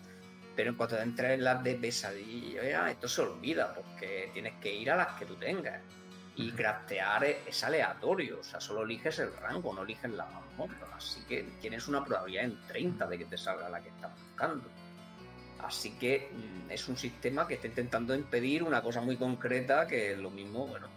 [0.56, 4.90] Pero en cuanto entres en las de pesadilla, esto se olvida, porque tienes que ir
[4.90, 5.80] a las que tú tengas.
[6.36, 10.96] Y craftear es, aleatorio, o sea, solo eliges el rango, no eliges la mazmorra.
[10.96, 14.64] Así que tienes una probabilidad en 30 de que te salga la que estás buscando.
[15.60, 20.16] Así que mm, es un sistema que está intentando impedir una cosa muy concreta que
[20.16, 20.88] lo mismo, bueno,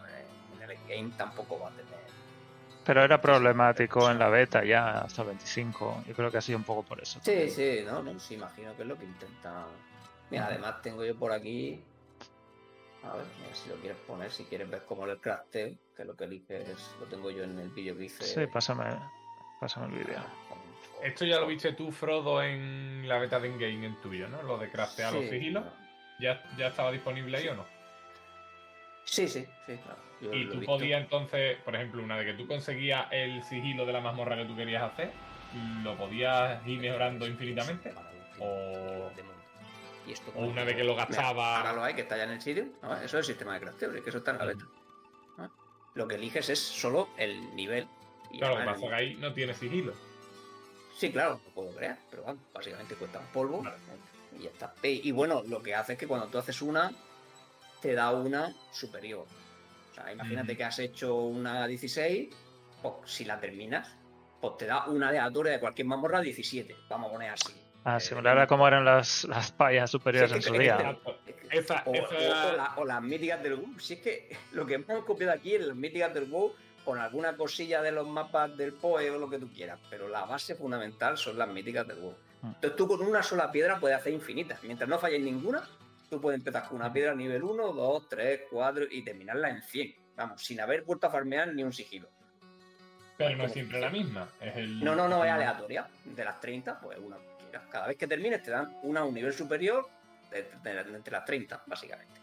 [0.55, 1.87] en el game tampoco va a tener
[2.87, 6.05] pero era problemático en la beta ya hasta el 25.
[6.07, 7.19] Yo creo que ha sido un poco por eso.
[7.21, 9.65] Sí, sí, no, no, sí, imagino que es lo que intenta.
[10.29, 11.83] Mira, además tengo yo por aquí.
[13.11, 16.25] A ver, si lo quieres poner, si quieres ver cómo el crafteo, que lo que
[16.25, 18.23] eliges lo tengo yo en el vídeo que hice.
[18.23, 18.85] Sí, pásame,
[19.59, 20.19] pásame el vídeo.
[21.03, 24.41] Esto ya lo viste tú, Frodo, en la beta de Game en tuyo, ¿no?
[24.43, 25.63] Lo de craftear los sigilos.
[26.19, 27.65] ¿Ya, ¿Ya estaba disponible ahí o no?
[29.05, 33.07] Sí, sí, sí, claro y tú podías entonces, por ejemplo, una vez que tú conseguías
[33.11, 35.11] el sigilo de la mazmorra que tú querías hacer,
[35.83, 37.93] ¿lo podías ir mejorando infinitamente?
[38.39, 39.11] O,
[40.35, 41.57] una vez que lo gastaba.
[41.57, 42.67] ahora lo hay, que está ya en el sitio.
[43.03, 44.65] Eso es el sistema de crafteo, que eso está en la beta.
[45.95, 47.87] Lo que eliges es solo el nivel.
[48.37, 49.93] claro, lo que ahí no tiene sigilo.
[50.95, 53.63] Sí, claro, lo puedo crear, pero bueno, básicamente cuesta un polvo
[54.37, 54.73] y ya está.
[54.83, 56.91] Y bueno, lo que hace es que cuando tú haces una,
[57.81, 59.25] te da una superior
[60.11, 62.29] imagínate que has hecho una 16,
[62.81, 63.89] pues si la terminas,
[64.39, 67.53] pues te da una aleatoria de cualquier mamorra 17, vamos a poner así.
[67.89, 70.97] Ah, similar a cómo eran las, las payas superiores en su día.
[72.75, 73.79] o, las míticas del WoW.
[73.79, 76.53] Si es que lo que hemos copiado aquí es las míticas del WoW
[76.83, 80.25] con alguna cosilla de los mapas del PoE o lo que tú quieras, pero la
[80.25, 82.17] base fundamental son las míticas del WoW.
[82.41, 82.47] Mm.
[82.47, 84.61] Entonces tú con una sola piedra puedes hacer infinitas.
[84.63, 85.63] Mientras no falles ninguna,
[86.09, 89.95] tú puedes empezar con una piedra nivel 1, 2, 3, 4 y terminarla en 100.
[90.17, 92.09] Vamos, sin haber vuelto a farmear ni un sigilo.
[93.17, 94.27] Pero no es siempre la misma.
[94.81, 95.87] No, no, no, es aleatoria.
[96.03, 97.15] De las 30, pues una.
[97.69, 99.87] Cada vez que termines te dan una a un nivel superior
[100.31, 102.19] entre las 30, básicamente.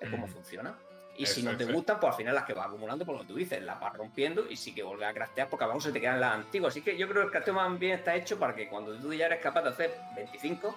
[0.00, 0.74] Es como funciona.
[1.16, 3.26] Y si no te gustan, pues al final las que vas acumulando, por lo que
[3.26, 6.00] tú dices, las vas rompiendo y sí que vuelves a craftear porque abajo se te
[6.00, 6.72] quedan las antiguas.
[6.72, 9.12] Así que yo creo que el crafteo más bien está hecho para que cuando tú
[9.12, 10.74] ya eres capaz de hacer 25,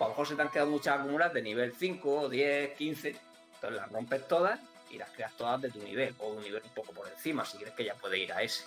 [0.00, 3.08] a lo mejor se te han quedado muchas acumuladas de nivel 5, 10, 15,
[3.54, 4.60] entonces las rompes todas
[4.90, 7.58] y las creas todas de tu nivel o un nivel un poco por encima si
[7.58, 8.64] crees que ya puede ir a ese.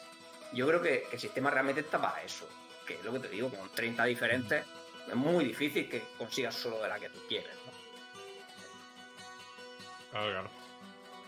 [0.54, 2.48] Yo creo que, el sistema realmente está para eso,
[2.90, 4.66] que es lo que te digo, con 30 diferentes
[5.08, 7.52] es muy difícil que consigas solo de la que tú quieres.
[10.10, 10.50] Claro, claro.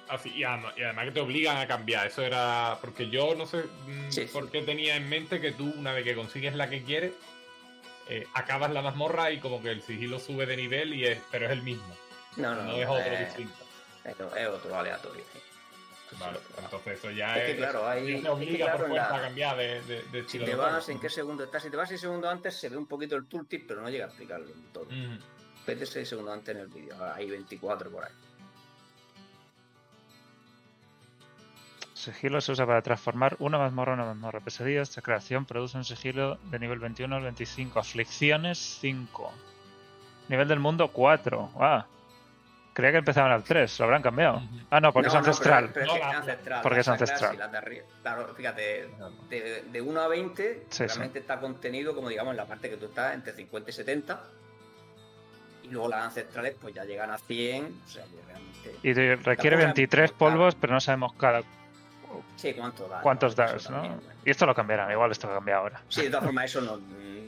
[0.09, 2.07] Así, y, además, que te obligan a cambiar.
[2.07, 2.79] Eso era.
[2.81, 6.15] Porque yo no sé mm, por qué tenía en mente que tú, una vez que
[6.15, 7.13] consigues la que quieres,
[8.09, 11.45] eh, acabas la mazmorra y como que el sigilo sube de nivel, y es, pero
[11.45, 11.95] es el mismo.
[12.37, 12.73] No, no, no.
[12.73, 13.63] es otro distinto.
[14.03, 15.23] Es, es otro aleatorio.
[16.19, 17.51] Vale, entonces eso ya es.
[17.51, 18.21] que claro, hay.
[18.21, 19.81] Se obliga por fuerza a cambiar de,
[20.11, 21.63] de, Si te vas, ¿en qué segundo estás?
[21.63, 24.05] Si te vas 6 segundos antes, se ve un poquito el tooltip, pero no llega
[24.05, 24.87] a explicarlo todo.
[25.65, 28.11] Vete 6 segundos antes en el vídeo, hay 24 por ahí.
[32.01, 34.81] Sigilo se usa para transformar una mazmorra en una mazmorra pesadilla.
[34.81, 37.79] Esta creación produce un sigilo de nivel 21 al 25.
[37.79, 39.31] Aflicciones 5.
[40.27, 41.51] Nivel del mundo 4.
[41.59, 41.85] Ah.
[42.73, 44.41] Creía que empezaban al 3, lo habrán cambiado.
[44.69, 45.73] Ah, no, porque es ancestral.
[46.63, 47.37] Porque es ancestral.
[48.01, 48.89] claro, fíjate,
[49.29, 53.13] de, 1 a 20 realmente está contenido como digamos en la parte que tú estás
[53.13, 54.23] entre 50 y 70.
[55.63, 57.81] Y luego las ancestrales pues ya llegan a 100.
[57.85, 58.75] O sea, realmente...
[58.83, 61.41] Y requiere 23 polvos, pero no sabemos cada
[62.35, 63.01] Sí, ¿cuánto da?
[63.01, 63.99] ¿Cuántos das, no?
[64.25, 65.81] Y esto lo cambiarán, igual esto lo cambia ahora.
[65.87, 66.79] Sí, de todas formas, eso no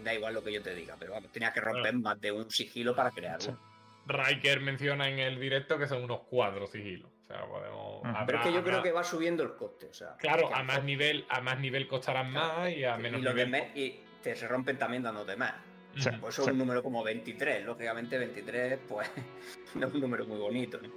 [0.03, 2.49] da igual lo que yo te diga, pero vamos, tenía que romper más de un
[2.51, 3.57] sigilo para crearlo.
[4.05, 7.11] Riker menciona en el directo que son unos cuatro sigilos.
[7.23, 8.01] O sea, podemos.
[8.25, 9.87] Pero es que yo creo que va subiendo el coste.
[9.87, 13.71] O sea, claro, a más nivel, a más nivel costarán más y a menos nivel.
[13.75, 15.53] y te se rompen también dándote más.
[15.95, 17.65] Sí, pues eso es un número como 23.
[17.65, 19.09] Lógicamente, 23, pues
[19.75, 20.79] no es un número muy bonito.
[20.81, 20.89] ¿no?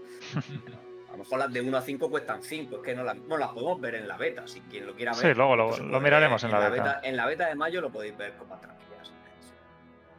[1.09, 3.17] A lo mejor las de 1 a 5 cuestan 5, es que no las,
[3.51, 5.21] podemos ver en la beta, si quien lo quiera ver.
[5.21, 7.01] Sí, luego lo, miraremos en, la, beta.
[7.03, 8.87] En la beta de mayo lo podéis ver con más tranquilidad.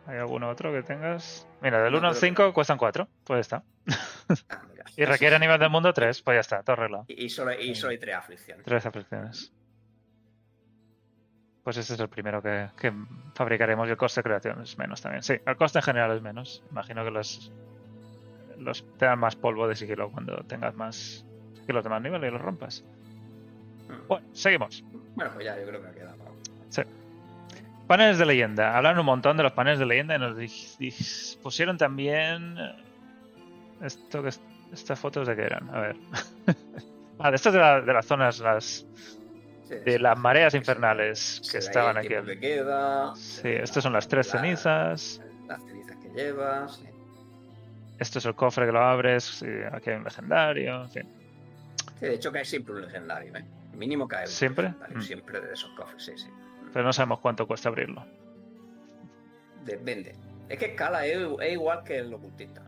[0.05, 1.46] ¿Hay alguno otro que tengas?
[1.61, 3.63] Mira, del 1 al 5 cuestan 4, pues está.
[4.49, 4.61] Ah,
[4.97, 7.05] y requiere a nivel del mundo 3, pues ya está, todo arreglado.
[7.07, 8.65] Y, solo, y solo hay 3 aflicciones.
[8.65, 9.53] 3 aflicciones.
[11.63, 12.91] Pues este es el primero que, que,
[13.35, 15.21] fabricaremos y el coste de creación es menos también.
[15.21, 16.63] Sí, el coste en general es menos.
[16.71, 17.51] Imagino que los
[18.59, 22.31] los, te dan más polvo de sigilo cuando tengas más sigilos de más nivel y
[22.31, 22.83] los rompas.
[23.87, 24.07] Hmm.
[24.07, 24.83] Bueno, seguimos.
[25.15, 26.26] Bueno, pues ya, yo creo que ha quedado.
[27.87, 27.89] Sí.
[27.89, 28.75] Paneles de leyenda.
[28.77, 32.57] Hablan un montón de los paneles de leyenda y nos pusieron también.
[32.57, 32.75] Eh,
[33.83, 34.29] esto que
[34.73, 35.69] estas fotos de qué eran.
[35.73, 35.95] A ver.
[37.19, 38.85] ah, de estas de, de las zonas, las.
[39.69, 42.09] de las mareas infernales que estaban aquí.
[42.09, 45.21] Que queda, sí, estas son las tres cenizas.
[45.47, 46.81] Las cenizas que llevas.
[47.99, 51.09] Esto es el cofre que lo abres, aquí hay un legendario, en fin.
[51.99, 53.45] Sí, de hecho cae siempre un legendario, ¿eh?
[53.73, 54.73] Mínimo cae un ¿Siempre?
[54.93, 55.01] Mm.
[55.01, 56.27] Siempre de esos cofres, sí, sí.
[56.73, 58.05] Pero no sabemos cuánto cuesta abrirlo.
[59.63, 60.15] Depende.
[60.49, 61.17] Es que escala es,
[61.51, 62.63] igual que el ocultista.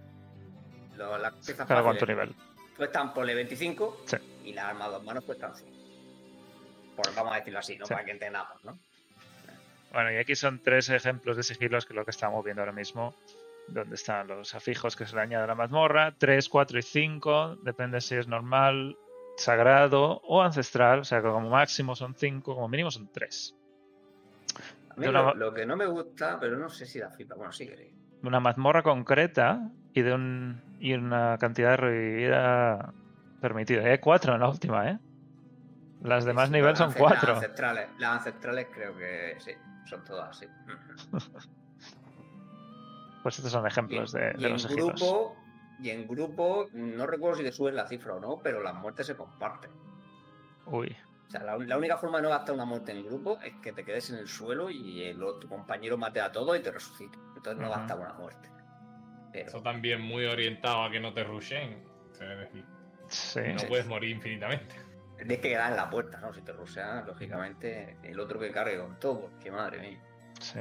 [0.98, 2.36] las piezas ¿Cada cuánto nivel?
[2.76, 4.18] Cuestan por 25 sí.
[4.46, 5.70] y las armas dos manos cuestan 100.
[6.96, 7.86] Por, vamos a decirlo así, ¿no?
[7.86, 8.78] Para que entendamos, ¿no?
[9.92, 12.74] Bueno, y aquí son tres ejemplos de sigilos que es lo que estamos viendo ahora
[12.74, 13.16] mismo
[13.74, 17.58] donde están los afijos que se le añade a la mazmorra, 3, 4 y 5,
[17.64, 18.98] depende si es normal,
[19.38, 23.56] sagrado o ancestral, o sea que como máximo son 5, como mínimo son 3.
[25.08, 27.68] A mí lo, que no me gusta, pero no sé si da flipa, bueno, sí
[27.68, 27.94] queréis.
[28.22, 32.94] Una mazmorra concreta y de un y una cantidad de revivida
[33.42, 33.84] permitida.
[33.84, 35.00] Hay 4 en la última, ¿eh?
[36.02, 37.34] Las demás niveles son 4.
[37.34, 39.52] Las ancestrales, las ancestrales creo que sí,
[39.86, 40.48] son todas así.
[43.22, 45.36] Pues estos son ejemplos de, los grupo,
[45.82, 49.08] Y en grupo, no recuerdo si te suben la cifra o no, pero las muertes
[49.08, 49.72] se comparten.
[50.68, 50.96] Uy.
[51.30, 53.86] O sea, la, única forma de no gastar una muerte en grupo es que te
[53.86, 57.16] quedes en el suelo y el, tu compañero mate a todo y te resucite.
[57.36, 58.50] Entonces no gastas una muerte.
[59.34, 61.84] Eso también muy orientado a que no te rushen.
[63.08, 63.42] Sí.
[63.46, 64.76] No puedes morir infinitamente.
[65.18, 66.34] Tienes que quedar en la puerta, ¿no?
[66.34, 69.30] Si te rushean, lógicamente, el otro que cargue con todo.
[69.40, 70.02] Qué madre mía.
[70.40, 70.60] Sí.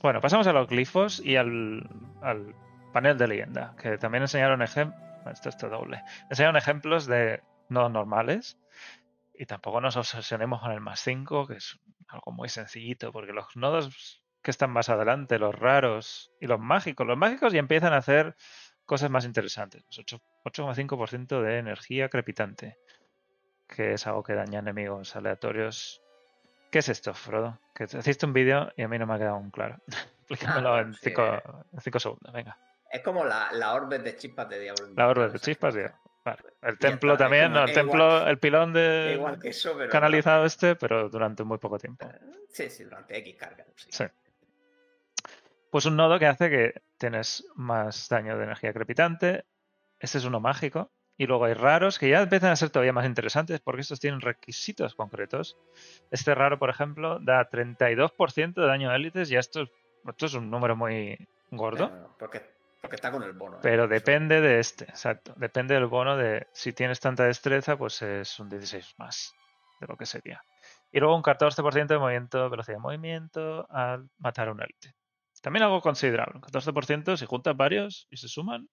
[0.00, 1.86] Bueno, pasamos a los glifos y al,
[2.92, 5.02] panel de leyenda, que también enseñaron ejemplos.
[5.30, 6.02] Esto es doble.
[6.30, 8.58] Enseñaron ejemplos de nodos normales.
[9.40, 11.78] Y tampoco nos obsesionemos con el más 5, que es
[12.08, 17.06] algo muy sencillito, porque los nodos que están más adelante, los raros y los mágicos,
[17.06, 18.34] los mágicos ya empiezan a hacer
[18.84, 19.84] cosas más interesantes.
[19.90, 22.78] 8,5% de energía crepitante,
[23.68, 26.02] que es algo que daña enemigos aleatorios
[26.70, 27.58] ¿Qué es esto, Frodo?
[27.74, 29.78] Que hiciste un vídeo y a mí no me ha quedado muy claro.
[30.28, 32.58] Explícamelo ah, en, cinco, segundos, venga.
[32.90, 34.88] Es como la, la orbe de chispas de diablo.
[34.94, 35.96] La orbe de chispas diablo.
[36.28, 36.42] Vale.
[36.62, 39.20] El templo también, no, el templo, el pilón de
[39.90, 42.04] canalizado este, pero durante muy poco tiempo.
[42.04, 42.18] Eh,
[42.50, 43.64] sí, sí, durante X carga.
[43.76, 44.04] sí.
[45.70, 49.44] Pues un nodo que hace que tienes más daño de energía crepitante.
[50.00, 50.90] Este es uno mágico.
[51.16, 54.20] Y luego hay raros que ya empiezan a ser todavía más interesantes porque estos tienen
[54.20, 55.58] requisitos concretos.
[56.10, 59.68] Este raro, por ejemplo, da 32% de daño a élites y esto,
[60.06, 61.18] esto es un número muy
[61.50, 62.14] gordo.
[62.18, 62.42] porque,
[62.88, 63.56] porque, está con el bono.
[63.56, 63.60] ¿eh?
[63.62, 65.34] Pero depende de este, exacto.
[65.36, 69.34] Depende del bono de si tienes tanta destreza, pues es un 16 más
[69.80, 70.42] de lo que sería.
[70.90, 74.94] Y luego un 14% de movimiento, velocidad de movimiento al matar a un élite.
[75.42, 76.36] También algo considerable.
[76.36, 78.68] Un 14% si juntas varios y se suman,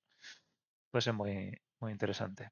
[0.92, 2.50] pues es muy, muy interesante.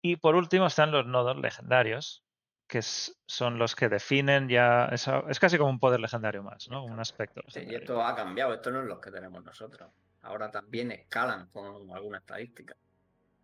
[0.00, 2.24] Y por último están los nodos legendarios,
[2.68, 4.86] que son los que definen ya.
[4.86, 6.84] es casi como un poder legendario más, ¿no?
[6.84, 7.40] Un aspecto.
[7.48, 9.90] Sí, y esto ha cambiado, esto no es lo que tenemos nosotros.
[10.22, 12.76] Ahora también escalan con alguna estadística.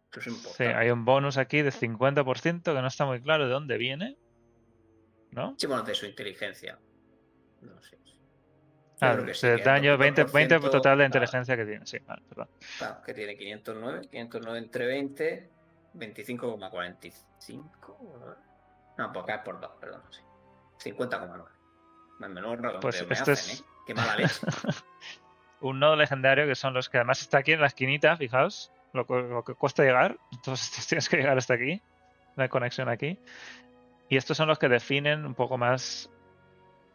[0.04, 0.64] Esto es importante.
[0.64, 4.18] Sí, hay un bonus aquí de 50% que no está muy claro de dónde viene.
[5.30, 5.54] ¿No?
[5.58, 6.78] Sí, bueno, de su inteligencia.
[7.62, 7.98] No sé.
[9.00, 9.16] Ah,
[9.64, 12.48] daño 20, 20 total de inteligencia que tiene, sí, vale, perdón.
[12.78, 15.50] Claro, que tiene 509, 509 entre 20,
[15.94, 17.96] 25,45.
[18.00, 18.53] No,
[18.96, 20.90] pues acá es por 2, perdón, sí.
[20.90, 21.44] 50,9.
[22.18, 23.60] Menor pues este es...
[23.60, 23.64] ¿eh?
[23.86, 24.40] Qué mala leche.
[25.60, 29.06] un nodo legendario que son los que además está aquí en la esquinita, fijaos, lo,
[29.44, 30.18] que cuesta llegar.
[30.32, 31.82] Entonces tienes que llegar hasta aquí,
[32.36, 33.18] la conexión aquí.
[34.08, 36.10] Y estos son los que definen un poco más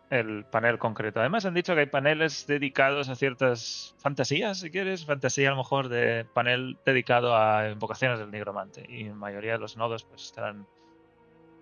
[0.09, 1.19] el panel concreto.
[1.19, 5.57] Además han dicho que hay paneles dedicados a ciertas fantasías, si quieres, fantasía a lo
[5.57, 8.85] mejor de panel dedicado a invocaciones del nigromante.
[8.88, 10.67] Y en mayoría de los nodos pues estarán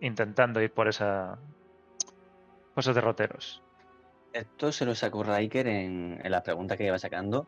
[0.01, 1.37] intentando ir por esa
[2.73, 3.61] por esos derroteros.
[4.33, 7.47] Esto se lo sacó Riker en, en la pregunta que iba sacando.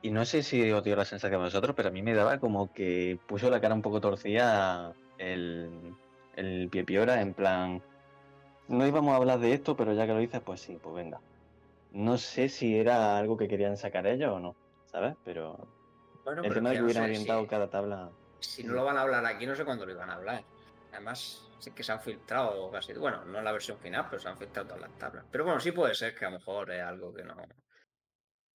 [0.00, 2.38] Y no sé si os dio la sensación a vosotros, pero a mí me daba
[2.38, 5.94] como que puso la cara un poco torcida el,
[6.34, 7.82] el Piepiora en plan
[8.68, 11.20] no íbamos a hablar de esto, pero ya que lo dices, pues sí, pues venga.
[11.92, 14.56] No sé si era algo que querían sacar ellos o no,
[14.86, 15.14] ¿sabes?
[15.24, 15.58] Pero
[16.42, 18.10] el tema de que hubieran orientado cada tabla.
[18.40, 20.42] Si no lo van a hablar aquí, no sé cuándo lo iban a hablar.
[20.90, 22.92] Además, sí que se han filtrado casi.
[22.94, 25.24] Bueno, no en la versión final, pero se han filtrado todas las tablas.
[25.30, 27.36] Pero bueno, sí puede ser que a lo mejor es algo que no.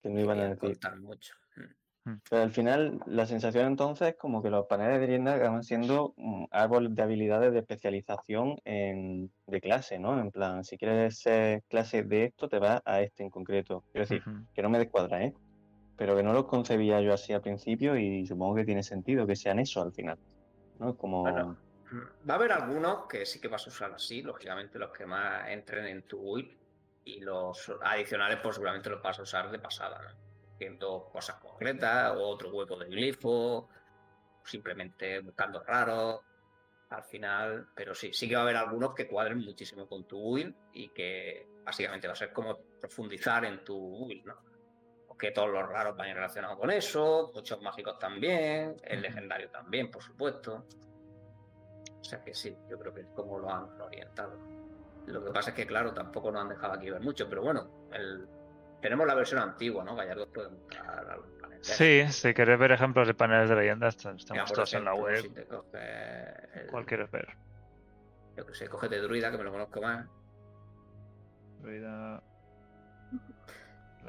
[0.04, 0.78] Que no iban a decir.
[1.00, 1.34] mucho.
[1.56, 2.12] Mm.
[2.12, 2.22] Mm.
[2.30, 6.16] Pero al final, la sensación entonces es como que los paneles de tienda acaban siendo
[6.52, 10.20] árboles de habilidades de especialización en, de clase, ¿no?
[10.20, 13.86] En plan, si quieres ser clase de esto, te vas a este en concreto.
[13.94, 14.24] Quiero decir,
[14.54, 15.34] que no me descuadra, ¿eh?
[15.96, 19.38] Pero que no lo concebía yo así al principio y supongo que tiene sentido que
[19.38, 20.20] sean eso al final,
[20.78, 20.98] ¿no?
[20.98, 21.58] Como...
[21.94, 25.48] va a haber algunos que sí que vas a usar así, lógicamente los que más
[25.50, 26.58] entren en tu build
[27.06, 30.28] y los adicionales pues seguramente los vas a usar de pasada, ¿no?
[30.54, 33.70] haciendo cosas concretas, o otro hueco de glifo,
[34.44, 36.22] simplemente buscando raros.
[36.90, 40.36] Al final, pero sí, sí que va a haber algunos que cuadren muchísimo con tu
[40.36, 44.36] build y que básicamente va a ser como profundizar en tu build, ¿no?
[45.20, 50.02] Que todos los raros vayan relacionados con eso, muchos mágicos también, el legendario también, por
[50.02, 50.66] supuesto.
[52.00, 54.38] O sea que sí, yo creo que es como lo han orientado.
[55.08, 57.88] Lo que pasa es que, claro, tampoco nos han dejado aquí ver mucho, pero bueno,
[57.94, 58.28] el,
[58.82, 59.96] tenemos la versión antigua, ¿no?
[59.96, 61.60] Gallardo puede mostrar algún panel.
[61.62, 65.22] Sí, si quieres ver ejemplos de paneles de leyenda, estamos todos en la web.
[65.22, 67.28] Si ¿Cuál quieres ver?
[68.36, 70.08] Yo que sé, cógete Druida, que me lo conozco más.
[71.62, 72.22] Druida.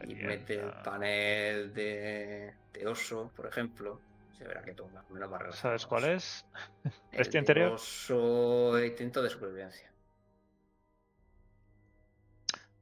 [0.06, 4.00] Y mete el panel de, de oso, por ejemplo.
[4.38, 4.74] Se verá que
[5.10, 6.46] menos ¿Sabes cuál es?
[7.12, 7.72] ¿Este interior?
[7.72, 9.92] Oso instinto de supervivencia.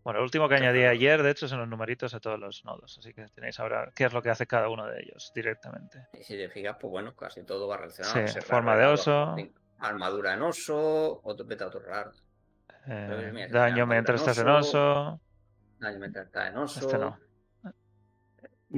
[0.05, 2.99] Bueno, el último que añadí ayer, de hecho, son los numeritos de todos los nodos.
[2.99, 6.07] Así que tenéis ahora qué es lo que hace cada uno de ellos directamente.
[6.13, 8.29] Y si te fijas, pues bueno, casi todo va relacionado.
[8.29, 9.35] Sí, forma de oso.
[9.79, 12.13] Armadura en oso, otro beta otro raro.
[12.87, 15.21] Eh, daño mientras estás en oso.
[15.81, 16.81] Daño mientras estás en oso.
[16.81, 17.26] Este no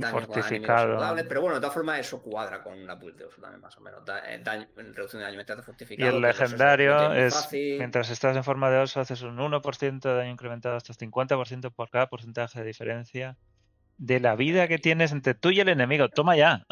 [0.02, 1.16] fortificado.
[1.28, 3.80] pero bueno, de todas formas eso cuadra con una build de uso también más o
[3.80, 4.02] menos.
[4.26, 4.42] Eh,
[4.76, 6.10] reducción de daño mientras fortificado.
[6.10, 10.30] Y el legendario es, mientras estás en forma de oso, haces un 1% de daño
[10.30, 13.36] incrementado hasta 50% por cada porcentaje de diferencia
[13.96, 16.08] de la vida que tienes entre tú y el enemigo.
[16.08, 16.64] Toma ya.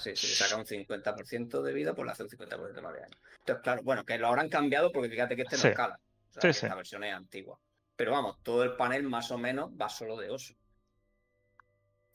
[0.00, 3.00] Sí, si le saca un 50% de vida, pues le hace un 50% más de
[3.00, 3.16] daño.
[3.40, 6.00] Entonces, claro, bueno, que lo habrán cambiado porque fíjate que este no escala.
[6.36, 7.58] O sea, versión es antigua.
[7.96, 10.54] Pero vamos, todo el panel más o menos va solo de oso.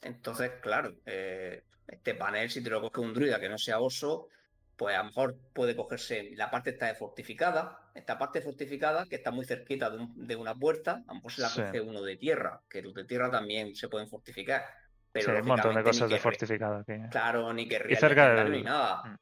[0.01, 4.30] Entonces, claro, eh, este panel, si te lo coge un druida que no sea oso,
[4.76, 9.17] pues a lo mejor puede cogerse la parte está de fortificada, esta parte fortificada que
[9.17, 12.61] está muy cerquita de, una puerta, a lo mejor se la coge uno de tierra,
[12.69, 14.63] que los de tierra también se pueden fortificar.
[15.11, 16.85] Pero sí, un montón de cosas de fortificada.
[17.11, 19.03] Claro, ni que y cerca ni nada.
[19.03, 19.17] Mm.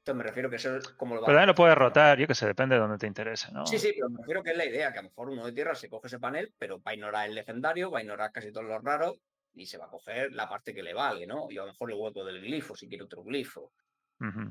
[0.00, 2.26] Entonces me refiero que eso es como lo va Pero también lo puedes rotar, yo
[2.26, 3.64] que sé, depende de donde te interese, ¿no?
[3.64, 5.52] Sí, sí, pero me refiero que es la idea, que a lo mejor uno de
[5.52, 8.52] tierra se coge ese panel, pero va a ignorar el legendario, va a ignorar casi
[8.52, 9.16] todos los raros
[9.54, 11.50] y se va a coger la parte que le vale, ¿no?
[11.50, 13.72] Y a lo mejor el hueco del glifo, si quiere otro glifo.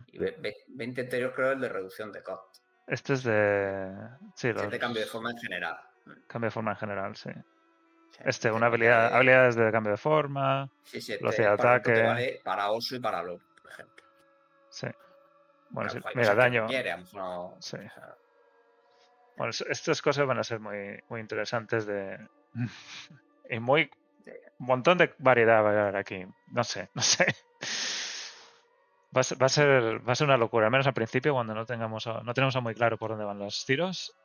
[0.07, 2.57] Y 20 interior creo es el de reducción de cost.
[2.85, 3.91] Este es de.
[4.35, 5.77] Sí, este es de cambio de forma en general.
[6.27, 7.30] Cambio de forma en general, sí.
[8.19, 12.03] este, una habilidad, habilidades de cambio de forma, sí, sí, este velocidad de ataque.
[12.03, 14.05] Vale para oso y para lo, por ejemplo.
[14.69, 14.88] Sí.
[15.69, 16.67] Bueno, sí, mira, daño.
[17.59, 17.77] sí.
[19.38, 22.27] Bueno, estas cosas van a ser muy, muy interesantes de.
[23.49, 23.89] y muy
[24.59, 26.25] un montón de variedad va a haber aquí.
[26.47, 27.27] No sé, no sé.
[29.15, 31.34] Va a, ser, va, a ser, va a ser una locura, al menos al principio,
[31.34, 34.15] cuando no tengamos no tenemos muy claro por dónde van los tiros.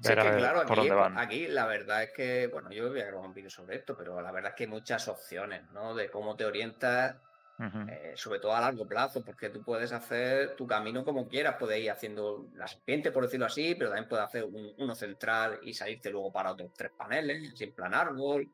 [0.00, 3.34] Sí, que, claro, aquí, aquí, la verdad es que, bueno, yo voy a grabar un
[3.34, 5.94] vídeo sobre esto, pero la verdad es que hay muchas opciones, ¿no?
[5.94, 7.16] De cómo te orientas
[7.62, 11.78] eh, sobre todo a largo plazo, porque tú puedes hacer tu camino como quieras, puedes
[11.78, 16.10] ir haciendo la serpiente, por decirlo así, pero también puedes hacer uno central y salirte
[16.10, 18.48] luego para otros tres paneles, sin plan árbol.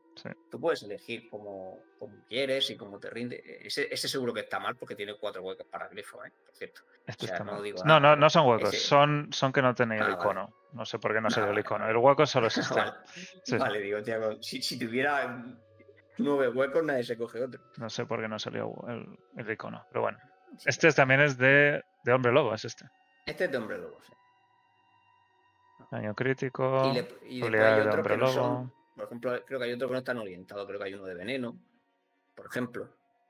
[0.51, 3.61] Tú puedes elegir como, como, quieres y como te rinde.
[3.63, 6.33] Ese, ese, seguro que está mal porque tiene cuatro huecos para glifo, ¿eh?
[6.45, 6.81] por cierto.
[7.85, 10.53] no, no, no, son huecos, son, son que no tenéis el ah, icono.
[10.73, 11.89] No sé por qué no se dio el icono.
[11.89, 12.81] El hueco solo es este.
[13.59, 13.81] vale.
[13.81, 15.45] digo, Tiago, si, si tuviera
[16.19, 17.61] nueve huecos, nadie se coge otro.
[17.77, 20.19] No sé por qué no salió el, icono, pero bueno.
[20.65, 22.87] Este también es de, de, Hombre Lobo, es este.
[23.27, 24.13] Este es de Hombre Lobo, sí.
[25.91, 29.89] Daño crítico, y, después hay otros que no son, por ejemplo, creo que hay otro
[29.89, 31.57] que no están orientados, creo que hay uno de veneno,
[32.35, 32.89] por ejemplo,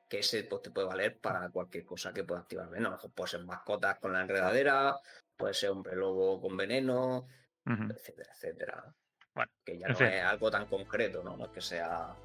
[0.08, 2.96] que ese pues, te puede valer para cualquier cosa que pueda activar veneno.
[3.14, 4.96] Puede ser mascotas con la enredadera,
[5.36, 7.26] puede ser hombre lobo con veneno,
[7.64, 8.94] etcétera, etcétera.
[9.34, 11.36] Bueno, que ya no es algo tan concreto, ¿no?
[11.36, 12.16] No es que sea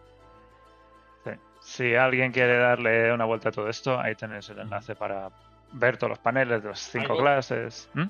[1.62, 5.30] si alguien quiere darle una vuelta a todo esto, ahí tenéis el enlace para
[5.74, 7.90] ver todos los paneles de las cinco clases.
[7.94, 8.08] ¿Mm?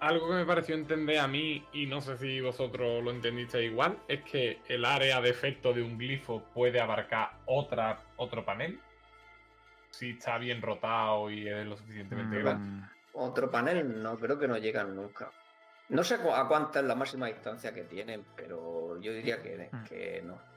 [0.00, 3.98] Algo que me pareció entender a mí, y no sé si vosotros lo entendiste igual,
[4.08, 8.80] es que el área de efecto de un glifo puede abarcar otra, otro panel.
[9.90, 12.42] Si está bien rotado y es lo suficientemente mm.
[12.42, 12.86] grande.
[13.12, 15.30] Otro panel, no, creo que no llegan nunca.
[15.90, 19.84] No sé a cuánta es la máxima distancia que tienen, pero yo diría que, mm.
[19.84, 20.51] que no.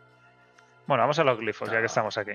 [0.88, 2.34] Bueno, vamos a los glifos, ya que estamos aquí.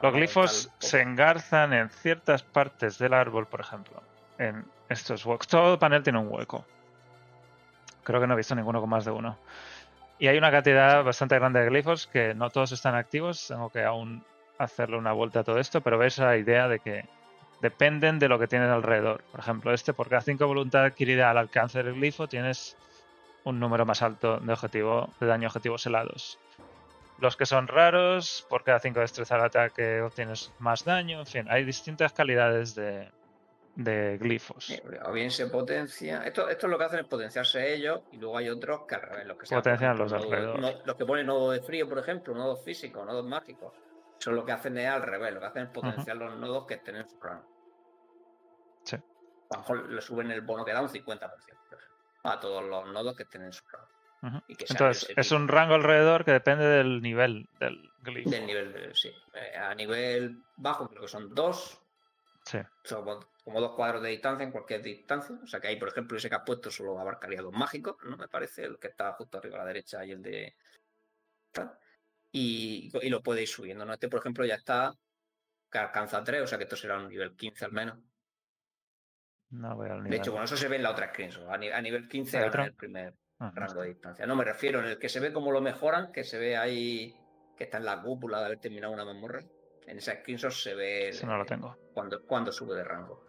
[0.00, 4.02] Los glifos se engarzan en ciertas partes del árbol, por ejemplo.
[4.38, 5.48] En estos huecos.
[5.48, 6.64] Todo panel tiene un hueco.
[8.04, 9.38] Creo que no he visto ninguno con más de uno.
[10.18, 13.48] Y hay una cantidad bastante grande de glifos que no todos están activos.
[13.48, 14.24] Tengo que aún
[14.58, 17.08] hacerle una vuelta a todo esto, pero ves la idea de que
[17.60, 19.22] dependen de lo que tienes alrededor.
[19.30, 22.76] Por ejemplo, este, por cada 5 voluntad adquirida al alcance del glifo, tienes
[23.44, 26.38] un número más alto de objetivo de daño objetivos helados.
[27.22, 31.20] Los que son raros, por cada 5 destreza al ataque obtienes más daño.
[31.20, 33.12] En fin, hay distintas calidades de,
[34.18, 34.82] glifos.
[35.04, 36.24] o bien se potencia.
[36.24, 39.26] Esto, esto lo que hacen es potenciarse ellos y luego hay otros que al revés.
[39.26, 40.58] Los que se potencian los alrededor.
[40.84, 43.72] los que ponen nodos de frío, por ejemplo, nodos físicos, nodos mágicos.
[44.18, 45.32] Eso lo que hacen es al revés.
[45.32, 47.46] Lo que hacen es potenciar los nodos que estén en su rango.
[48.82, 48.96] Sí.
[48.96, 51.30] A lo mejor le suben el bono que da un 50%.
[52.24, 53.91] A todos los nodos que estén en su rango.
[54.22, 58.30] Entonces, es un rango alrededor que depende del nivel del glifo.
[58.30, 59.12] Del nivel, sí.
[59.34, 61.80] Eh, a nivel bajo creo que son dos.
[62.44, 62.58] Sí.
[62.84, 63.04] Son
[63.44, 65.36] como, dos cuadros de distancia en cualquier distancia.
[65.42, 68.16] O sea que ahí, por ejemplo, ese que has puesto solo abarcaría dos mágicos, ¿no?
[68.16, 70.54] Me parece, el que está justo arriba a la derecha y el de.
[72.30, 73.92] Y, y lo puede ir subiendo, ¿no?
[73.92, 74.94] Este, por ejemplo, ya está
[75.70, 77.98] que alcanza tres, o sea que esto será un nivel 15 al menos.
[79.50, 80.10] No voy al nivel.
[80.10, 81.32] De hecho, bueno, eso se ve en la otra screen.
[81.48, 83.14] A, nivel 15 era el primer
[83.50, 84.26] rango de distancia.
[84.26, 87.16] No me refiero en el que se ve como lo mejoran, que se ve ahí
[87.56, 89.42] que está en la cúpula de haber terminado una mamorra.
[89.86, 91.76] En esa screenshot se ve no lo tengo.
[91.92, 93.26] Cuando, cuando sube de rango.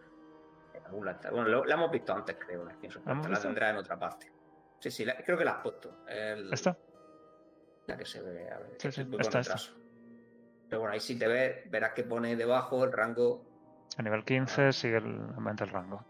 [0.91, 4.31] Bueno, lo, la hemos visto antes, creo, en la La tendrá en otra parte.
[4.80, 6.06] Sí, sí, creo que la has puesto.
[6.07, 6.77] ¿Esta?
[7.88, 8.49] La que se ve.
[8.52, 9.56] A ver, sí, sí, esta, esta.
[10.69, 13.45] Pero bueno, ahí si te ves, verás que pone debajo el rango.
[13.98, 16.06] A nivel 15 sigue el, aumenta el rango.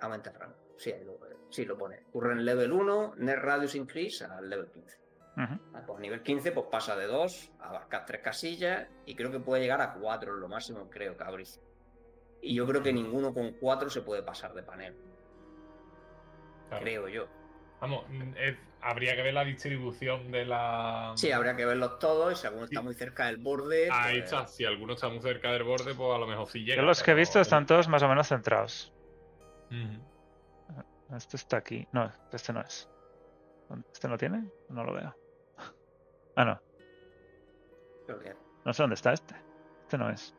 [0.00, 0.56] Aumenta el rango.
[0.78, 1.18] Sí, ahí lo,
[1.50, 2.00] Sí, lo pone.
[2.08, 4.98] Ocurre en level 1, net radius increase al level 15.
[5.38, 9.38] A pues nivel 15 pues pasa de 2 a abarcar 3 casillas y creo que
[9.38, 11.24] puede llegar a 4 lo máximo, creo que
[12.42, 14.96] Y yo creo que ninguno con 4 se puede pasar de panel.
[16.80, 17.28] Creo yo.
[17.80, 18.04] Vamos,
[18.80, 21.12] habría que ver la distribución de la.
[21.14, 23.88] Sí, habría que verlos todos y si alguno está muy cerca del borde.
[23.92, 26.64] Ahí pues está, si alguno está muy cerca del borde, pues a lo mejor sí
[26.64, 26.82] llega.
[26.82, 28.92] Yo los que he visto están todos más o menos centrados.
[31.14, 31.86] Este está aquí.
[31.92, 32.88] No, este no es.
[33.92, 34.50] ¿Este no tiene?
[34.68, 35.16] No lo veo.
[36.36, 36.60] Ah, no.
[38.64, 39.34] No sé dónde está este.
[39.82, 40.36] Este no es.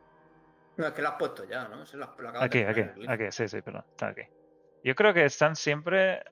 [0.78, 1.84] No, es que lo has puesto ya, ¿no?
[1.84, 2.10] Se lo,
[2.40, 4.22] aquí, aquí, aquí, sí, sí, pero está aquí.
[4.82, 6.24] Yo creo que están siempre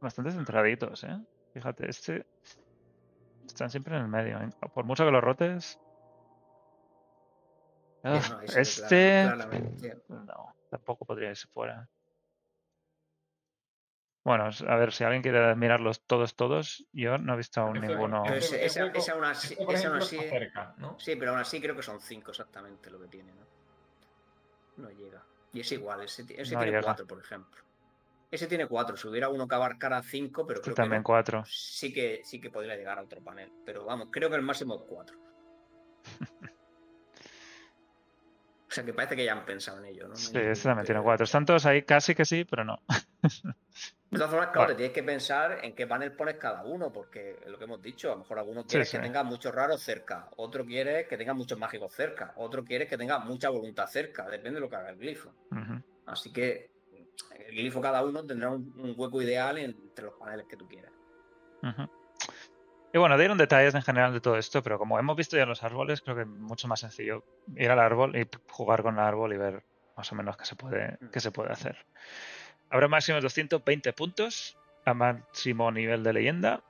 [0.00, 1.16] bastante centraditos, ¿eh?
[1.52, 2.26] Fíjate, este...
[3.46, 4.38] Están siempre en el medio.
[4.40, 4.50] ¿eh?
[4.72, 5.78] Por mucho que lo rotes...
[8.56, 9.30] este...
[10.08, 11.88] No, tampoco podría irse fuera.
[14.24, 18.24] Bueno, a ver, si alguien quiere mirarlos todos, todos, yo no he visto aún ninguno.
[18.24, 19.54] Esa, esa, aún así,
[20.96, 24.82] Sí, pero aún así creo que son cinco exactamente lo que tiene, ¿no?
[24.82, 25.22] No llega.
[25.52, 27.62] Y es igual, ese, tiene cuatro, por ejemplo.
[28.30, 28.96] Ese tiene cuatro.
[28.96, 31.44] Si hubiera uno que abarcara cinco, pero creo también cuatro.
[31.46, 33.52] Sí que, sí que podría llegar a otro panel.
[33.66, 35.18] Pero vamos, creo que el máximo es cuatro.
[38.66, 40.16] O sea que parece que ya han pensado en ello, ¿no?
[40.16, 41.22] Sí, este también tiene cuatro.
[41.22, 42.82] Están todos ahí casi que sí, pero no.
[44.14, 47.40] De todas formas, claro, te tienes que pensar en qué panel pones cada uno, porque
[47.44, 50.28] es lo que hemos dicho, a lo mejor alguno quiere que tenga muchos raros cerca,
[50.36, 54.54] otro quiere que tenga muchos mágicos cerca, otro quiere que tenga mucha voluntad cerca, depende
[54.54, 55.32] de lo que haga el glifo.
[56.06, 56.70] Así que
[57.48, 60.92] el glifo cada uno tendrá un, hueco ideal entre los paneles que tú quieras.
[62.92, 65.48] Y bueno, dieron detalles en general de todo esto, pero como hemos visto ya en
[65.48, 67.24] los árboles, creo que es mucho más sencillo
[67.56, 69.64] ir al árbol y jugar con el árbol y ver
[69.96, 71.84] más o menos qué se puede, qué se puede hacer.
[72.74, 76.60] Habrá máximo 220 puntos a máximo nivel de leyenda.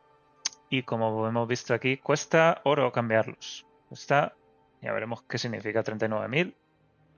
[0.68, 3.64] Y como hemos visto aquí, cuesta oro cambiarlos.
[3.88, 4.34] Cuesta,
[4.82, 6.52] ya veremos qué significa 39.000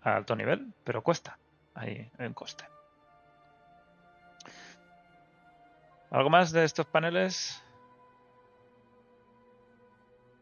[0.03, 1.37] a alto nivel, pero cuesta.
[1.75, 2.65] Ahí hay un coste.
[6.13, 7.61] ¿Algo más de estos paneles?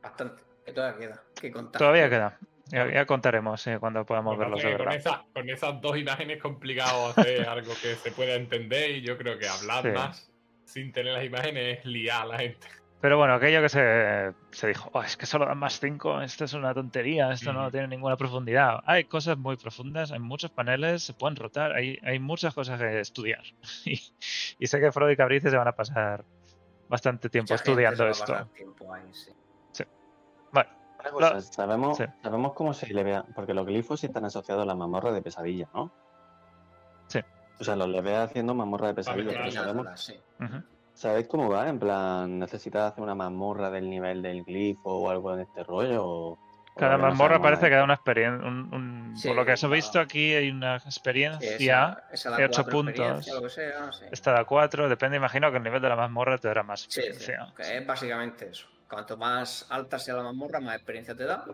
[0.02, 1.78] Bastante, que todavía queda que contar.
[1.78, 2.38] Todavía queda.
[2.66, 5.24] Ya, contaremos eh, cuando podamos verlos de verdad.
[5.32, 9.46] Con, esas dos imágenes complicado hacer algo que se pueda entender y yo creo que
[9.46, 10.30] hablar más
[10.64, 12.66] sin tener las imágenes es liar a la gente.
[13.00, 16.46] Pero bueno, aquello que se, se dijo, oh, es que solo dan más 5, esto
[16.46, 18.80] es una tontería, esto no tiene ninguna profundidad.
[18.86, 23.00] Hay cosas muy profundas, hay muchos paneles, se pueden rotar, hay, hay muchas cosas que
[23.00, 23.42] estudiar.
[23.84, 26.24] y, sé que Frodo y Cabrice se van a pasar
[26.88, 28.48] bastante tiempo estudiando esto.
[29.72, 29.84] sí.
[30.50, 30.70] Bueno,
[31.42, 35.22] sabemos, sabemos cómo se le vea, porque los glifos están asociados a la mamorra de
[35.22, 35.90] pesadilla, ¿no?
[37.06, 37.20] Sí.
[37.60, 40.14] O sea, los le ve haciendo mamorra de pesadilla, pero sabemos.
[40.94, 41.68] ¿Sabéis cómo va?
[41.68, 46.38] En plan, ¿necesitas hacer una mamorra del nivel del glifo o algo en este rollo?
[46.76, 48.50] Cada mazmorra parece que da una experiencia.
[49.28, 52.02] por lo que os he visto aquí, hay una experiencia
[52.36, 53.30] de 8 puntos.
[54.10, 57.52] Esta da 4, depende, imagino que el nivel de la mazmorra te dará más experiencia.
[57.58, 58.66] es básicamente eso.
[58.88, 61.44] Cuanto más alta sea la mazmorra, más experiencia te da.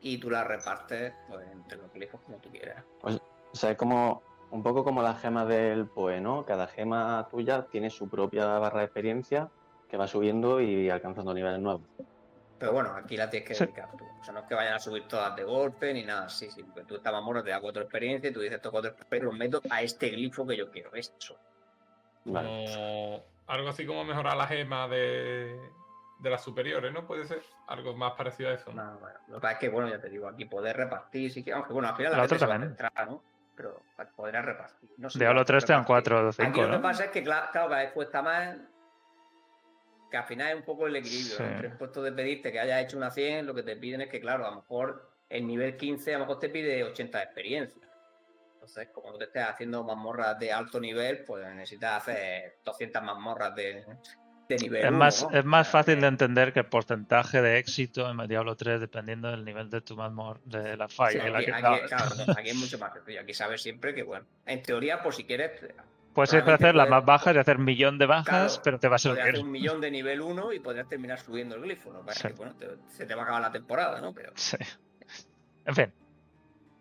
[0.00, 2.84] Y tú la repartes pues, entre los glifos como tú quieras.
[3.02, 6.44] O sea, es como un poco como la gema del PoE, ¿no?
[6.44, 9.48] Cada gema tuya tiene su propia barra de experiencia
[9.88, 11.82] que va subiendo y alcanzando niveles nuevos.
[12.58, 14.04] Pero bueno, aquí la tienes que dedicar tú.
[14.04, 16.50] O sea, no es que vayan a subir todas de golpe ni nada así.
[16.50, 19.30] Sí, porque tú esta mazmorra te da cuatro experiencias y tú dices estos cuatro experiencias
[19.30, 20.94] los meto a este glifo que yo quiero.
[20.94, 21.36] Esto.
[22.24, 23.22] Vale.
[23.46, 25.60] algo así como mejorar la gema de,
[26.18, 27.06] de las superiores, ¿no?
[27.06, 28.72] Puede ser algo más parecido a eso.
[28.72, 31.42] No, bueno, lo que pasa es que, bueno, ya te digo, aquí poder repartir, sí
[31.42, 33.22] que, aunque bueno, al final la, gente se va a entrar, ¿no?
[33.54, 33.82] Pero
[34.14, 34.90] podrás repartir.
[34.98, 36.50] No sé Diablo 3 te dan 4 o 5.
[36.50, 38.56] Aquí lo que pasa es que, claro, cada vez cuesta más.
[40.10, 41.38] Que al final es un poco el equilibrio.
[41.40, 44.08] Entre el puesto de pedirte que hayas hecho una 100, lo que te piden es
[44.08, 47.24] que, claro, a lo mejor el nivel 15 a lo mejor te pide 80 de
[47.24, 47.82] experiencia.
[48.54, 53.54] Entonces, como tú te estés haciendo mazmorras de alto nivel, pues necesitas hacer 200 mazmorras
[53.54, 53.84] de,
[54.48, 58.80] es, más, es más fácil de entender que el porcentaje de éxito en Diablo 3
[58.80, 61.36] dependiendo del nivel de tu mazmorra, de la falla.
[61.36, 61.50] aquí,
[62.36, 63.20] aquí, es mucho más sencillo.
[63.20, 65.52] Aquí sabes siempre que, bueno, en teoría, por si quieres.
[66.14, 68.96] Puedes siempre hacer las más bajas y hacer un millón de bajas, pero te va
[68.96, 69.20] a servir.
[69.20, 72.04] hacer un millón de nivel 1 y podrías terminar subiendo el glifo, ¿no?
[72.06, 72.54] Que, bueno,
[72.88, 74.14] se te va a acabar la temporada, ¿no?
[74.14, 74.32] Pero...
[74.34, 74.56] Sí.
[75.66, 75.92] En fin.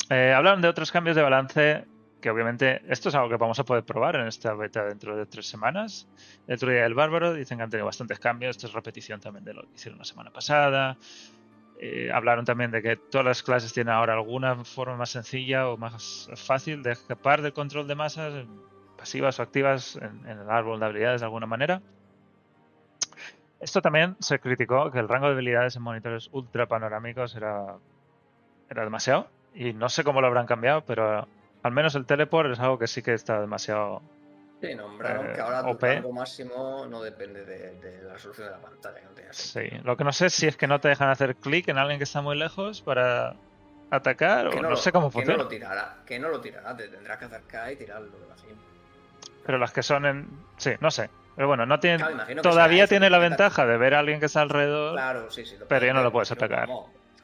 [0.09, 1.85] Eh, hablaron de otros cambios de balance
[2.25, 5.27] que obviamente esto es algo que vamos a poder probar en esta beta dentro de
[5.27, 6.07] tres semanas.
[6.47, 9.53] Dentro de el Bárbaro dicen que han tenido bastantes cambios, esto es repetición también de
[9.53, 10.97] lo que hicieron la semana pasada.
[11.79, 15.77] Eh, hablaron también de que todas las clases tienen ahora alguna forma más sencilla o
[15.77, 18.33] más fácil de escapar del control de masas,
[18.97, 21.83] pasivas o activas en, el árbol de habilidades de alguna manera.
[23.59, 27.75] Esto también se criticó que el rango de habilidades en monitores ultra panorámicos era,
[28.67, 29.27] era demasiado.
[29.53, 31.27] Y no sé cómo lo habrán cambiado, pero
[31.65, 34.03] al menos el teleport es algo que sí que está demasiado.
[34.61, 39.01] Sí, nombraron que ahora tu rango máximo no depende de, la resolución de la pantalla.
[39.31, 41.79] sí, lo que no sé es si es que no te dejan hacer clic en
[41.79, 43.33] alguien que está muy lejos para
[43.89, 45.33] atacar o no, sé cómo funciona.
[45.33, 48.11] Que no lo tirará, que no lo tirará, te tendrás que acercar y tirarlo.
[48.31, 48.45] Así.
[49.43, 50.27] Pero las que son en.
[50.57, 51.09] Sí, no sé.
[51.35, 52.05] Pero bueno, no tiene,
[52.43, 54.93] todavía tiene la ventaja de ver a alguien que está alrededor.
[54.93, 55.55] Claro, sí, sí.
[55.67, 56.69] Pero ya no lo puedes atacar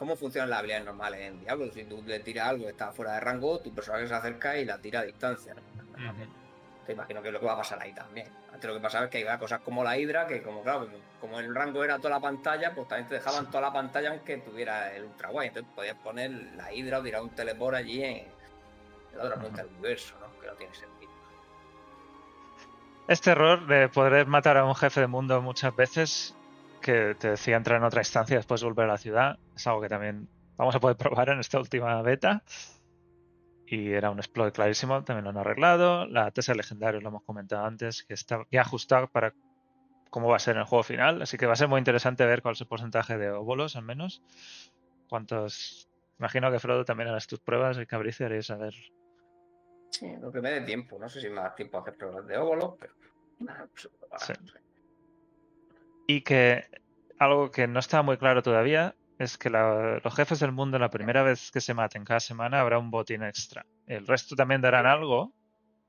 [0.02, 1.72] cómo funcionan las habilidades normales en Diablo.
[1.72, 4.66] Si tú le tiras algo que está fuera de rango, tu personaje se acerca y
[4.66, 5.54] la tira a distancia.
[6.88, 8.28] Te imagino que es lo que va a pasar ahí también.
[8.52, 10.88] Antes lo que pasaba es que iba cosas como la Hydra, que como claro,
[11.20, 14.38] como el rango era toda la pantalla, pues también te dejaban toda la pantalla aunque
[14.38, 15.50] tuviera el ultra guay.
[15.50, 18.26] Entonces podías poner la Hydra o tirar un teleport allí en,
[19.16, 20.42] la otra punta del universo, ¿no?
[20.42, 21.12] Que no tiene sentido.
[23.08, 26.36] Este error de poder matar a un jefe de mundo muchas veces
[26.82, 29.40] que te decía entrar en otra instancia y después volver a la ciudad.
[29.56, 30.28] Es algo que también
[30.58, 32.44] vamos a poder probar en esta última beta.
[33.66, 36.06] Y era un exploit clarísimo, también lo han arreglado.
[36.06, 39.34] La tesa legendaria lo hemos comentado antes, que está ya ajustado para
[40.10, 41.22] cómo va a ser en el juego final.
[41.22, 43.84] Así que va a ser muy interesante ver cuál es el porcentaje de óvulos, al
[43.84, 44.22] menos.
[45.08, 45.90] Cuántos
[46.22, 48.76] Imagino que Frodo también harás tus pruebas y Cabrice haréis a ver.
[49.90, 51.00] Sí, lo que me dé tiempo.
[51.00, 52.94] No sé si me da tiempo a hacer pruebas de óvulos, pero.
[53.40, 54.40] Pues,
[56.08, 56.66] y que
[57.20, 61.22] algo que no está muy claro todavía es que los jefes del mundo la primera
[61.22, 63.66] vez que se maten cada semana habrá un botín extra.
[63.86, 65.34] El resto también darán algo,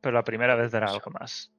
[0.00, 1.50] pero la primera vez dará algo más.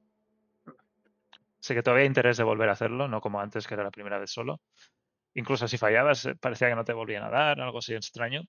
[1.58, 3.90] Sé que todavía hay interés de volver a hacerlo, no como antes que era la
[3.90, 4.60] primera vez solo.
[5.34, 8.42] Incluso si fallabas, eh, parecía que no te volvían a dar, algo así extraño.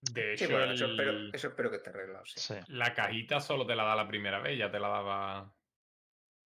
[0.00, 2.64] De hecho, eso, espero, que te arreglas.
[2.68, 5.52] La cajita solo te la da la primera vez, ya te la daba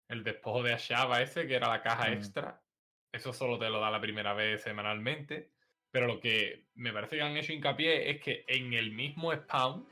[0.10, 2.14] el despojo de Ashaba ese, que era la caja mm.
[2.14, 2.62] extra.
[3.12, 5.52] Eso solo te lo da la primera vez semanalmente.
[5.92, 9.88] Pero lo que me parece que han hecho hincapié es que en el mismo spawn,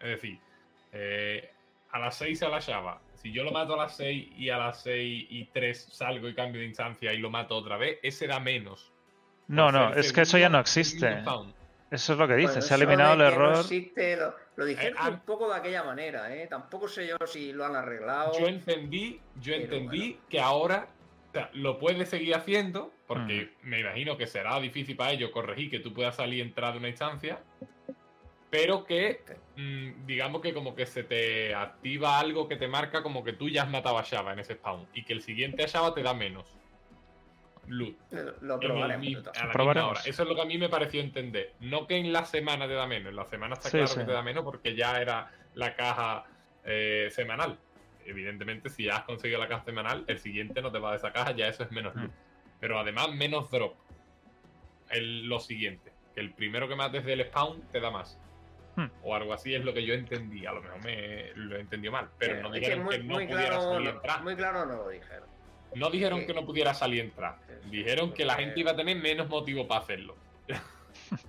[0.00, 0.38] es decir,
[0.92, 1.50] eh,
[1.90, 4.58] a las 6 a la Shava, si yo lo mato a las 6 y a
[4.58, 8.26] las 6 y 3 salgo y cambio de instancia y lo mato otra vez, ese
[8.26, 8.92] da menos.
[9.48, 11.22] No, no, es que eso ya no existe.
[11.90, 13.52] Eso es lo que dice, se ha eliminado el error.
[13.52, 14.34] No existe, lo,
[14.64, 16.46] dijeron eh, un poco de aquella manera, ¿eh?
[16.46, 18.38] Tampoco sé yo si lo han arreglado.
[18.38, 20.88] Yo entendí, yo entendí que ahora
[21.52, 23.68] lo puedes seguir haciendo, porque mm.
[23.68, 26.78] me imagino que será difícil para ellos corregir que tú puedas salir y entrar de
[26.78, 27.40] una instancia,
[28.50, 29.20] pero que
[29.56, 33.48] mm, digamos que como que se te activa algo que te marca como que tú
[33.48, 36.02] ya has matado a Shava en ese spawn y que el siguiente a Shava te
[36.02, 36.56] da menos
[37.68, 37.96] loot.
[38.40, 40.06] Lo probaremos.
[40.06, 41.54] Eso es lo que a mí me pareció entender.
[41.60, 44.12] No que en la semana te da menos, en la semana está claro que te
[44.12, 46.24] da menos porque ya era la caja
[46.64, 47.58] eh, semanal
[48.08, 51.12] evidentemente, si ya has conseguido la caja semanal, el siguiente no te va de esa
[51.12, 52.06] caja, ya eso es menos luz.
[52.06, 52.14] Hmm.
[52.60, 53.74] Pero además, menos drop.
[54.90, 58.18] El, lo siguiente, que el primero que mates del spawn te da más.
[58.76, 58.86] Hmm.
[59.02, 60.46] O algo así es lo que yo entendí.
[60.46, 62.08] A lo mejor me lo entendió mal.
[62.18, 64.22] Pero no dijeron que, no pudiera salir y entrar.
[64.22, 65.28] Muy claro no lo dijeron.
[65.74, 67.36] No dijeron que no pudiera salir y entrar.
[67.70, 70.16] Dijeron que la gente iba a tener menos motivo para hacerlo.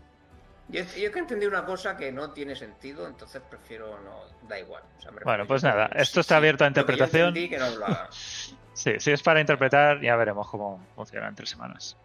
[0.72, 4.48] Yo, yo que entendí una cosa que no tiene sentido, entonces prefiero no.
[4.48, 4.84] Da igual.
[5.24, 7.34] bueno, pues nada, esto está abierto a interpretación.
[8.74, 11.98] sí, si es para interpretar, ya veremos cómo funciona en tres semanas.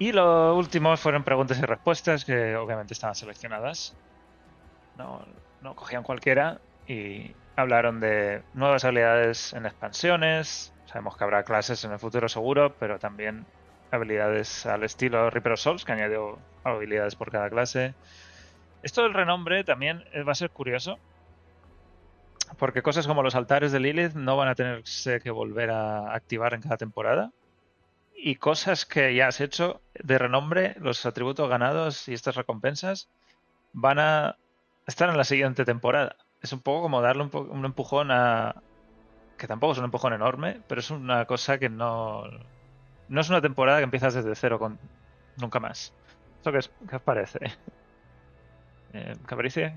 [0.00, 3.94] Y lo último fueron preguntas y respuestas que obviamente estaban seleccionadas.
[4.98, 5.24] No,
[5.62, 10.72] no cogían cualquiera y hablaron de nuevas habilidades en expansiones.
[10.86, 13.46] Sabemos que habrá clases en el futuro seguro, pero también
[13.90, 17.94] habilidades al estilo Reaper Souls, que añadió habilidades por cada clase.
[18.82, 20.98] Esto del renombre también eh, va a ser curioso,
[22.58, 26.54] porque cosas como los altares de Lilith no van a tenerse que volver a activar
[26.54, 27.32] en cada temporada.
[28.14, 33.08] Y cosas que ya has hecho de renombre, los atributos ganados y estas recompensas,
[33.72, 34.36] van a
[34.86, 36.16] estar en la siguiente temporada.
[36.42, 38.62] Es un poco como darle un, un empujón a...
[39.38, 42.24] que tampoco es un empujón enorme, pero es una cosa que no,
[43.08, 44.78] no es una temporada que empiezas desde cero con
[45.36, 45.92] nunca más.
[46.36, 47.38] ¿Esto qué, os parece?
[48.92, 49.74] Eh, ¿Caprice?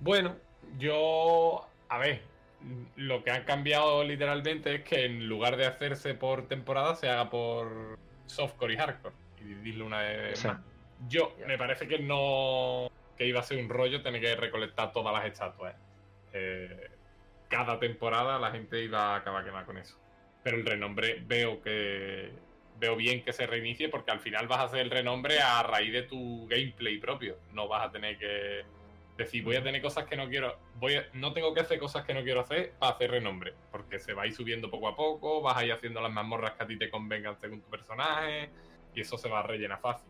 [0.00, 0.34] Bueno,
[0.78, 1.68] yo.
[1.88, 2.22] A ver,
[2.96, 7.30] lo que ha cambiado literalmente es que en lugar de hacerse por temporada, se haga
[7.30, 9.14] por softcore y hardcore.
[9.42, 10.58] Y dividirlo una vez más.
[11.08, 12.90] Yo, me parece que no.
[13.16, 15.74] Que iba a ser un rollo tener que recolectar todas las estatuas.
[16.32, 16.90] Eh,
[17.48, 19.96] cada temporada la gente iba a acabar quemar con eso
[20.46, 22.30] pero el renombre veo que
[22.78, 25.92] veo bien que se reinicie porque al final vas a hacer el renombre a raíz
[25.92, 27.36] de tu gameplay propio.
[27.52, 28.64] No vas a tener que
[29.18, 32.14] decir voy a tener cosas que no quiero, voy no tengo que hacer cosas que
[32.14, 35.42] no quiero hacer para hacer renombre, porque se va a ir subiendo poco a poco,
[35.42, 38.48] vas a ir haciendo las mazmorras que a ti te convengan según tu personaje
[38.94, 40.08] y eso se va a rellenar fácil.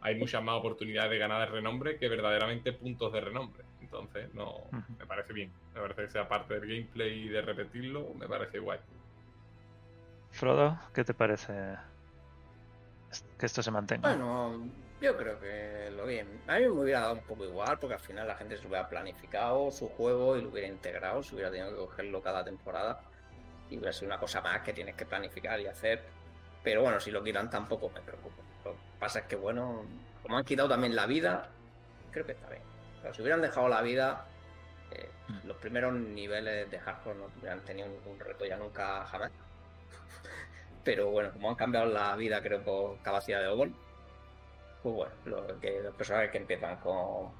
[0.00, 3.64] Hay muchas más oportunidades de ganar el renombre que verdaderamente puntos de renombre.
[3.80, 4.64] Entonces, no,
[4.98, 5.52] me parece bien.
[5.74, 8.78] Me parece que sea parte del gameplay y de repetirlo, me parece guay.
[10.30, 11.52] Frodo, ¿qué te parece
[13.38, 14.08] que esto se mantenga?
[14.08, 14.68] Bueno,
[15.00, 16.26] yo creo que lo bien.
[16.46, 18.88] A mí me hubiera dado un poco igual, porque al final la gente se hubiera
[18.88, 23.00] planificado su juego y lo hubiera integrado, se hubiera tenido que cogerlo cada temporada.
[23.70, 26.02] Y hubiera sido una cosa más que tienes que planificar y hacer.
[26.62, 28.42] Pero bueno, si lo quitan tampoco me preocupo.
[28.98, 29.84] Pasa es que, bueno,
[30.22, 31.48] como han quitado también la vida,
[32.10, 32.62] creo que está bien.
[33.02, 34.24] Pero si hubieran dejado la vida,
[34.90, 35.46] eh, mm.
[35.46, 39.30] los primeros niveles de hardcore no hubieran tenido ningún reto ya nunca jamás
[40.84, 43.74] pero bueno, como han cambiado la vida, creo, por capacidad de Obol,
[44.82, 47.32] pues bueno, lo que, los personajes que empiezan con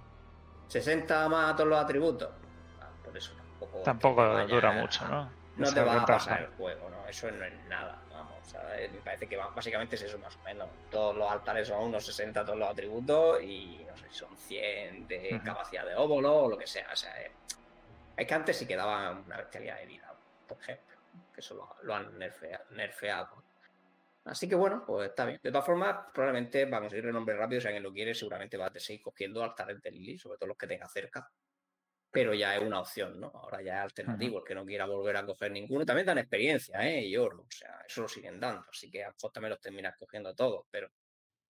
[0.68, 2.28] 60 más todos los atributos,
[2.80, 3.78] ah, por eso tampoco.
[3.82, 5.30] Tampoco dura mucho, ¿no?
[5.56, 7.06] No te va a pasar el juego, ¿no?
[7.08, 7.98] Eso no es nada,
[8.54, 10.68] me parece que básicamente es eso más o menos.
[10.90, 15.08] Todos los altares son unos 60 todos los atributos y no sé si son 100
[15.08, 16.88] de capacidad de óvulo o lo que sea.
[16.92, 17.30] O sea, eh,
[18.16, 20.14] es que antes sí quedaba una bestialidad de vida,
[20.46, 20.96] por ejemplo
[21.36, 23.44] que eso lo, han nerfeado.
[24.24, 25.38] Así que bueno, pues está bien.
[25.42, 28.78] De todas formas, probablemente para conseguir renombre rápido, si alguien lo quiere, seguramente va a
[28.80, 31.30] seguir cogiendo altares de Lili, sobre todo los que tenga cerca.
[32.16, 33.30] Pero ya es una opción, ¿no?
[33.34, 35.84] Ahora ya es alternativo, el que no quiera volver a coger ninguno.
[35.84, 37.04] También dan experiencia, ¿eh?
[37.04, 38.64] Y oro, o sea, eso lo siguen dando.
[38.70, 40.88] Así que a lo también los terminas cogiendo todos, pero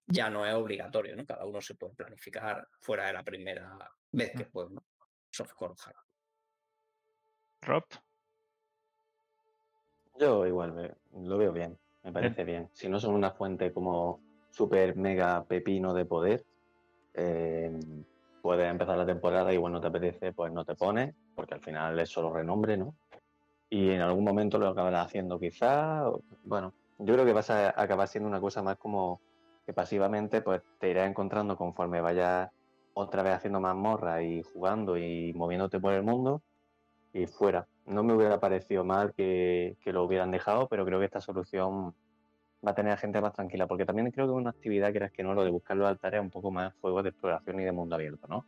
[0.08, 1.24] ya no es obligatorio, ¿no?
[1.24, 3.78] Cada uno se puede planificar fuera de la primera
[4.10, 4.84] vez que juega, ¿no?
[5.30, 5.74] Softcore
[7.60, 7.84] Rob.
[10.18, 12.70] Yo igual lo veo bien, me parece bien.
[12.72, 14.20] Si no son una fuente como
[14.50, 16.44] super mega pepino de poder,
[17.14, 17.70] eh,
[18.46, 21.98] puedes empezar la temporada y bueno, te apetece, pues no te pones, porque al final
[21.98, 22.94] es solo renombre, ¿no?
[23.68, 26.04] Y en algún momento lo acabarás haciendo quizá,
[26.44, 29.20] bueno, yo creo que vas a acabar siendo una cosa más como
[29.66, 32.48] que pasivamente pues te irás encontrando conforme vayas
[32.94, 36.40] otra vez haciendo más morra y jugando y moviéndote por el mundo
[37.12, 37.66] y fuera.
[37.84, 41.96] No me hubiera parecido mal que, lo hubieran dejado, pero creo que esta solución
[42.64, 45.10] va a tener a gente más tranquila, porque también creo que es una actividad que
[45.10, 47.64] que no, lo de buscar los altares es un poco más juego de exploración y
[47.64, 48.44] de mundo abierto, ¿no?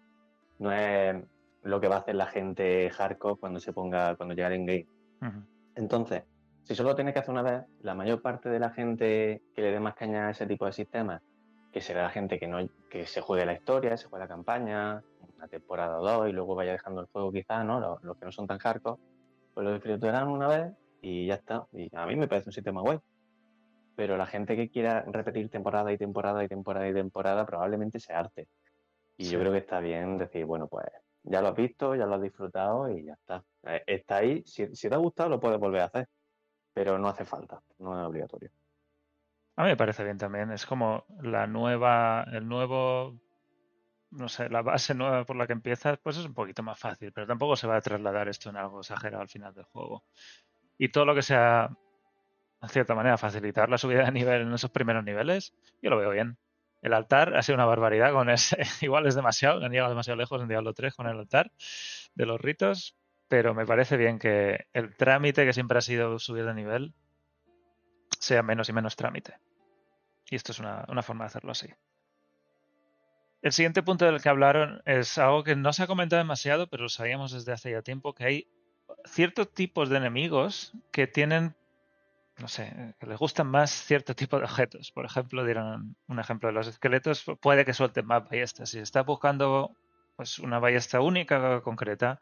[0.58, 1.16] No es
[1.62, 4.86] lo que va a hacer la gente hardcore cuando se ponga, cuando llegue en game.
[5.74, 6.24] Entonces,
[6.62, 9.72] si solo tienes que hacer una vez, la mayor parte de la gente que le
[9.72, 11.22] dé más caña a ese tipo de sistemas,
[11.72, 12.58] que será la gente que no
[12.90, 15.02] que se juegue la historia, se juegue la campaña,
[15.36, 17.98] una temporada o dos y luego vaya dejando el juego quizás, ¿no?
[18.02, 19.00] Los, que no son tan hardcore,
[19.54, 21.66] pues lo disfrutarán una vez y ya está.
[21.72, 22.98] Y a mí me parece un sistema guay.
[23.98, 28.12] Pero la gente que quiera repetir temporada y temporada y temporada y temporada probablemente se
[28.12, 28.46] arte.
[29.16, 30.86] Y yo creo que está bien decir, bueno, pues
[31.24, 33.42] ya lo has visto, ya lo has disfrutado y ya está.
[33.64, 36.08] Eh, está ahí, si, si te ha gustado lo puedes volver a hacer
[36.78, 38.50] pero no hace falta, no es obligatorio.
[39.56, 43.18] A mí me parece bien también, es como la nueva, el nuevo,
[44.12, 47.12] no sé, la base nueva por la que empiezas, pues es un poquito más fácil,
[47.12, 50.04] pero tampoco se va a trasladar esto en algo exagerado al final del juego.
[50.78, 51.68] Y todo lo que sea,
[52.60, 56.10] en cierta manera, facilitar la subida de nivel en esos primeros niveles, yo lo veo
[56.10, 56.38] bien.
[56.82, 60.40] El altar ha sido una barbaridad con ese, igual es demasiado, han llegado demasiado lejos
[60.40, 61.52] en Diablo 3 con el altar
[62.14, 62.96] de los ritos,
[63.28, 66.94] pero me parece bien que el trámite que siempre ha sido subir de nivel
[68.18, 69.34] sea menos y menos trámite.
[70.30, 71.68] Y esto es una, forma de hacerlo así.
[73.40, 76.84] El siguiente punto del que hablaron es algo que no se ha comentado demasiado, pero
[76.84, 78.48] lo sabíamos desde hace ya tiempo, que hay
[79.04, 81.54] ciertos tipos de enemigos que tienen,
[82.38, 84.92] no sé, que les gustan más cierto tipo de objetos.
[84.92, 88.70] Por ejemplo, dieron un ejemplo de los esqueletos, puede que suelten más ballestas.
[88.70, 89.76] Si estás buscando
[90.16, 92.20] pues, una ballesta única, concreta,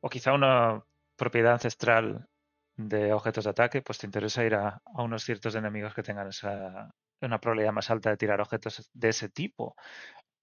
[0.00, 0.84] o quizá una
[1.16, 2.28] propiedad ancestral
[2.76, 6.90] de objetos de ataque, pues te interesa ir a, unos ciertos enemigos que tengan esa,
[7.20, 9.76] una probabilidad más alta de tirar objetos de ese tipo.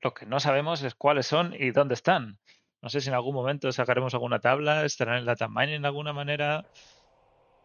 [0.01, 2.37] Lo que no sabemos es cuáles son y dónde están.
[2.81, 6.13] No sé si en algún momento sacaremos alguna tabla, estarán en la mining de alguna
[6.13, 6.65] manera,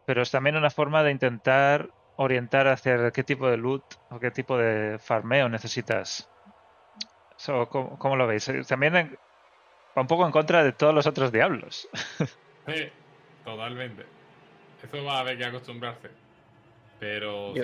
[0.06, 4.30] pero es también una forma de intentar orientar hacia qué tipo de loot o qué
[4.30, 6.28] tipo de farmeo necesitas.
[7.68, 8.50] ¿cómo, lo veis?
[8.68, 9.18] También
[9.96, 11.88] va un poco en contra de todos los otros diablos.
[12.64, 12.88] Sí,
[13.44, 14.04] totalmente.
[14.80, 16.10] Eso va a haber que acostumbrarse.
[17.00, 17.60] Pero sí,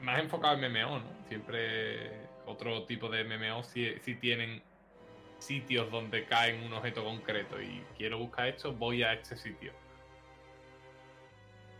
[0.00, 1.04] más enfocado en MMO, ¿no?
[1.28, 4.60] Siempre otro tipo de MMO si, si tienen
[5.38, 9.72] sitios donde caen un objeto concreto y quiero buscar esto, voy a este sitio.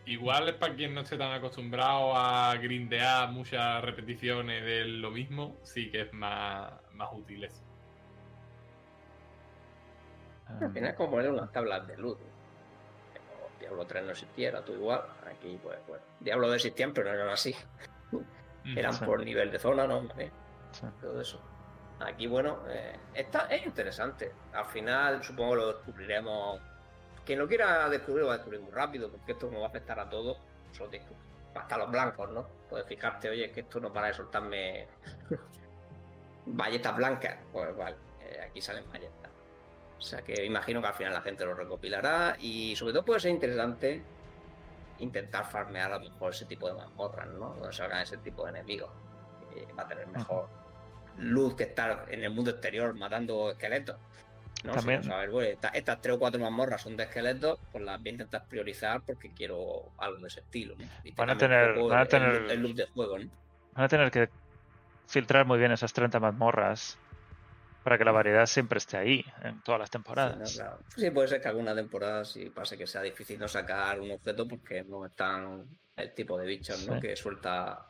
[0.07, 5.57] Igual es para quien no esté tan acostumbrado a grindear muchas repeticiones de lo mismo,
[5.63, 7.63] sí que es más, más útil eso.
[10.47, 12.19] Al final es como poner unas tablas de luz.
[13.59, 15.03] Diablo 3 no existiera, tú igual.
[15.27, 16.05] Aquí, pues, bueno.
[16.21, 17.55] Diablo 2 existían, pero no eran así.
[18.65, 20.07] Mm, eran por nivel de zona, ¿no?
[21.01, 21.41] Todo eso.
[22.01, 24.33] Aquí, bueno, eh, está, es interesante.
[24.53, 26.61] Al final, supongo lo descubriremos.
[27.25, 29.69] Quien lo quiera descubrir, lo va a descubrir muy rápido, porque esto nos va a
[29.69, 30.39] afectar a todos.
[31.55, 32.47] Hasta los blancos, ¿no?
[32.69, 34.89] Puedes fijarte, oye, que esto no para de soltarme
[36.47, 37.37] Valletas blancas.
[37.53, 39.31] Pues vale, eh, aquí salen valletas.
[39.99, 43.21] O sea que imagino que al final la gente lo recopilará y sobre todo puede
[43.21, 44.03] ser interesante
[44.99, 47.55] intentar farmear a lo mejor ese tipo de mazmorras, ¿no?
[47.55, 48.91] Donde salgan ese tipo de enemigos.
[49.79, 50.49] va a tener mejor
[51.19, 53.97] luz que estar en el mundo exterior matando esqueletos.
[54.63, 54.73] ¿No?
[54.73, 55.03] También.
[55.75, 59.31] estas, tres o cuatro mazmorras son de esqueletos, pues las voy a intentar priorizar porque
[59.33, 60.75] quiero algo de ese estilo.
[61.17, 63.31] van, a tener, van a tener, el, luz de juego, ¿no?
[63.75, 64.29] Van a tener que
[65.07, 66.99] filtrar muy bien esas 30 mazmorras
[67.85, 70.63] para que la variedad siempre esté ahí en todas las temporadas.
[70.97, 74.49] Sí, puede ser que alguna temporada sí pase que sea difícil no sacar un objeto
[74.49, 75.67] porque no están
[75.97, 76.99] el tipo de bichos ¿no?
[76.99, 77.87] que suelta.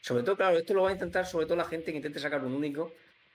[0.00, 2.44] Sobre todo, claro, esto lo va a intentar, sobre todo la gente que intente sacar
[2.44, 2.92] un único,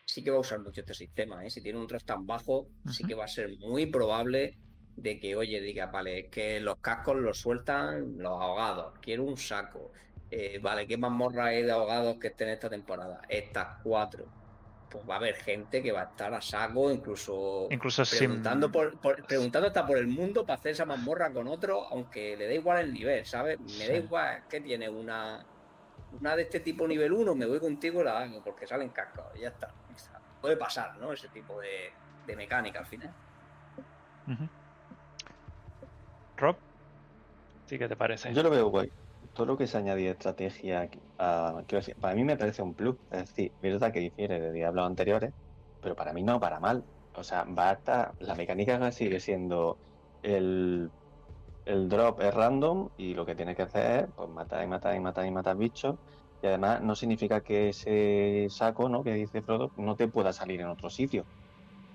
[0.09, 1.45] sí que va a usar mucho este sistema.
[1.45, 1.51] ¿eh?
[1.51, 4.57] Si tiene un trash tan bajo, sí que va a ser muy probable
[4.95, 9.91] de que, oye, diga, vale, que los cascos los sueltan los ahogados, quiero un saco,
[10.31, 13.21] eh, vale, ¿qué mazmorra hay de ahogados que estén esta temporada?
[13.29, 14.25] Estas cuatro.
[14.89, 18.99] Pues va a haber gente que va a estar a saco, incluso, incluso preguntando, por,
[19.27, 22.79] preguntando hasta por el mundo para hacer esa mazmorra con otro, aunque le da igual
[22.79, 23.59] el nivel, ¿sabes?
[23.77, 25.45] Me da igual que tiene una,
[26.19, 29.37] una de este tipo nivel 1, me voy contigo y la hago, porque salen cascados,
[29.37, 29.71] y ya está.
[30.41, 31.11] Puede pasar, ¿no?
[31.11, 33.13] Ese tipo de, mecánica al final.
[36.37, 36.55] Rob,
[37.65, 38.33] ¿sí qué te parece?
[38.33, 38.91] Yo lo veo guay
[39.33, 42.95] todo lo que se añadido estrategia, quiero decir, para mí me parece un plus.
[43.11, 45.31] Es decir, verdad que difiere de diablos anteriores,
[45.81, 46.83] pero para mí no para mal.
[47.15, 48.13] O sea, va hasta.
[48.19, 49.77] La mecánica sigue siendo
[50.23, 50.89] el,
[51.65, 54.95] el drop es random y lo que tienes que hacer es pues, matar y matar
[54.95, 55.95] y matar y matar bichos.
[56.41, 59.03] Y además no significa que ese saco, ¿no?
[59.03, 61.25] Que dice Frodo, no te pueda salir en otro sitio.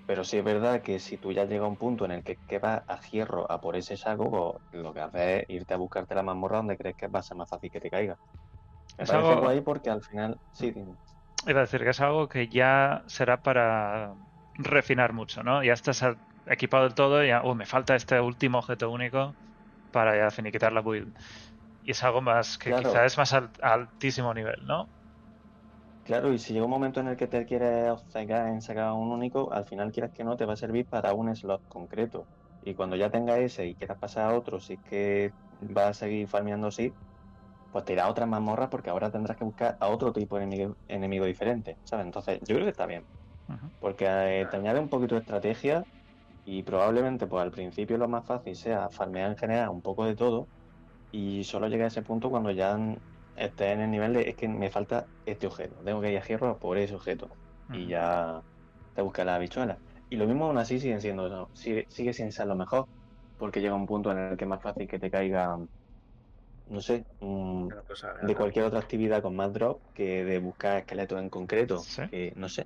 [0.05, 2.37] Pero sí es verdad que si tú ya llegas a un punto en el que,
[2.47, 5.77] que vas a hierro a por ese saco, pues, lo que haces es irte a
[5.77, 8.15] buscarte la mazmorra donde crees que va a ser más fácil que te caiga.
[8.97, 9.41] Me es parece algo...
[9.41, 10.39] guay porque al final.
[10.51, 10.73] Sí,
[11.47, 14.15] Iba a decir que es algo que ya será para
[14.55, 15.63] refinar mucho, ¿no?
[15.63, 16.03] Ya estás
[16.45, 19.35] equipado del todo y ya, me falta este último objeto único
[19.91, 21.17] para ya finiquitar la build.
[21.85, 24.91] Y es algo más que quizás es más altísimo nivel, ¿no?
[26.03, 29.11] Claro, y si llega un momento en el que te quieres obcecar en sacar un
[29.11, 32.29] único, al final quieras que no, te va a servir para un slot concreto.
[32.61, 35.93] Y cuando ya tengas ese y quieras pasar a otro, si es que vas a
[36.05, 36.95] seguir farmeando así,
[37.71, 40.43] pues te irá a otra mazmorra porque ahora tendrás que buscar a otro tipo de
[40.87, 42.05] enemigo, diferente, ¿sabes?
[42.05, 43.07] Entonces, yo creo que está bien.
[43.79, 45.83] Porque eh, te añade un poquito de estrategia
[46.43, 50.15] y probablemente pues al principio lo más fácil sea farmear en general un poco de
[50.15, 50.49] todo
[51.15, 52.77] y solo llega a ese punto cuando ya
[53.35, 56.25] esté en el nivel de es que me falta este objeto, tengo que ir a
[56.25, 57.29] hierro por ese objeto.
[57.71, 58.41] Y ya
[58.93, 59.79] te busca la bichuela.
[60.09, 62.85] Y lo mismo aún así siguen siendo, sigue, sigue sin ser lo mejor,
[63.37, 65.57] porque llega un punto en el que es más fácil que te caiga,
[66.67, 67.05] no sé,
[68.19, 72.49] de cualquier otra actividad con más drop que de buscar esqueletos en concreto, que no
[72.49, 72.65] sé.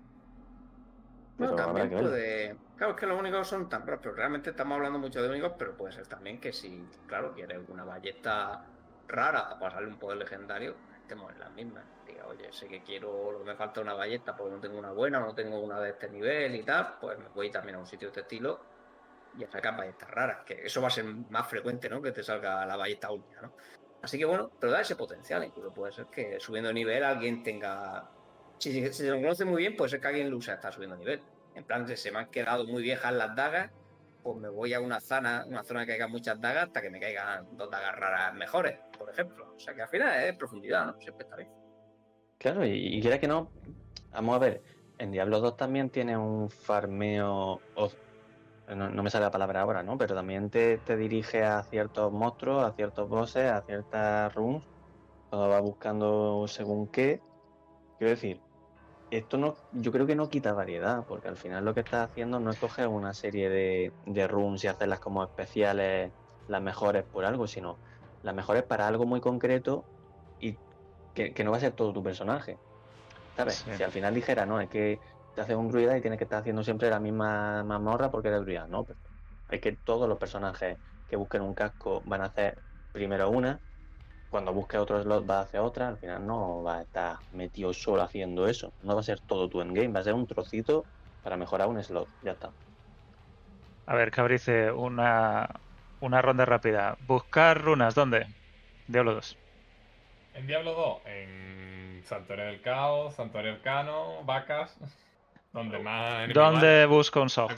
[1.39, 2.55] Pero también puede...
[2.77, 5.75] Claro, es que los únicos son tan pero realmente estamos hablando mucho de únicos, pero
[5.75, 8.65] puede ser también que si, claro, quieres una ballesta
[9.07, 11.83] rara para pasarle un poder legendario, estemos en las mismas.
[12.05, 15.33] Diga, oye, sé que quiero, me falta una ballesta porque no tengo una buena, no
[15.33, 18.19] tengo una de este nivel y tal, pues me voy también a un sitio de
[18.19, 18.59] este estilo
[19.37, 22.01] y a sacar ballestas raras, que eso va a ser más frecuente, ¿no?
[22.01, 23.53] Que te salga la ballesta única, ¿no?
[24.01, 27.43] Así que bueno, pero da ese potencial, incluso puede ser que subiendo de nivel alguien
[27.43, 28.09] tenga.
[28.59, 31.21] Si, se lo conoce muy bien, puede ser que alguien lo use está subiendo nivel.
[31.55, 33.71] En plan, se me han quedado muy viejas las dagas
[34.23, 36.99] pues me voy a una zona, una zona que caigan muchas dagas hasta que me
[36.99, 39.53] caigan dos dagas raras mejores, por ejemplo.
[39.55, 40.99] O sea que al final es profundidad, ¿no?
[40.99, 41.49] Siempre está bien.
[42.37, 43.51] Claro, y, quiera que no,
[44.11, 44.61] vamos a ver,
[44.97, 47.59] en Diablo 2 también tiene un farmeo,
[48.67, 49.97] no, me sale la palabra ahora, ¿no?
[49.97, 54.63] Pero también te, te, dirige a ciertos monstruos, a ciertos bosses, a ciertas runes,
[55.29, 57.21] cuando vas buscando según qué.
[57.97, 58.39] Quiero decir,
[59.11, 62.39] esto no, yo creo que no quita variedad, porque al final lo que estás haciendo
[62.39, 66.11] no es coger una serie de, de rooms y hacerlas como especiales,
[66.47, 67.77] las mejores por algo, sino
[68.23, 69.83] las mejores para algo muy concreto
[70.39, 70.55] y
[71.13, 72.57] que, no va a ser todo tu personaje.
[73.35, 73.65] ¿Sabes?
[73.77, 74.99] Si al final dijera, no, es que
[75.33, 78.41] te haces un druida y tienes que estar haciendo siempre la misma mazmorra porque eres
[78.41, 78.99] druida, no, pero
[79.49, 80.77] es que todos los personajes
[81.07, 82.61] que busquen un casco van a hacer
[82.91, 83.59] primero una
[84.29, 87.73] cuando busque otro slot va a hacer otra, al final no va a estar metido
[87.73, 88.71] solo haciendo eso.
[88.83, 90.85] No va a ser todo tu endgame, va a ser un trocito
[91.23, 92.07] para mejorar un slot.
[92.21, 92.51] Ya está.
[93.87, 95.49] A ver, Cabrice, una,
[95.99, 96.95] una ronda rápida.
[97.07, 98.27] Buscar runas, ¿dónde?
[98.87, 99.37] Diablo 2.
[100.35, 104.77] En Diablo 2, en Santuario del Caos, Santuario Arcano, Vacas.
[105.51, 106.31] Donde más.
[106.31, 107.57] ¿Dónde busco un soft?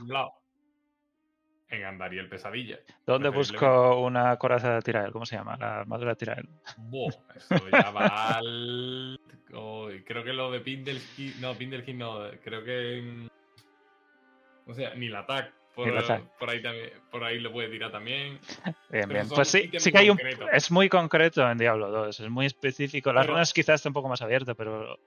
[1.71, 2.79] En Andariel Pesadilla.
[3.05, 5.13] ¿Dónde busco una coraza de Tirael?
[5.13, 5.55] ¿Cómo se llama?
[5.57, 6.49] La armadura de Tirael.
[6.77, 8.07] Buah, eso ya va
[8.37, 9.19] al.
[10.05, 11.39] creo que lo de Pindelkin.
[11.39, 12.29] No, Pindelkin no.
[12.43, 13.29] Creo que.
[14.67, 15.51] O sea, ni la ataque.
[15.73, 15.87] Por,
[16.37, 18.39] por, ahí también, por ahí lo puede tirar también.
[18.89, 19.29] Bien, bien.
[19.29, 20.19] Pues sí, sí que hay un.
[20.51, 23.13] Es muy concreto en Diablo 2, es muy específico.
[23.13, 24.99] Las runas quizás está un poco más abierto, pero.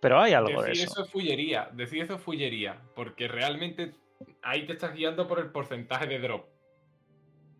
[0.00, 0.84] Pero hay algo de eso.
[0.84, 1.68] eso es fullería.
[1.72, 2.80] Decir eso es fullería.
[2.96, 3.92] Porque realmente
[4.42, 6.46] ahí te estás guiando por el porcentaje de drop.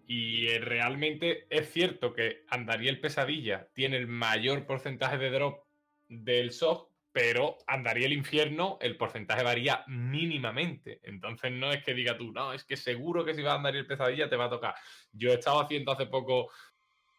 [0.06, 5.64] Y eh, realmente es cierto que Andariel Pesadilla tiene el mayor porcentaje de drop
[6.08, 11.00] del soft, pero Andariel Infierno el porcentaje varía mínimamente.
[11.04, 13.86] Entonces no es que diga tú, no, es que seguro que si va a Andariel
[13.86, 14.74] Pesadilla te va a tocar.
[15.12, 16.50] Yo he estado haciendo hace poco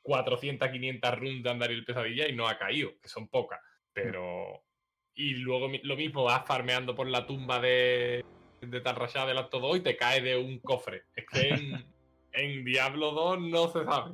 [0.01, 3.59] 400, 500 runs de Andariel Pesadilla y no ha caído, que son pocas.
[3.93, 4.63] Pero...
[5.13, 8.23] Y luego lo mismo vas farmeando por la tumba de
[8.69, 11.05] de tan rayada del acto 2 y te cae de un cofre.
[11.15, 11.49] Es que
[12.31, 12.31] en,
[12.65, 14.13] Diablo 2 no se sabe.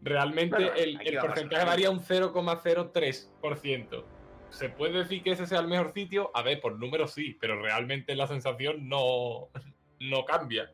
[0.00, 4.04] Realmente el, porcentaje varía un 0,03%.
[4.50, 6.30] ¿Se puede decir que ese sea el mejor sitio?
[6.34, 9.50] A ver, por números sí, pero realmente la sensación no,
[10.00, 10.72] no cambia.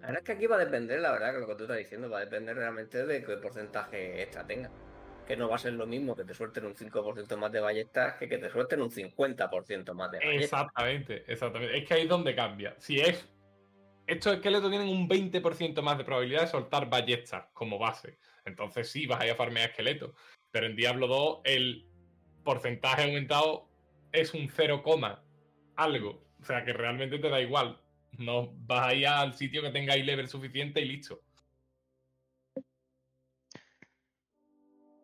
[0.00, 1.78] La verdad es que aquí va a depender, la verdad, que lo que tú estás
[1.78, 4.70] diciendo, va a depender realmente de qué porcentaje extra tenga.
[5.26, 8.14] Que no va a ser lo mismo que te suelten un 5% más de ballestas
[8.14, 10.44] que que te suelten un 50% más de ballestas.
[10.44, 11.78] Exactamente, exactamente.
[11.78, 12.76] Es que ahí es donde cambia.
[12.78, 13.28] Si es.
[14.06, 18.18] Estos esqueletos tienen un 20% más de probabilidad de soltar ballestas como base.
[18.44, 20.12] Entonces sí, vas a ir a farmear esqueletos.
[20.52, 21.88] Pero en Diablo 2 el
[22.44, 23.68] porcentaje aumentado
[24.12, 24.84] es un 0,
[25.74, 26.22] algo.
[26.40, 27.80] O sea que realmente te da igual.
[28.12, 31.20] No vas a ir al sitio que tenga level suficiente y listo.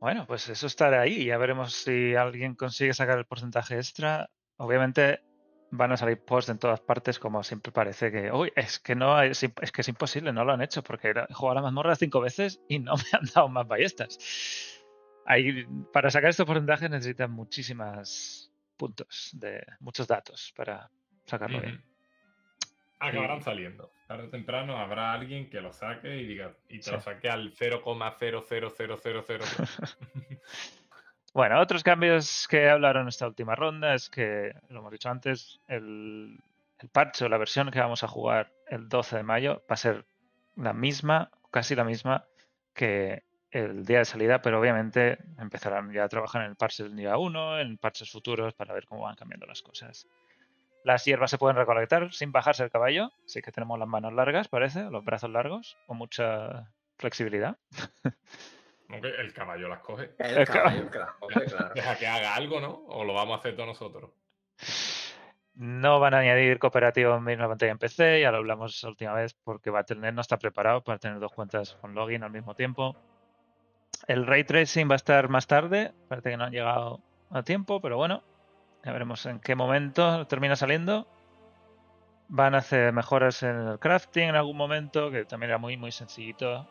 [0.02, 1.26] Bueno, pues eso estará ahí.
[1.26, 4.28] Ya veremos si alguien consigue sacar el porcentaje extra.
[4.56, 5.20] Obviamente
[5.70, 9.22] van a salir posts en todas partes, como siempre parece que, uy, es que no,
[9.22, 12.20] es, que es imposible, no lo han hecho, porque he jugado a la mazmorra cinco
[12.20, 14.18] veces y no me han dado más ballestas.
[15.24, 20.90] Ahí, para sacar estos porcentajes necesitan muchísimos puntos, de muchos datos para
[21.26, 21.91] sacarlo bien.
[23.08, 23.90] Acabarán saliendo.
[24.06, 27.52] Tarde o temprano habrá alguien que lo saque y diga y te lo saque al
[27.52, 30.38] 0,00000.
[31.34, 35.60] bueno, otros cambios que hablaron en esta última ronda es que, lo hemos dicho antes,
[35.66, 36.38] el,
[36.78, 39.76] el parche o la versión que vamos a jugar el 12 de mayo va a
[39.76, 40.04] ser
[40.56, 42.26] la misma, casi la misma
[42.74, 46.96] que el día de salida, pero obviamente empezarán ya a trabajar en el parche del
[46.96, 50.06] día 1, en parches futuros para ver cómo van cambiando las cosas.
[50.84, 54.48] Las hierbas se pueden recolectar sin bajarse el caballo, así que tenemos las manos largas,
[54.48, 57.56] parece, los brazos largos, con mucha flexibilidad.
[58.88, 60.10] el caballo las coge.
[60.18, 61.74] El, caballo, que las coge, claro.
[61.74, 62.84] Deja que haga algo, ¿no?
[62.88, 64.10] O lo vamos a hacer todos nosotros.
[65.54, 69.12] No van a añadir cooperativo en misma pantalla en PC, ya lo hablamos la última
[69.12, 72.30] vez, porque va a tener, no está preparado para tener dos cuentas con login al
[72.30, 72.96] mismo tiempo.
[74.08, 77.00] El ray tracing va a estar más tarde, parece que no han llegado
[77.30, 78.22] a tiempo, pero bueno,
[78.84, 81.06] ya veremos en qué momento termina saliendo.
[82.28, 85.92] Van a hacer mejoras en el crafting en algún momento, que también era muy, muy
[85.92, 86.66] sencillito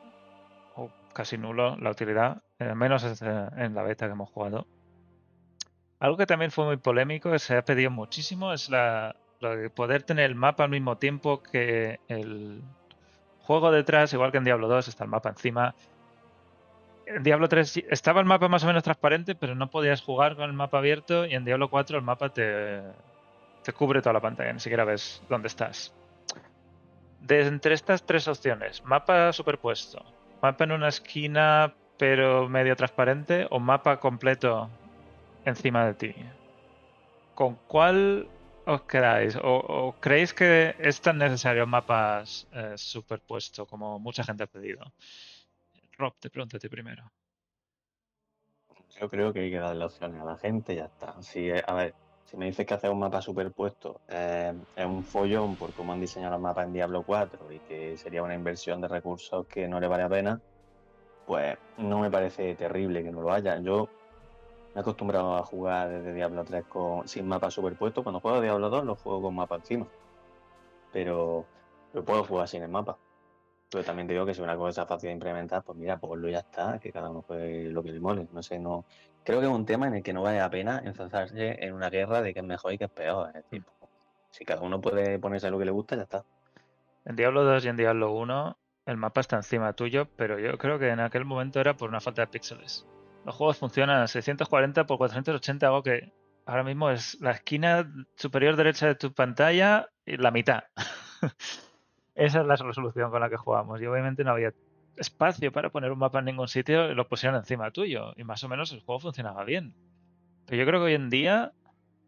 [0.75, 4.65] o casi nulo la utilidad, al menos en la beta que hemos jugado.
[5.99, 9.69] Algo que también fue muy polémico, que se ha pedido muchísimo, es la, lo de
[9.69, 12.63] poder tener el mapa al mismo tiempo que el
[13.41, 16.00] juego detrás, igual que en Diablo 2 está el mapa encima, en
[17.19, 20.53] Diablo 3 estaba el mapa más o menos transparente, pero no podías jugar con el
[20.53, 22.81] mapa abierto y en Diablo 4 el mapa te,
[23.63, 25.93] te cubre toda la pantalla, ni siquiera ves dónde estás.
[27.19, 30.03] De entre estas tres opciones, mapa superpuesto,
[30.41, 34.71] mapa en una esquina pero medio transparente o mapa completo
[35.45, 36.15] encima de ti,
[37.35, 38.27] ¿con cuál
[38.65, 39.37] os quedáis?
[39.39, 44.91] ¿O, creéis que es tan necesario mapas eh, superpuesto como mucha gente ha pedido?
[46.01, 47.03] Rob, pregunto a ti primero.
[48.99, 51.21] Yo creo que hay que darle opciones a la gente y ya está.
[51.21, 51.63] Si, eh,
[52.25, 56.01] si me dices que hacer un mapa superpuesto eh, es un follón por cómo han
[56.01, 59.79] diseñado los mapas en Diablo 4 y que sería una inversión de recursos que no
[59.79, 60.41] le vale la pena,
[61.27, 63.59] pues no me parece terrible que no lo haya.
[63.61, 63.87] Yo
[64.73, 68.01] me he acostumbrado a jugar desde Diablo 3 con, sin mapa superpuesto.
[68.01, 69.87] Cuando juego Diablo 2 lo juego con mapa encima.
[70.91, 71.45] Pero,
[71.91, 72.97] pero puedo jugar sin el mapa.
[73.71, 76.27] Pero también te digo que si una cosa fácil de implementar, pues mira, pues lo
[76.27, 78.27] ya está, que cada uno juegue lo que le mole.
[78.33, 78.85] No sé, no.
[79.23, 81.89] Creo que es un tema en el que no vale la pena enforzarse en una
[81.89, 83.29] guerra de que es mejor y que es peor.
[83.29, 83.85] Es decir, mm.
[84.29, 86.25] si cada uno puede ponerse lo que le gusta, ya está.
[87.05, 88.57] En Diablo 2 y en Diablo 1
[88.87, 92.01] el mapa está encima tuyo, pero yo creo que en aquel momento era por una
[92.01, 92.85] falta de píxeles.
[93.25, 96.11] Los juegos funcionan a 640 por 480, algo que
[96.45, 100.63] ahora mismo es la esquina superior derecha de tu pantalla y la mitad.
[102.15, 103.81] Esa es la resolución con la que jugamos.
[103.81, 104.53] Y obviamente no había
[104.97, 108.13] espacio para poner un mapa en ningún sitio y lo pusieron encima tuyo.
[108.17, 109.75] Y más o menos el juego funcionaba bien.
[110.45, 111.53] Pero yo creo que hoy en día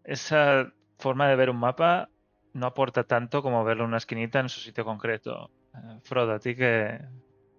[0.04, 2.10] esa forma de ver un mapa
[2.54, 5.50] no aporta tanto como verlo en una esquinita en su sitio concreto.
[5.74, 7.00] Eh, Frodo, ¿a ti qué,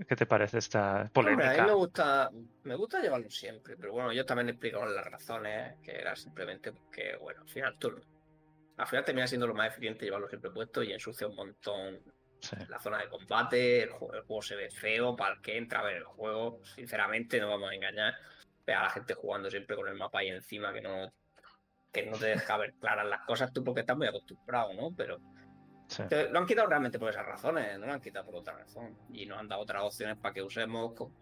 [0.07, 1.51] qué te parece esta polémica?
[1.51, 2.31] a mí me gusta,
[2.63, 6.73] me gusta llevarlo siempre, pero bueno, yo también he explicado las razones, que era simplemente
[6.73, 7.93] porque, bueno, al final tú,
[8.77, 12.01] al final termina siendo lo más eficiente llevarlo siempre puesto y ensucia un montón
[12.69, 15.97] la zona de combate, el juego, se ve feo, para el que entra a ver
[15.97, 18.15] el juego, sinceramente, no vamos a engañar.
[18.67, 21.13] Ve a la gente jugando siempre con el mapa ahí encima que no,
[21.93, 24.95] que no te deja ver claras las cosas tú porque estás muy acostumbrado, ¿no?
[24.97, 25.21] Pero
[26.31, 28.97] lo han quitado realmente por esas razones, no lo han quitado por otra razón.
[29.13, 31.15] Y nos han dado otras opciones para que usemos, como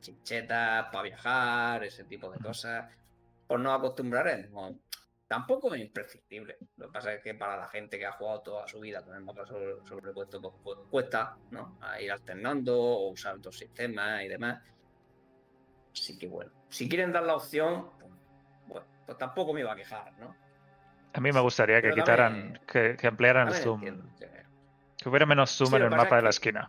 [0.00, 2.92] chinchetas, para viajar, ese tipo de cosas.
[3.46, 4.28] Por no acostumbrar,
[5.30, 6.56] tampoco es imprescindible.
[6.76, 9.14] Lo que pasa es que para la gente que ha jugado toda su vida con
[9.14, 11.78] el mapa sobre, sobrepuesto, pues, pues, cuesta, ¿no?
[11.80, 14.60] A ir alternando o usar otros sistemas y demás.
[15.92, 18.10] Así que bueno, si quieren dar la opción, pues,
[18.66, 20.34] bueno, pues tampoco me iba a quejar, ¿no?
[21.12, 23.80] A mí me gustaría que quitaran, que, ampliaran el zoom.
[23.80, 25.08] que...
[25.08, 26.66] hubiera menos zoom en el mapa de la esquina.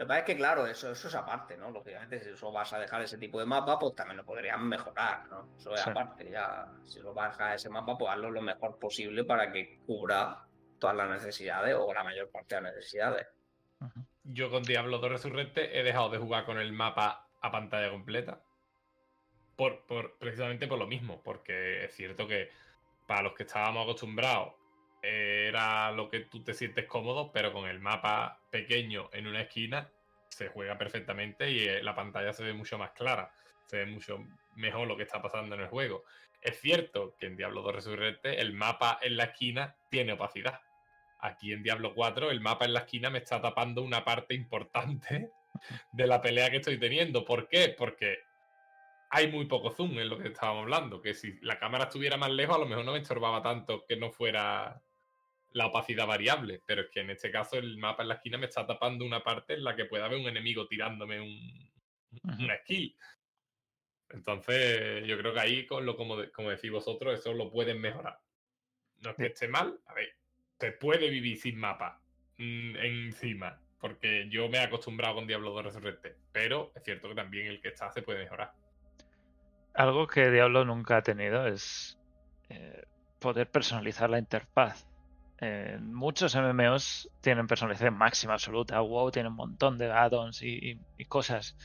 [0.00, 1.70] Lo que pasa es que, claro, eso, eso es aparte, ¿no?
[1.70, 5.28] Lógicamente, si eso vas a dejar ese tipo de mapa, pues también lo podrían mejorar,
[5.28, 5.54] ¿no?
[5.58, 6.72] Eso es aparte, ya.
[6.86, 10.42] Si lo vas a dejar ese mapa, pues hazlo lo mejor posible para que cubra
[10.78, 13.26] todas las necesidades o la mayor parte de las necesidades.
[14.24, 18.40] Yo con Diablo 2 Resurrente he dejado de jugar con el mapa a pantalla completa.
[19.54, 22.48] Por, por, precisamente por lo mismo, porque es cierto que
[23.06, 24.54] para los que estábamos acostumbrados
[25.02, 29.88] era lo que tú te sientes cómodo, pero con el mapa pequeño en una esquina
[30.28, 33.32] se juega perfectamente y eh, la pantalla se ve mucho más clara,
[33.66, 34.24] se ve mucho
[34.56, 36.04] mejor lo que está pasando en el juego.
[36.40, 40.60] Es cierto que en Diablo 2 Resurrente el mapa en la esquina tiene opacidad.
[41.18, 45.30] Aquí en Diablo 4 el mapa en la esquina me está tapando una parte importante
[45.92, 47.24] de la pelea que estoy teniendo.
[47.24, 47.74] ¿Por qué?
[47.76, 48.20] Porque
[49.10, 51.02] hay muy poco zoom en lo que estábamos hablando.
[51.02, 53.96] Que si la cámara estuviera más lejos, a lo mejor no me estorbaba tanto que
[53.96, 54.80] no fuera
[55.52, 56.62] la opacidad variable.
[56.66, 59.22] Pero es que en este caso el mapa en la esquina me está tapando una
[59.22, 61.70] parte en la que pueda haber un enemigo tirándome un,
[62.38, 62.96] una skill.
[64.10, 68.18] Entonces, yo creo que ahí, con lo, como, como decís vosotros, eso lo pueden mejorar.
[68.98, 70.16] No es que esté mal, a ver,
[70.58, 72.02] se puede vivir sin mapa
[72.38, 77.14] mm, encima, porque yo me he acostumbrado con Diablo 2 Resurrente, pero es cierto que
[77.14, 78.52] también el que está se puede mejorar
[79.74, 81.98] algo que Diablo nunca ha tenido es
[82.48, 82.82] eh,
[83.18, 84.86] poder personalizar la interfaz.
[85.80, 88.80] Muchos MMOs tienen personalización máxima absoluta.
[88.80, 91.56] WoW tiene un montón de add-ons y, cosas.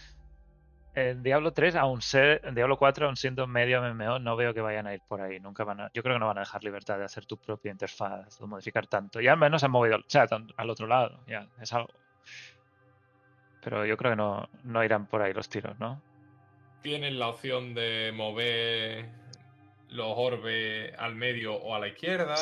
[0.93, 4.61] En Diablo 3, aún ser, en Diablo 4, aún siendo medio MMO, no veo que
[4.61, 5.41] vayan a ir por ahí.
[5.41, 7.71] Nunca van a, yo creo que no van a dejar libertad de hacer tu propia
[7.71, 9.19] interfaz o modificar tanto.
[9.19, 11.19] Ya al menos han movido el chat al otro lado.
[11.27, 11.89] Ya, es algo.
[13.61, 16.01] Pero yo creo que no, no irán por ahí los tiros, ¿no?
[16.81, 19.09] Tienen la opción de mover
[19.89, 22.37] los orbes al medio o a la izquierda.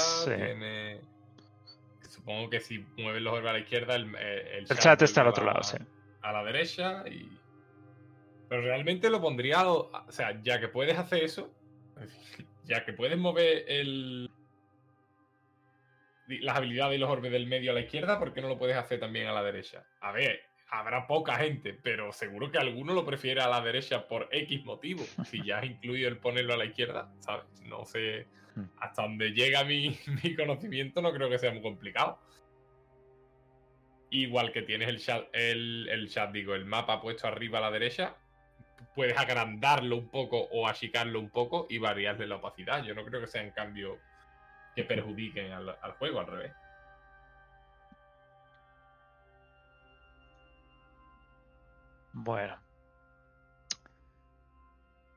[2.13, 5.45] Supongo que si mueves los orbes a la izquierda, el, eh, chat, está al otro
[5.45, 5.77] lado, sí.
[6.21, 7.03] A la derecha.
[7.09, 7.27] Y...
[8.47, 9.67] Pero realmente lo pondría.
[9.67, 11.51] O sea, ya que puedes hacer eso,
[12.65, 14.29] ya que puedes mover el,
[16.27, 18.77] las habilidades y los orbes del medio a la izquierda, ¿por qué no lo puedes
[18.77, 19.83] hacer también a la derecha?
[19.99, 24.29] A ver, habrá poca gente, pero seguro que alguno lo prefiere a la derecha por
[24.31, 25.03] X motivo.
[25.25, 27.45] Si ya has incluido el ponerlo a la izquierda, ¿sabes?
[27.65, 28.27] No sé.
[28.79, 29.97] Hasta donde llega mi,
[30.35, 32.19] conocimiento, no creo que sea muy complicado.
[34.09, 38.15] Igual que tienes el chat, el, chat, digo, el mapa puesto arriba a la derecha,
[38.93, 42.83] puedes agrandarlo un poco o achicarlo un poco y variarle la opacidad.
[42.83, 43.97] Yo no creo que sean cambios
[44.75, 46.53] que perjudiquen al juego, al revés.
[52.13, 52.72] Bueno.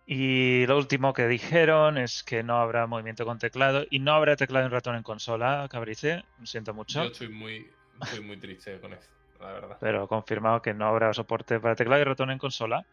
[0.08, 4.36] Y lo último que dijeron es que no habrá movimiento con teclado y no habrá
[4.36, 6.24] teclado y ratón en consola, Cabrice.
[6.38, 7.02] Lo siento mucho.
[7.02, 7.68] Yo estoy muy,
[8.22, 9.08] muy triste con eso,
[9.40, 9.76] la verdad.
[9.80, 12.86] Pero confirmado que no habrá soporte para teclado y ratón en consola.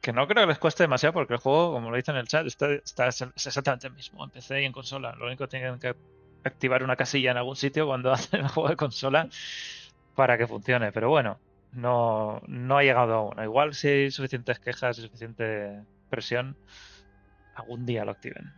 [0.00, 2.26] Que no creo que les cueste demasiado porque el juego, como lo dice en el
[2.26, 5.14] chat, está, está exactamente el mismo en PC y en consola.
[5.14, 5.94] Lo único que tienen que
[6.42, 9.28] activar una casilla en algún sitio cuando hacen el juego de consola
[10.16, 10.90] para que funcione.
[10.90, 11.38] Pero bueno,
[11.72, 13.42] no, no ha llegado aún.
[13.42, 16.56] Igual si hay suficientes quejas y suficiente presión,
[17.54, 18.52] algún día lo activen.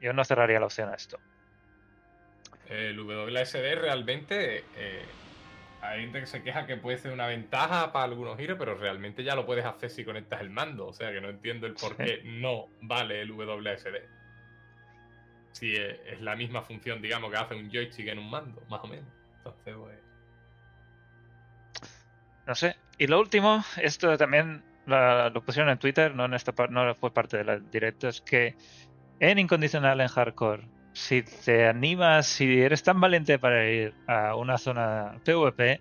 [0.00, 1.18] Yo no cerraría la opción a esto.
[2.68, 5.04] El WSD realmente eh,
[5.82, 9.24] hay gente que se queja que puede ser una ventaja para algunos giros, pero realmente
[9.24, 10.86] ya lo puedes hacer si conectas el mando.
[10.86, 13.96] O sea que no entiendo el por qué no vale el WSD.
[15.52, 18.86] Si es, la misma función, digamos, que hace un joystick en un mando, más o
[18.86, 19.12] menos.
[19.38, 20.09] Entonces, pues.
[22.50, 22.74] No sé.
[22.98, 27.44] Y lo último, esto también lo pusieron en Twitter, no, en esta, no fue parte
[27.44, 28.56] del directo, es que
[29.20, 34.58] en incondicional en hardcore, si te animas, si eres tan valiente para ir a una
[34.58, 35.80] zona PvP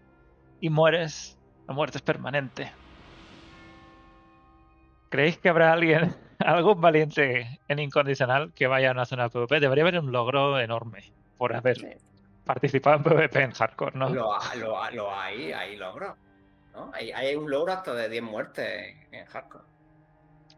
[0.62, 2.72] y mueres, la muerte es permanente.
[5.10, 9.60] ¿Creéis que habrá alguien, algún valiente en incondicional que vaya a una zona PvP?
[9.60, 11.98] Debería haber un logro enorme por haber
[12.46, 14.10] participado en PvP en hardcore, ¿no?
[14.10, 16.16] Lo, lo, lo hay, hay logro.
[16.94, 19.66] Hay, un logro hasta de 10 muertes en, hardcore.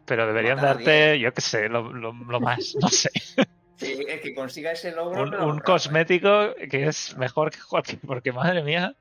[0.06, 1.84] Pero deberían darte, yo qué sé, lo,
[2.14, 3.10] más, no sé.
[3.82, 5.24] Sí, es que consiga ese logro.
[5.48, 8.00] Un, cosmético que es mejor que cualquier.
[8.06, 8.96] Porque madre mía,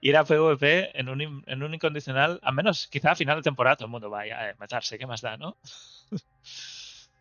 [0.00, 3.74] ir a PvP en un, en un incondicional, al menos quizá a final de temporada
[3.74, 5.56] todo el mundo vaya a matarse, ¿qué más da, no?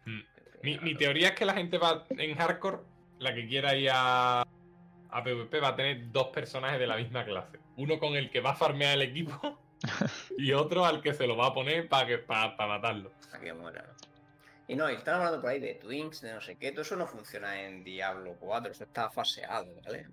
[0.05, 0.19] Mm.
[0.61, 2.79] Mi, teoría es que la gente va en hardcore,
[3.17, 7.25] la que quiera ir a, a PvP, va a tener dos personajes de la misma
[7.25, 7.57] clase.
[7.79, 9.57] Uno con el que va a farmear el equipo
[10.37, 13.11] y otro al que se lo va a poner para para matarlo.
[13.31, 13.85] Para que muera.
[14.67, 16.95] Y no, y están hablando por ahí de Twins, de no sé qué, todo eso
[16.95, 20.05] no funciona en Diablo 4, eso está faseado, ¿vale?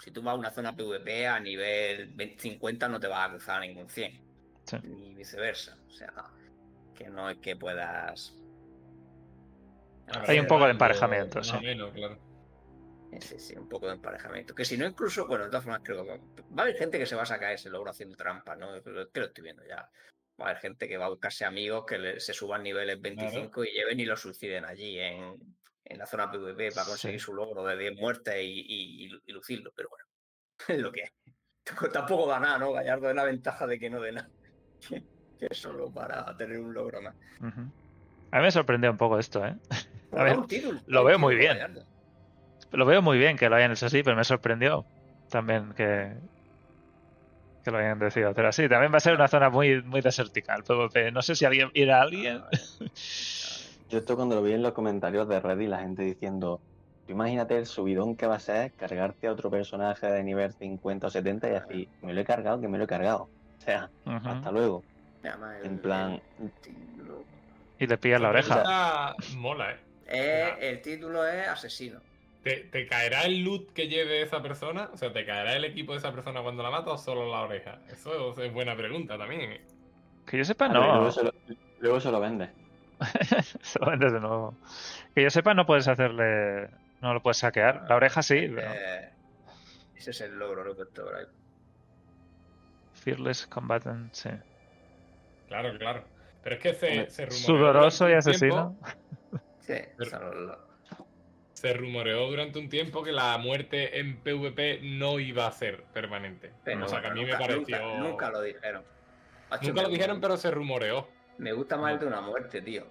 [0.00, 3.58] si tú vas a una zona PvP a nivel 50 no te vas a cruzar
[3.58, 4.20] a ningún 100.
[4.82, 5.76] Ni viceversa.
[5.88, 6.12] O sea,
[6.94, 8.34] que no es que puedas.
[10.26, 11.56] Hay un poco de emparejamiento, sí.
[11.94, 12.18] claro.
[13.20, 14.54] Sí, sí, un poco de emparejamiento.
[14.54, 16.18] Que si no, incluso, bueno, de todas formas, creo que va
[16.58, 18.82] a haber gente que se va a sacar ese logro haciendo trampa, ¿no?
[18.82, 19.88] Que lo estoy viendo ya.
[20.40, 23.70] Va a haber gente que va a buscarse amigos que se suban niveles 25 y
[23.70, 25.38] lleven y lo suiciden allí en,
[25.96, 29.72] la zona PvP para conseguir su logro de 10 muertes y, lucirlo.
[29.76, 30.04] Pero bueno,
[30.68, 31.12] es lo que es.
[31.92, 32.72] Tampoco da nada, ¿no?
[32.72, 34.28] Gallardo es la ventaja de que no dé nada.
[35.38, 37.14] que es solo para tener un logro más.
[37.40, 39.54] A mí me sorprendió un poco esto, ¿eh?
[40.16, 40.38] A ver,
[40.86, 41.58] lo veo muy bien.
[42.72, 44.84] Lo veo muy bien que lo hayan hecho así, pero me sorprendió
[45.30, 46.12] también que,
[47.64, 48.68] que lo hayan decidido hacer así.
[48.68, 51.10] También va a ser una zona muy, muy desértica el PvP.
[51.12, 52.42] No sé si alguien irá a alguien.
[53.90, 56.60] Yo esto cuando lo vi en los comentarios de Reddit, la gente diciendo,
[57.08, 61.10] imagínate el subidón que va a ser cargarte a otro personaje de nivel 50 o
[61.10, 63.28] 70 y así, me lo he cargado, que me lo he cargado.
[63.58, 64.82] O sea, hasta luego.
[65.62, 66.20] En plan...
[67.78, 69.16] Y le pilla la oreja.
[69.36, 69.78] Mola, ¿eh?
[70.06, 72.00] eh el título es asesino.
[72.44, 74.90] ¿Te, caerá el loot que lleve esa persona?
[74.92, 77.40] O sea, ¿te caerá el equipo de esa persona cuando la mata o solo la
[77.40, 77.78] oreja?
[77.90, 79.52] Eso es buena pregunta también.
[79.52, 79.60] ¿eh?
[80.26, 80.80] Que yo sepa, no.
[81.80, 82.50] Luego se, lo, vende.
[83.62, 84.54] se lo vende de nuevo.
[85.14, 86.68] Que yo sepa, no puedes hacerle.
[87.00, 87.86] No lo puedes saquear.
[87.88, 88.36] La oreja sí.
[88.36, 89.08] Eh,
[89.96, 91.24] ese es el logro, lo que por ahí.
[92.92, 94.30] Fearless Combatant, sí.
[95.48, 96.04] Claro, claro.
[96.42, 98.76] Pero es que se, se Sudoroso y asesino.
[99.60, 99.76] sí,
[101.64, 106.52] se rumoreó durante un tiempo que la muerte en PvP no iba a ser permanente.
[106.62, 107.96] o sea, que a mí me pareció.
[107.96, 108.84] Nunca, lo dijeron.
[109.62, 111.08] nunca lo dijeron, pero se rumoreó.
[111.38, 112.86] Me gusta más el de una muerte, tío.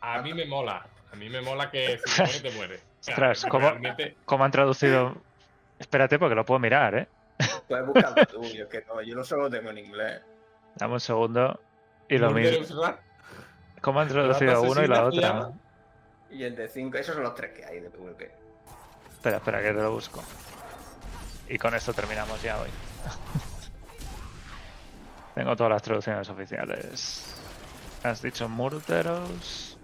[0.00, 0.86] A mí me mola.
[1.12, 2.84] A mí me mola que si te mueres, te mueres.
[3.00, 3.46] Ostras,
[4.24, 5.16] ¿cómo, han traducido?
[5.80, 7.08] Espérate, porque lo puedo mirar, ¿eh?
[7.66, 10.22] Puedes buscarlo tú, yo que no, yo no solo tengo en inglés.
[10.76, 11.58] Dame un segundo
[12.08, 12.64] y lo miro.
[13.80, 15.50] ¿Cómo han traducido uno y la otra?
[16.30, 18.30] Y el de 5, esos son los tres que hay de PvP.
[19.12, 20.22] Espera, espera, que te lo busco.
[21.48, 22.70] Y con esto terminamos ya hoy.
[25.34, 27.24] Tengo todas las traducciones oficiales.
[28.02, 29.78] Has dicho Murderos.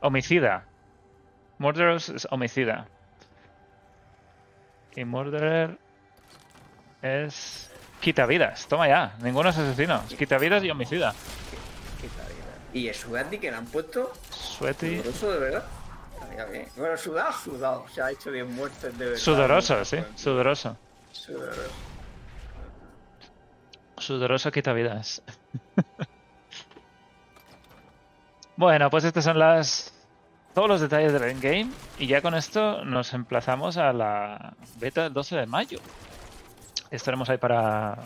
[0.00, 0.64] Homicida.
[1.58, 2.86] Murderos es homicida.
[4.94, 5.78] Y Murderer
[7.02, 7.70] es.
[8.00, 8.66] Quita vidas.
[8.66, 9.14] Toma ya.
[9.20, 10.02] Ninguno es asesino.
[10.18, 11.14] quita vidas y homicida.
[12.72, 14.12] ¿Y el Sweaty que le han puesto?
[14.30, 14.98] Sweaty.
[14.98, 15.64] Sudoroso de verdad.
[16.76, 17.86] Bueno, sudado, sudado.
[17.88, 19.18] Se ha hecho bien muertes de verdad.
[19.18, 19.98] Sudoroso, sí.
[20.14, 20.76] Sudoroso.
[21.12, 21.70] Sudoroso.
[23.98, 25.22] Sudoroso quita vidas.
[28.56, 29.92] bueno, pues estas son las.
[30.54, 31.70] Todos los detalles del endgame.
[31.98, 35.78] Y ya con esto nos emplazamos a la beta del 12 de mayo.
[36.90, 37.98] Estaremos ahí para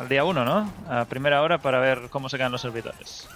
[0.00, 0.72] el día 1, ¿no?
[0.88, 3.28] A primera hora para ver cómo se quedan los servidores.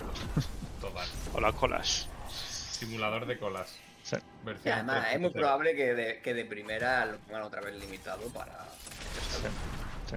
[1.34, 2.08] O las colas.
[2.28, 3.76] Simulador de colas.
[4.02, 4.16] Sí.
[4.66, 8.64] además, es muy probable que de, que de, primera lo pongan otra vez limitado para.
[10.08, 10.16] Sí.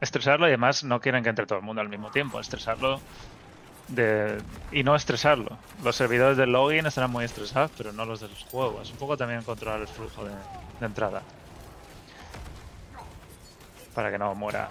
[0.00, 2.40] Estresarlo y además no quieren que entre todo el mundo al mismo tiempo.
[2.40, 3.00] Estresarlo
[3.88, 4.38] de...
[4.72, 5.58] y no estresarlo.
[5.84, 8.90] Los servidores del login estarán muy estresados, pero no los de los juegos.
[8.90, 10.32] Un poco también controlar el flujo de,
[10.80, 11.22] de entrada.
[13.94, 14.70] Para que no muera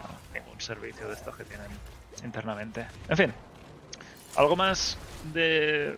[0.62, 1.68] servicio de estos que tienen
[2.24, 2.86] internamente.
[3.10, 3.34] En fin,
[4.36, 4.98] ¿Algo más
[5.34, 5.98] de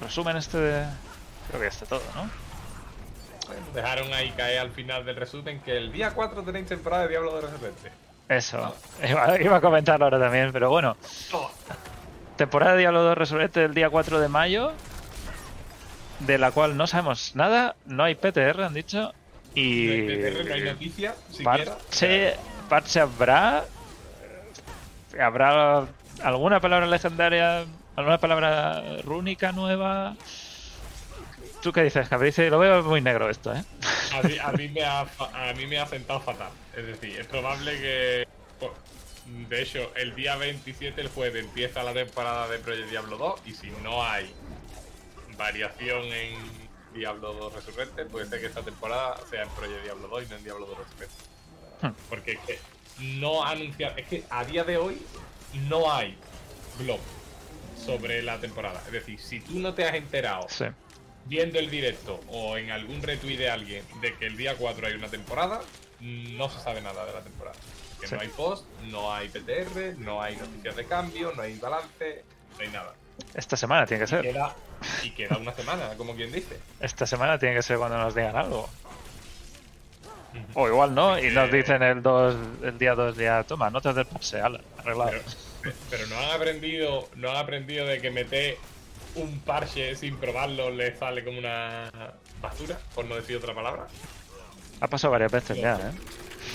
[0.00, 0.86] resumen este de...
[1.48, 2.30] Creo que está todo, ¿no?
[3.74, 7.34] Dejaron ahí caer al final del resumen que el día 4 tenéis temporada de Diablo
[7.34, 7.92] de Resurrente.
[8.28, 10.96] Eso, iba, a comentarlo ahora también, pero bueno.
[12.36, 14.72] Temporada de Diablo 2 Resurrente el día 4 de mayo,
[16.20, 19.12] de la cual no sabemos nada, no hay PTR, han dicho,
[19.54, 19.86] y...
[19.86, 22.36] No hay PTR, no hay noticia, parche,
[22.72, 23.66] parche habrá,
[25.20, 25.86] habrá
[26.22, 27.66] ¿Alguna palabra legendaria?
[27.96, 30.16] ¿Alguna palabra rúnica nueva?
[31.60, 33.62] ¿Tú qué dices, Dice, Lo veo muy negro esto, ¿eh?
[34.42, 36.48] A mí, me, ha, a mí me ha sentado fatal.
[36.74, 38.28] Es decir, es probable que...
[39.48, 43.52] De hecho, el día 27, el jueves, empieza la temporada de Project Diablo 2 y
[43.52, 44.32] si no hay
[45.36, 46.38] variación en
[46.94, 50.36] Diablo 2 Resurrente, puede ser que esta temporada sea en Project Diablo 2 y no
[50.36, 51.31] en Diablo 2 Resurrente.
[52.08, 52.58] Porque es que
[53.18, 53.98] no anunciar...
[53.98, 55.00] Es que a día de hoy
[55.68, 56.16] no hay
[56.78, 57.00] blog
[57.76, 58.82] sobre la temporada.
[58.86, 60.46] Es decir, si tú no te has enterado
[61.26, 64.94] viendo el directo o en algún retweet de alguien de que el día 4 hay
[64.94, 65.60] una temporada,
[66.00, 67.56] no se sabe nada de la temporada.
[68.00, 72.24] Que no hay post, no hay PTR, no hay noticias de cambio, no hay balance,
[72.56, 72.94] no hay nada.
[73.34, 74.36] Esta semana tiene que ser.
[75.04, 76.58] y queda una semana, como quien dice.
[76.80, 78.68] Esta semana tiene que ser cuando nos digan algo.
[80.54, 84.06] O igual no, y nos dicen el, dos, el día 2 ya, toma, notas del
[84.06, 85.12] parse, arreglado.
[85.90, 88.56] Pero, no han aprendido, no han aprendido de que meter
[89.14, 91.90] un parche sin probarlo le sale como una
[92.40, 93.86] basura, por no decir otra palabra.
[94.80, 95.92] Ha pasado varias veces ya, ¿eh?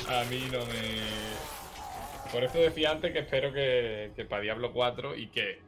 [0.10, 2.32] A mí no me.
[2.32, 5.60] Por eso decía antes que espero que, que para Diablo 4 y que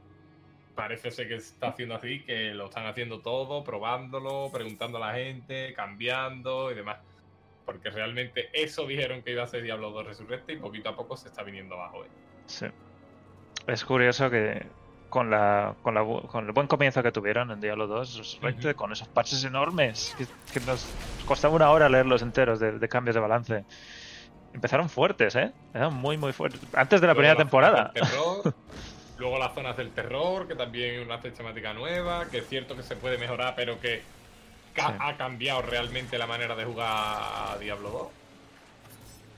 [0.76, 5.14] parece ser que está haciendo así, que lo están haciendo todo, probándolo, preguntando a la
[5.14, 6.98] gente, cambiando y demás
[7.72, 11.16] porque realmente eso dijeron que iba a ser Diablo 2 Resurrected y poquito a poco
[11.16, 12.04] se está viniendo abajo.
[12.04, 12.08] ¿eh?
[12.48, 12.66] Sí.
[13.68, 14.66] Es curioso que
[15.08, 18.92] con, la, con, la, con el buen comienzo que tuvieron en Diablo 2 Resurrected, con
[18.92, 20.16] esos parches enormes,
[20.52, 20.92] que, nos
[21.28, 23.64] costaba una hora leerlos enteros de, cambios de balance.
[24.52, 25.52] Empezaron fuertes, ¿eh?
[25.72, 26.60] Eran muy, muy fuertes.
[26.74, 27.94] Antes de la primera temporada.
[29.20, 32.76] luego las zonas del terror, que también es una fecha temática nueva, que es cierto
[32.76, 34.02] que se puede mejorar, pero que
[34.80, 38.08] ha cambiado realmente la manera de jugar a Diablo 2.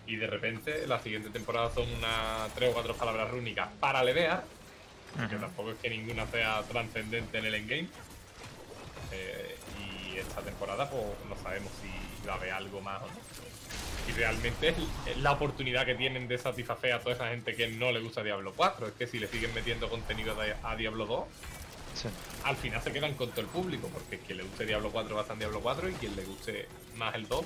[0.07, 4.43] Y de repente la siguiente temporada son unas tres o cuatro palabras rúnicas para levear.
[5.29, 7.87] Que tampoco es que ninguna sea trascendente en el endgame.
[9.11, 13.13] Eh, y esta temporada pues no sabemos si va a haber algo más o no.
[14.07, 14.69] Y realmente
[15.05, 18.23] es la oportunidad que tienen de satisfacer a toda esa gente que no le gusta
[18.23, 18.87] Diablo 4.
[18.87, 21.25] Es que si le siguen metiendo contenido a Diablo 2,
[22.43, 25.21] al final se quedan con todo el público, porque quien le guste Diablo 4 va
[25.21, 27.45] a estar en Diablo 4 y quien le guste más el 2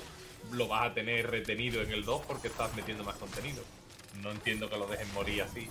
[0.52, 3.62] lo vas a tener retenido en el 2 porque estás metiendo más contenido.
[4.22, 5.68] No entiendo que lo dejen morir así.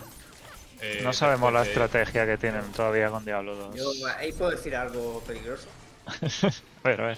[0.82, 3.76] Eh, no sabemos la estrategia que tienen todavía con Diablo 2.
[3.76, 5.68] Yo ahí puedo decir algo peligroso.
[6.84, 7.18] a ver, a ver.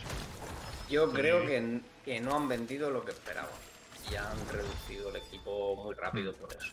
[0.89, 3.49] Yo creo que, que no han vendido lo que esperaban
[4.11, 6.71] y han reducido el equipo muy rápido por eso.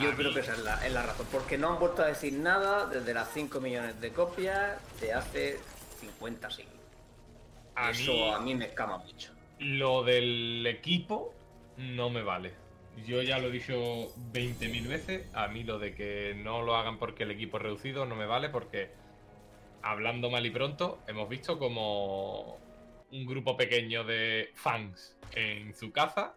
[0.00, 0.54] Yo creo que esa
[0.84, 4.12] es la, razón, porque no han vuelto a decir nada desde las 5 millones de
[4.12, 5.58] copias de hace
[6.00, 6.74] 50 siglos.
[7.90, 9.32] Eso a mí me escama mucho.
[9.58, 11.34] Lo del equipo
[11.76, 12.52] no me vale.
[13.06, 13.74] Yo ya lo he dicho
[14.32, 15.34] 20.000 veces.
[15.34, 18.26] A mí lo de que no lo hagan porque el equipo es reducido no me
[18.26, 18.90] vale porque,
[19.82, 22.58] hablando mal y pronto, hemos visto como
[23.10, 26.34] un grupo pequeño de fans en su casa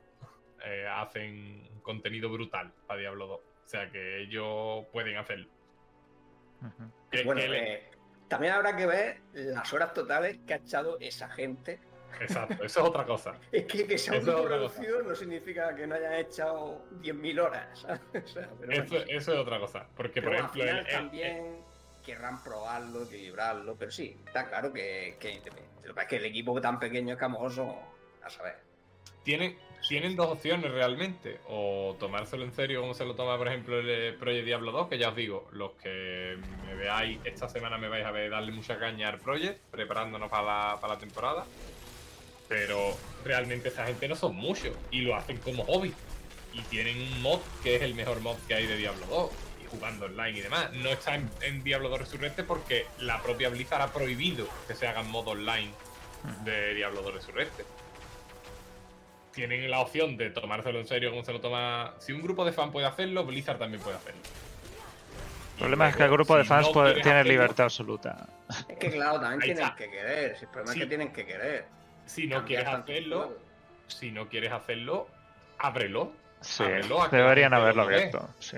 [0.64, 3.51] eh, hacen contenido brutal para Diablo 2.
[3.72, 5.48] O sea que ellos pueden hacerlo.
[7.24, 7.90] bueno, eh,
[8.28, 11.80] también habrá que ver las horas totales que ha echado esa gente.
[12.20, 13.40] Exacto, eso es otra cosa.
[13.50, 17.88] es que que sea un reducido no significa que no hayan echado 10.000 horas.
[18.68, 19.88] eso, es otra cosa.
[19.96, 21.64] Porque, por ejemplo, también
[22.04, 25.42] querrán probarlo, equilibrarlo, pero sí, está claro que, que,
[26.10, 27.74] que el equipo tan pequeño es camoso,
[28.22, 28.58] a saber.
[29.24, 31.40] Tienen, tienen dos opciones realmente.
[31.48, 34.88] O tomárselo en serio como se lo toma, por ejemplo, el eh, Project Diablo 2,
[34.90, 38.52] que ya os digo, los que me veáis esta semana me vais a ver darle
[38.52, 41.46] mucha caña al Project, preparándonos para la, temporada.
[42.48, 45.94] Pero realmente esa gente no son muchos y lo hacen como hobby.
[46.54, 49.32] Y tienen un mod que es el mejor mod que hay de Diablo 2
[49.64, 50.74] y jugando online y demás.
[50.74, 54.86] No está en, en Diablo 2 Resurrected porque la propia Blizzard ha prohibido que se
[54.86, 55.72] hagan mod online
[56.44, 57.66] de Diablo 2 Resurrected
[59.34, 61.94] tienen la opción de tomárselo en serio como se lo toma.
[62.00, 64.22] Si un grupo de fans puede hacerlo, Blizzard también puede hacerlo.
[65.54, 66.70] El problema es que el grupo de fans
[67.04, 68.28] tiene libertad absoluta.
[68.68, 70.38] Es que claro, también tienen que querer.
[70.42, 71.66] el problema es que tienen que querer.
[72.06, 73.38] Si no quieres hacerlo,
[73.88, 75.08] si no quieres hacerlo,
[75.60, 76.14] ábrelo.
[76.42, 76.64] Sí,
[77.12, 78.28] deberían haberlo abierto.
[78.40, 78.58] Sí.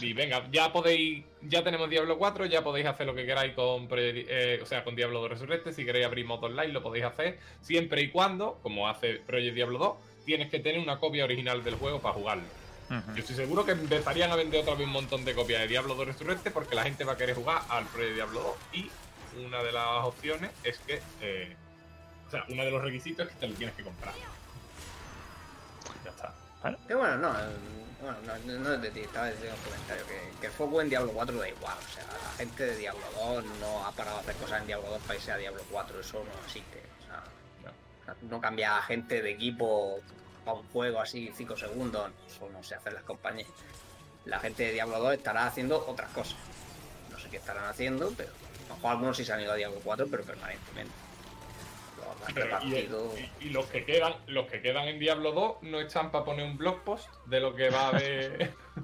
[0.00, 3.88] Y venga, ya podéis, ya tenemos Diablo 4, ya podéis hacer lo que queráis con,
[3.92, 5.72] eh, o sea, con Diablo 2 Resurrected.
[5.72, 9.78] Si queréis abrir modo online, lo podéis hacer siempre y cuando, como hace Project Diablo
[9.78, 12.44] 2, tienes que tener una copia original del juego para jugarlo.
[12.88, 15.96] Yo estoy seguro que empezarían a vender otra vez un montón de copias de Diablo
[15.96, 18.90] 2 Resurrected porque la gente va a querer jugar al Project Diablo 2 y
[19.44, 21.56] una de las opciones es que, eh,
[22.28, 24.14] o sea, uno de los requisitos es que te lo tienes que comprar.
[26.04, 26.32] Ya está.
[26.86, 27.34] Que bueno, no,
[28.00, 30.88] bueno, no, no es de ti, estaba diciendo un comentario que, que el foco en
[30.88, 31.76] Diablo 4 da igual.
[31.78, 34.90] O sea, la gente de Diablo 2 no ha parado a hacer cosas en Diablo
[34.90, 36.82] 2 para irse a Diablo 4, eso no existe.
[37.00, 40.00] O sea, no, cambia gente de equipo
[40.44, 43.48] para un juego así 5 segundos, eso no sé hacer las compañías.
[44.26, 46.36] La gente de Diablo 2 estará haciendo otras cosas.
[47.10, 48.30] No sé qué estarán haciendo, pero
[48.66, 51.05] a lo mejor algunos sí se han ido a Diablo 4, pero permanentemente
[53.40, 56.56] y, los que quedan, los que quedan en Diablo 2 no están para poner un
[56.56, 58.52] blog post de lo que va a haber.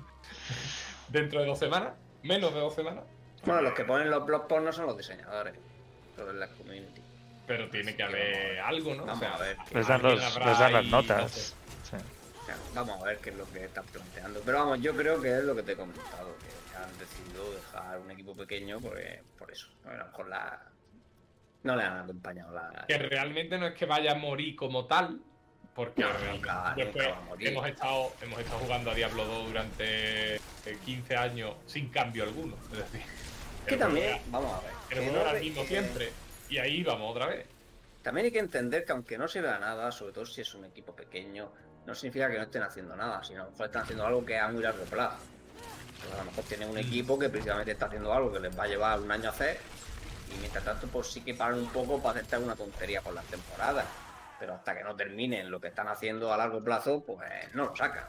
[1.12, 1.92] dentro de dos semanas,
[2.22, 3.04] menos de dos semanas.
[3.44, 5.54] Bueno, los que ponen los blog posts no son los diseñadores,
[6.16, 7.02] son la community.
[7.46, 9.04] Pero tiene que haber algo, ¿no?
[9.04, 9.56] Vamos a ver.
[9.72, 11.56] Les dan, los, les dan las notas.
[12.74, 14.40] vamos a ver qué es lo que están planteando.
[14.44, 17.98] Pero vamos, yo creo que es lo que te he comentado, que han decidido dejar
[17.98, 19.68] un equipo pequeño porque, por eso.
[19.84, 20.62] A lo mejor la...
[21.62, 22.84] no le han acompañado la...
[22.86, 25.20] Que realmente no es que vaya a morir como tal,
[25.74, 26.04] porque
[26.76, 27.08] después
[27.40, 30.40] hemos, estado, hemos estado jugando a Diablo 2 durante
[30.84, 32.56] 15 años sin cambio alguno.
[32.72, 33.00] Es decir,
[33.66, 34.72] que también, vamos a ver.
[34.90, 36.12] El juego era el mismo siempre.
[36.50, 37.46] Y ahí vamos otra vez.
[38.02, 40.64] También hay que entender que aunque no se vea nada, sobre todo si es un
[40.64, 41.50] equipo pequeño,
[41.86, 44.62] no significa que no estén haciendo nada, sino mejor están haciendo algo que a muy
[44.62, 45.16] largo plazo.
[46.12, 46.78] a lo mejor tienen un mm.
[46.78, 49.58] equipo que precisamente está haciendo algo que les va a llevar un año a hacer
[50.34, 53.24] y mientras tanto pues sí que paran un poco para hacer una tontería con las
[53.26, 53.86] temporadas
[54.42, 57.76] pero hasta que no terminen lo que están haciendo a largo plazo, pues no lo
[57.76, 58.06] sacan.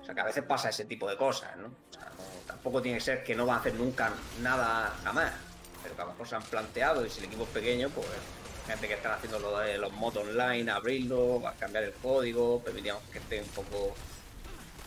[0.00, 1.66] O sea que a veces pasa ese tipo de cosas, ¿no?
[1.66, 2.08] O sea,
[2.46, 4.12] tampoco tiene que ser que no va a hacer nunca
[4.42, 5.32] nada jamás,
[5.82, 8.06] pero que a lo mejor se han planteado y si el equipo es pequeño, pues
[8.68, 13.02] gente que están haciendo lo de los mods online, abrirlo, a cambiar el código, permitíamos
[13.10, 13.96] que esté un poco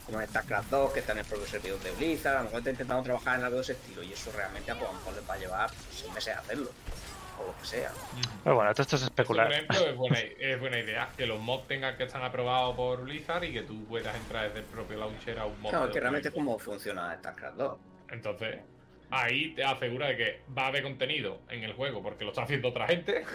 [0.06, 2.60] como en StarCraft 2, que están en el propio servidor de Blizzard, a lo mejor
[2.60, 5.30] está intentando trabajar en algo de ese estilo y eso realmente a lo mejor les
[5.30, 6.70] va a llevar seis meses a hacerlo
[7.40, 7.92] o lo que sea.
[8.44, 9.48] Pero bueno, esto es especular.
[9.48, 13.04] por ejemplo, es buena, es buena, idea que los mods tengan que estar aprobados por
[13.04, 15.70] Blizzard y que tú puedas entrar desde el propio launcher a un mod.
[15.70, 17.78] Claro, que realmente es como funciona StarCraft 2.
[18.12, 18.60] Entonces,
[19.10, 22.44] ahí te asegura de que va a haber contenido en el juego porque lo está
[22.44, 23.26] haciendo otra gente.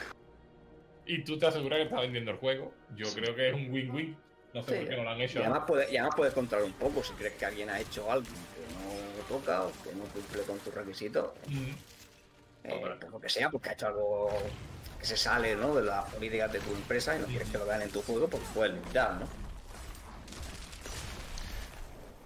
[1.06, 2.74] Y tú te aseguras que está vendiendo el juego.
[2.94, 4.16] Yo creo que es un win-win.
[4.54, 5.38] No sé por qué no lo han hecho.
[5.38, 8.10] Y además, puedes, y además puedes controlar un poco si crees que alguien ha hecho
[8.10, 11.30] algo que no toca o que no cumple con tus requisitos.
[11.46, 11.70] Mm.
[12.64, 14.30] Eh, por lo que sea, porque ha hecho algo
[14.98, 15.74] que se sale ¿no?
[15.74, 18.28] de las políticas de tu empresa y no quieres que lo vean en tu juego,
[18.28, 19.28] pues puedes limitar, ¿no?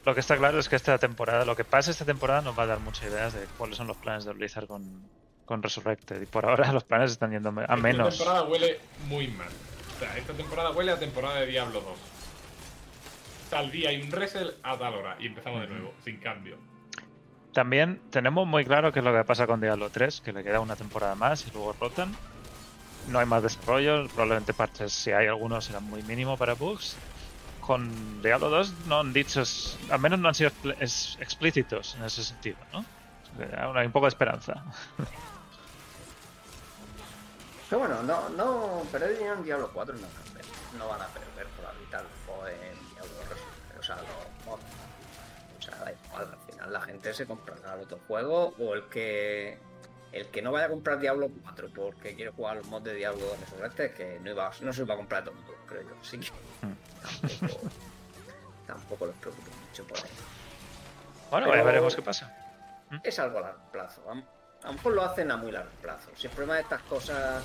[0.05, 2.65] Lo que está claro es que esta temporada, lo que pasa esta temporada nos va
[2.65, 5.09] a dar muchas ideas de cuáles son los planes de Blizzard con,
[5.44, 6.20] con Resurrected.
[6.20, 8.15] Y por ahora los planes están yendo a menos.
[8.15, 9.49] Esta temporada huele muy mal.
[9.94, 11.99] O sea, esta temporada huele a temporada de Diablo 2.
[13.52, 16.56] Tal día hay un Resel a tal hora y empezamos de nuevo, sin cambio.
[17.52, 20.58] También tenemos muy claro qué es lo que pasa con Diablo 3, que le queda
[20.60, 22.16] una temporada más y luego rotan.
[23.08, 26.96] No hay más desarrollo, probablemente parches, si hay algunos, serán muy mínimo para bugs.
[27.60, 29.42] Con Diablo 2 no han dicho,
[29.90, 30.50] al menos no han sido
[31.20, 32.86] explícitos en ese sentido, ¿no?
[33.58, 34.64] Aún hay un poco de esperanza.
[37.68, 40.08] Pero bueno, no, no, perder dinero en Diablo 4 no,
[40.78, 41.61] no van a perder por la mitad o en Diablo 2.
[43.82, 44.06] O sea, los
[45.59, 46.38] O sea, da igual,
[46.70, 49.59] la gente se comprará el otro juego o el que
[50.12, 53.24] el que no vaya a comprar Diablo 4 porque quiere jugar los mods de Diablo
[53.40, 55.96] Resurrected que no, iba, no se iba a comprar todo mundo, creo yo.
[56.00, 56.30] Así que
[56.60, 57.70] tampoco,
[58.68, 60.10] tampoco les preocupo mucho por ahí.
[61.30, 62.32] Bueno, ya veremos qué pasa.
[62.90, 62.98] ¿Mm?
[63.02, 64.02] Es algo a largo plazo.
[64.09, 66.10] A, lo mejor lo hacen a muy largo plazo.
[66.14, 67.42] Si el problema de estas cosas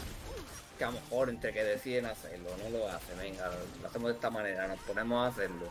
[0.77, 3.49] que a lo mejor entre que deciden hacerlo, no lo hacen, venga,
[3.81, 5.67] lo hacemos de esta manera, nos ponemos a hacerlo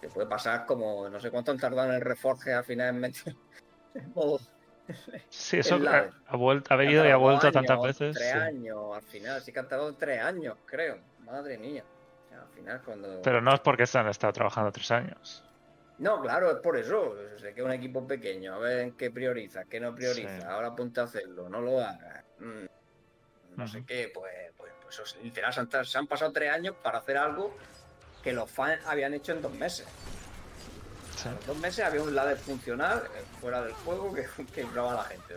[0.00, 3.00] que puede pasar como no sé cuánto han tardado en el reforge al final en
[3.00, 3.36] meter
[5.28, 5.78] Sí, eso
[6.26, 8.16] ha, vuelto, ha venido y ha vuelto tantas veces.
[8.16, 10.98] Tres años, al final, sí que han tardado tres años, creo.
[11.20, 11.84] Madre mía.
[12.32, 13.22] Al final, cuando.
[13.22, 15.44] Pero no es porque han estado trabajando tres años.
[15.98, 17.14] No, claro, es por eso.
[17.38, 20.50] Sé que es un equipo pequeño, a ver qué prioriza, qué no prioriza.
[20.52, 22.24] Ahora apunta a hacerlo, no lo haga.
[22.38, 27.16] Mm, no sé qué, pues, pues, pues literal, se han pasado tres años para hacer
[27.16, 27.54] algo
[28.22, 29.86] que los fans habían hecho en dos meses.
[31.24, 35.04] En dos meses había un ladder funcional eh, fuera del juego que, que a la
[35.04, 35.34] gente.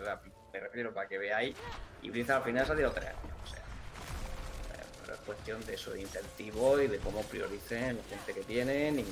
[0.53, 1.55] me refiero para que veáis.
[2.01, 3.37] Y Blizzard al final se ha tirado tres años.
[3.43, 8.03] O sea, eh, pero es cuestión de eso, de incentivo y de cómo prioricen la
[8.03, 9.05] gente que tienen y,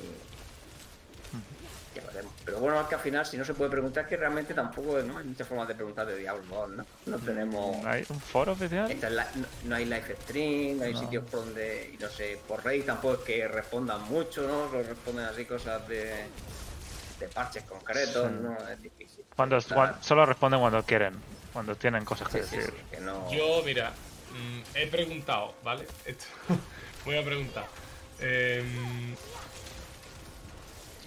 [2.44, 4.98] pero bueno, es que al final, si no se puede preguntar, es que realmente tampoco
[5.02, 5.18] ¿no?
[5.18, 6.84] hay muchas formas de preguntar de Diablo ¿no?
[7.06, 7.84] No tenemos.
[7.84, 8.94] ¿Hay un foro oficial?
[9.64, 13.14] no, hay live stream, no hay sitios por donde, y no sé, por Reddit tampoco
[13.14, 14.68] es que respondan mucho, ¿no?
[14.70, 16.26] Solo responden así cosas de,
[17.20, 18.56] de parches concretos, ¿no?
[18.68, 19.24] Es difícil.
[19.34, 21.14] Cuando, solo responden cuando quieren,
[21.52, 22.72] cuando tienen cosas que decir.
[23.30, 25.86] Yo, mira, mm, he preguntado, ¿vale?
[27.04, 27.66] voy a preguntar.
[28.20, 28.62] Eh,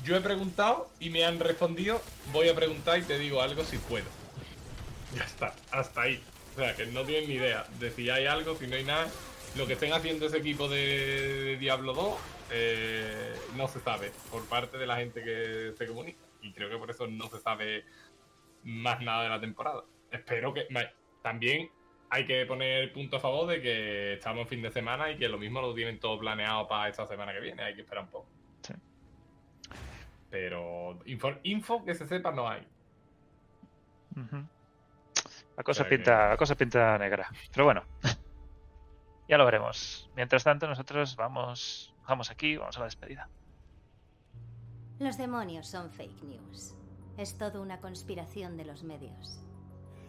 [0.06, 2.02] yo he preguntado y me han respondido.
[2.32, 4.06] Voy a preguntar y te digo algo si puedo.
[5.16, 6.24] Ya está, hasta ahí.
[6.54, 9.10] O sea, que no tienen ni idea de si hay algo, si no hay nada.
[9.58, 12.16] Lo que estén haciendo ese equipo de Diablo 2
[12.52, 16.20] eh, no se sabe por parte de la gente que se comunica.
[16.42, 17.86] Y creo que por eso no se sabe
[18.64, 19.84] más nada de la temporada.
[20.12, 20.68] Espero que.
[21.24, 21.72] También
[22.12, 25.28] hay que poner punto a favor de que estamos en fin de semana y que
[25.28, 27.64] lo mismo lo tienen todo planeado para esta semana que viene.
[27.64, 28.35] Hay que esperar un poco.
[30.36, 32.68] Pero info, que se sepa no hay.
[35.56, 37.32] La cosa, pinta, la cosa pinta negra.
[37.54, 37.84] Pero bueno,
[39.30, 40.12] ya lo veremos.
[40.14, 43.30] Mientras tanto, nosotros vamos, vamos aquí, vamos a la despedida.
[45.00, 46.76] Los demonios son fake news.
[47.18, 49.42] Es todo una conspiración de los medios.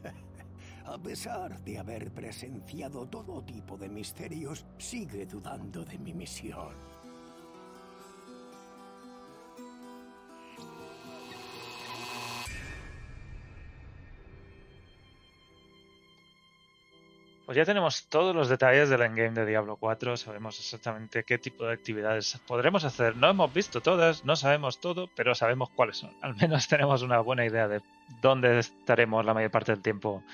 [0.87, 6.75] A pesar de haber presenciado todo tipo de misterios, sigue dudando de mi misión.
[17.47, 21.65] Pues ya tenemos todos los detalles del endgame de Diablo 4, sabemos exactamente qué tipo
[21.65, 23.15] de actividades podremos hacer.
[23.15, 26.11] No hemos visto todas, no sabemos todo, pero sabemos cuáles son.
[26.23, 27.83] Al menos tenemos una buena idea de
[28.21, 30.25] dónde estaremos la mayor parte del tiempo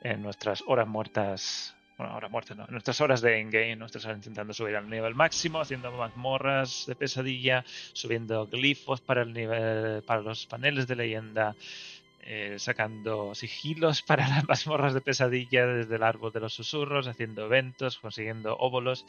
[0.00, 1.76] en nuestras horas muertas.
[1.98, 5.14] Bueno, horas muertas no, en nuestras horas de endgame, nuestras horas intentando subir al nivel
[5.14, 7.62] máximo, haciendo mazmorras de pesadilla,
[7.92, 11.54] subiendo glifos para el nivel, para los paneles de leyenda,
[12.26, 17.44] eh, sacando sigilos para las mazmorras de pesadilla desde el árbol de los susurros, haciendo
[17.44, 19.04] eventos, consiguiendo óvulos,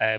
[0.00, 0.18] eh,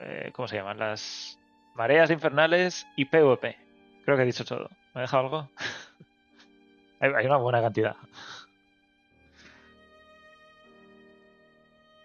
[0.00, 0.80] eh, ¿cómo se llaman?
[0.80, 1.38] Las
[1.76, 3.56] mareas infernales y PvP.
[4.04, 4.68] Creo que he dicho todo.
[4.94, 5.48] ¿Me he dejado algo?
[7.00, 7.94] hay, una buena cantidad.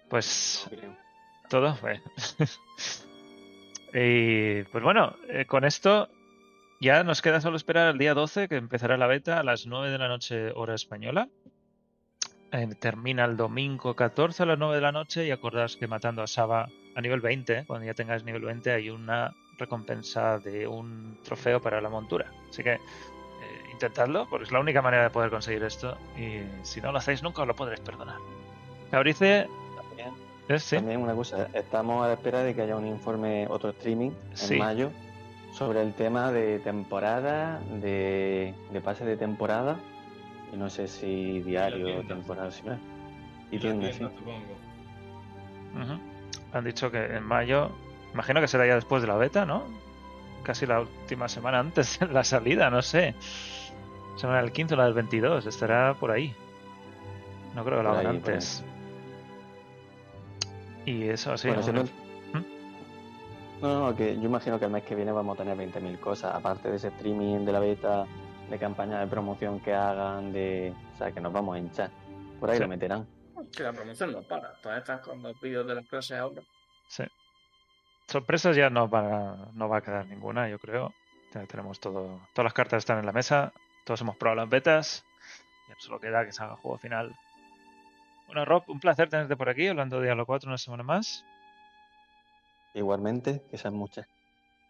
[0.09, 0.69] Pues
[1.49, 1.75] todo.
[3.93, 5.15] y pues bueno,
[5.47, 6.07] con esto
[6.79, 9.91] ya nos queda solo esperar el día 12, que empezará la beta a las 9
[9.91, 11.27] de la noche hora española.
[12.51, 16.23] Eh, termina el domingo 14 a las 9 de la noche y acordaos que matando
[16.23, 21.19] a Saba a nivel 20, cuando ya tengáis nivel 20 hay una recompensa de un
[21.23, 22.31] trofeo para la montura.
[22.49, 22.79] Así que eh,
[23.71, 27.21] intentadlo, porque es la única manera de poder conseguir esto y si no lo hacéis
[27.21, 28.17] nunca os lo podréis perdonar.
[28.89, 29.47] Cabrice...
[29.75, 34.11] También, también una cosa, estamos a la espera de que haya un informe, otro streaming
[34.49, 34.91] en mayo
[35.51, 38.53] sobre el tema de temporada, de,
[38.83, 39.77] pase de temporada,
[40.53, 42.63] y no sé si diario o temporada, sí,
[43.51, 44.05] y tienda, sí.
[46.51, 47.71] Han dicho que en mayo,
[48.13, 49.63] imagino que será ya después de la beta, ¿no?
[50.43, 53.13] Casi la última semana antes de la salida, no sé.
[54.15, 56.33] Semana del 15 o la del 22, estará por ahí.
[57.55, 58.63] No creo que lo hagan antes.
[60.85, 61.49] Y eso, sí.
[63.61, 66.33] No, no, que yo imagino que el mes que viene vamos a tener 20.000 cosas,
[66.33, 68.05] aparte de ese streaming, de la beta,
[68.49, 70.73] de campaña de promoción que hagan, de...
[70.93, 71.91] O sea, que nos vamos a hinchar.
[72.39, 73.05] Por ahí lo meterán.
[73.55, 76.41] Que la promoción no para, todavía estás con los vídeos de las clases ahora.
[76.87, 77.03] Sí.
[78.07, 80.93] Sorpresas ya no va, no va a quedar ninguna, yo creo.
[81.33, 83.53] Ya tenemos todo, todas las cartas están en la mesa,
[83.85, 85.05] todos hemos probado las betas,
[85.67, 87.15] ya solo queda que salga el juego final.
[88.25, 91.23] Bueno, Rob, un placer tenerte por aquí, hablando de Diablo 4 una semana más.
[92.73, 94.07] Igualmente, que sean muchas.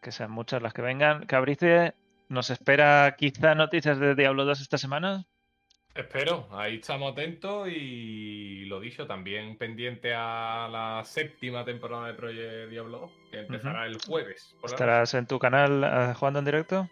[0.02, 1.26] Que sean muchas las que vengan.
[1.26, 1.94] Cabrice,
[2.30, 5.26] ¿nos espera quizá noticias de Diablo 2 esta semana?
[5.96, 12.70] Espero, ahí estamos atentos y lo dicho, también pendiente a la séptima temporada de Project
[12.70, 14.56] Diablo 2, que empezará el jueves.
[14.64, 16.90] ¿Estarás en tu canal eh, jugando en directo?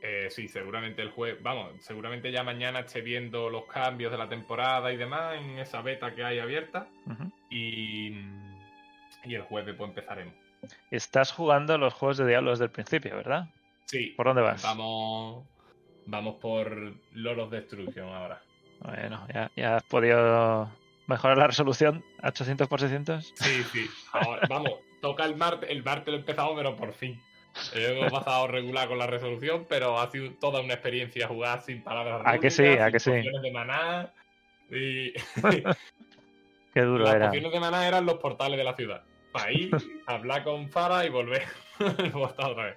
[0.00, 4.28] Eh, sí, seguramente el jueves, vamos, seguramente ya mañana esté viendo los cambios de la
[4.28, 6.86] temporada y demás en esa beta que hay abierta.
[7.50, 8.10] Y
[9.24, 10.34] y el jueves pues empezaremos.
[10.90, 13.48] Estás jugando los juegos de Diablo desde el principio, ¿verdad?
[13.86, 14.14] Sí.
[14.16, 14.62] ¿Por dónde vas?
[14.62, 15.44] Vamos,
[16.06, 18.42] vamos por Lord of Destruction ahora.
[18.80, 20.70] Bueno, ya, has podido
[21.06, 23.34] mejorar la resolución a 800 x 600.
[23.36, 23.86] Sí, sí.
[24.48, 27.20] vamos, toca el martes, el martes lo he empezado, pero por fin.
[27.74, 32.22] Hemos pasado regular con la resolución, pero ha sido toda una experiencia jugar sin palabras.
[32.24, 32.66] ¿A que sí?
[32.66, 33.10] ¿A que sí?
[33.10, 34.12] de maná
[34.70, 35.12] y...
[36.78, 37.26] Qué duro Las era.
[37.26, 39.02] Pociones de maná eran los portales de la ciudad.
[39.32, 39.76] Para ir,
[40.06, 41.42] hablar con Fara y volver.
[42.14, 42.76] otra vez.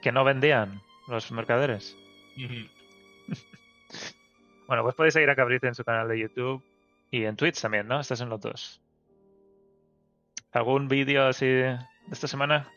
[0.00, 1.96] Que no vendían los mercaderes.
[4.68, 6.62] bueno, pues podéis seguir a Cabrite en su canal de YouTube
[7.10, 7.98] y en Twitch también, ¿no?
[7.98, 8.80] Estás en los dos.
[10.52, 11.80] ¿Algún vídeo así de
[12.12, 12.70] esta semana?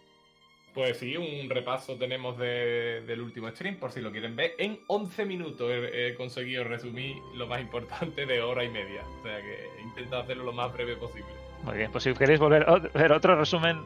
[0.76, 4.56] Pues sí, un repaso tenemos del último stream, por si lo quieren ver.
[4.58, 9.02] En 11 minutos he, conseguido resumir lo más importante de hora y media.
[9.20, 11.30] O sea que he intentado hacerlo lo más breve posible.
[11.64, 13.80] Muy bien, pues si queréis volver a ver otro resumen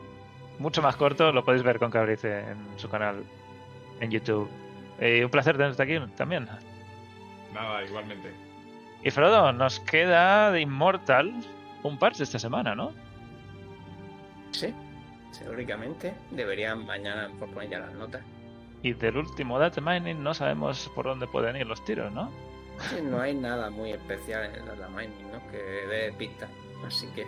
[0.58, 3.24] mucho más corto, lo podéis ver con Cabrice en su canal
[4.00, 4.50] en YouTube.
[5.00, 6.50] Y un placer tenerte aquí también.
[7.54, 8.32] Nada, igualmente.
[9.04, 11.36] Y Frodo, nos queda de Immortal
[11.84, 12.92] un parche esta semana, ¿no?
[14.52, 14.74] Sí,
[15.38, 18.22] Teóricamente deberían mañana poner ya las notas.
[18.82, 22.32] Y del último data mining no sabemos por dónde pueden ir los tiros, ¿no?
[22.90, 25.52] Sí, no hay nada muy especial en el data mining, ¿no?
[25.52, 26.48] Que dé pista.
[26.86, 27.28] Así que.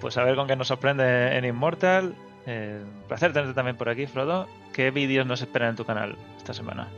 [0.00, 2.14] Pues a ver con qué nos sorprende en Immortal.
[2.46, 4.48] Eh, placer tenerte también por aquí, Frodo.
[4.74, 6.88] ¿qué vídeos nos esperan en tu canal esta semana?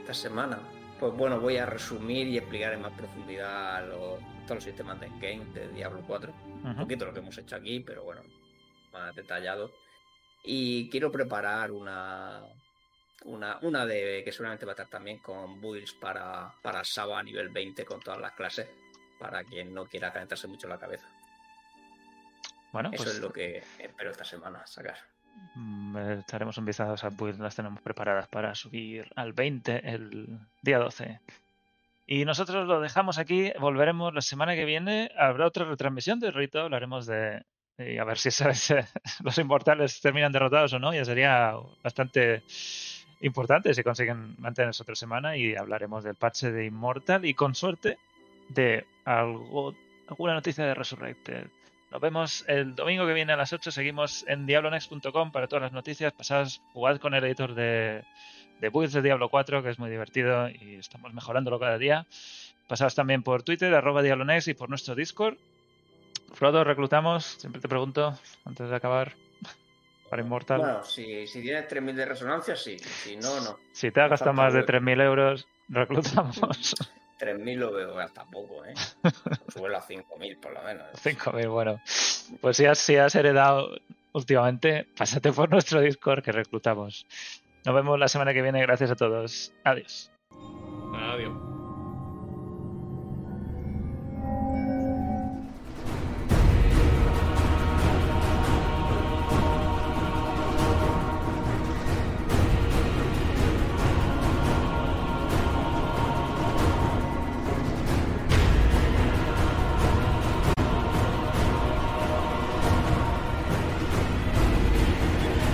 [0.00, 0.58] Esta semana,
[1.04, 5.44] pues bueno, voy a resumir y explicar en más profundidad todos los sistemas de game
[5.52, 6.32] de Diablo 4.
[6.64, 8.22] Un poquito lo que hemos hecho aquí, pero bueno,
[8.90, 9.70] más detallado.
[10.42, 12.42] Y quiero preparar una,
[13.26, 17.22] una, una de que seguramente va a estar también con builds para, para Saba a
[17.22, 18.66] nivel 20 con todas las clases,
[19.18, 21.06] para quien no quiera calentarse mucho la cabeza.
[22.72, 24.96] Bueno, Eso pues es lo que espero esta semana sacar.
[25.54, 30.38] Mm, estaremos un vistazo a esas builds, las tenemos preparadas para subir al 20 el
[30.62, 31.20] día 12.
[32.06, 36.60] Y nosotros lo dejamos aquí, volveremos la semana que viene, habrá otra retransmisión de Rito,
[36.60, 37.44] hablaremos de,
[37.78, 38.30] y a ver si
[39.24, 42.42] los inmortales terminan derrotados o no, ya sería bastante
[43.20, 47.98] importante si consiguen mantenerse otra semana y hablaremos del parche de Immortal y con suerte
[48.48, 49.74] de algo,
[50.08, 51.46] alguna noticia de Resurrected.
[51.94, 53.70] Nos vemos el domingo que viene a las 8.
[53.70, 56.12] Seguimos en diablonext.com para todas las noticias.
[56.12, 58.02] Pasad, jugad con el editor de,
[58.60, 62.04] de builds de Diablo 4, que es muy divertido y estamos mejorándolo cada día.
[62.66, 65.36] Pasaos también por Twitter, arroba Diablonext y por nuestro Discord.
[66.32, 69.12] Frodo, reclutamos, siempre te pregunto, antes de acabar,
[70.10, 70.58] para Immortal.
[70.58, 72.76] Bueno, si, si tienes 3.000 de resonancia, sí.
[72.76, 73.56] Si no, no.
[73.70, 76.74] Si te has gastado más de 3.000 euros, reclutamos.
[77.18, 78.74] 3.000 lo veo hasta poco, ¿eh?
[79.52, 80.86] Suelo a 5.000 por lo menos.
[81.02, 81.80] 5.000, bueno.
[82.40, 83.76] Pues si has, si has heredado
[84.12, 87.06] últimamente, pásate por nuestro Discord que reclutamos.
[87.64, 88.60] Nos vemos la semana que viene.
[88.60, 89.52] Gracias a todos.
[89.64, 90.10] Adiós.
[90.94, 91.53] Adiós.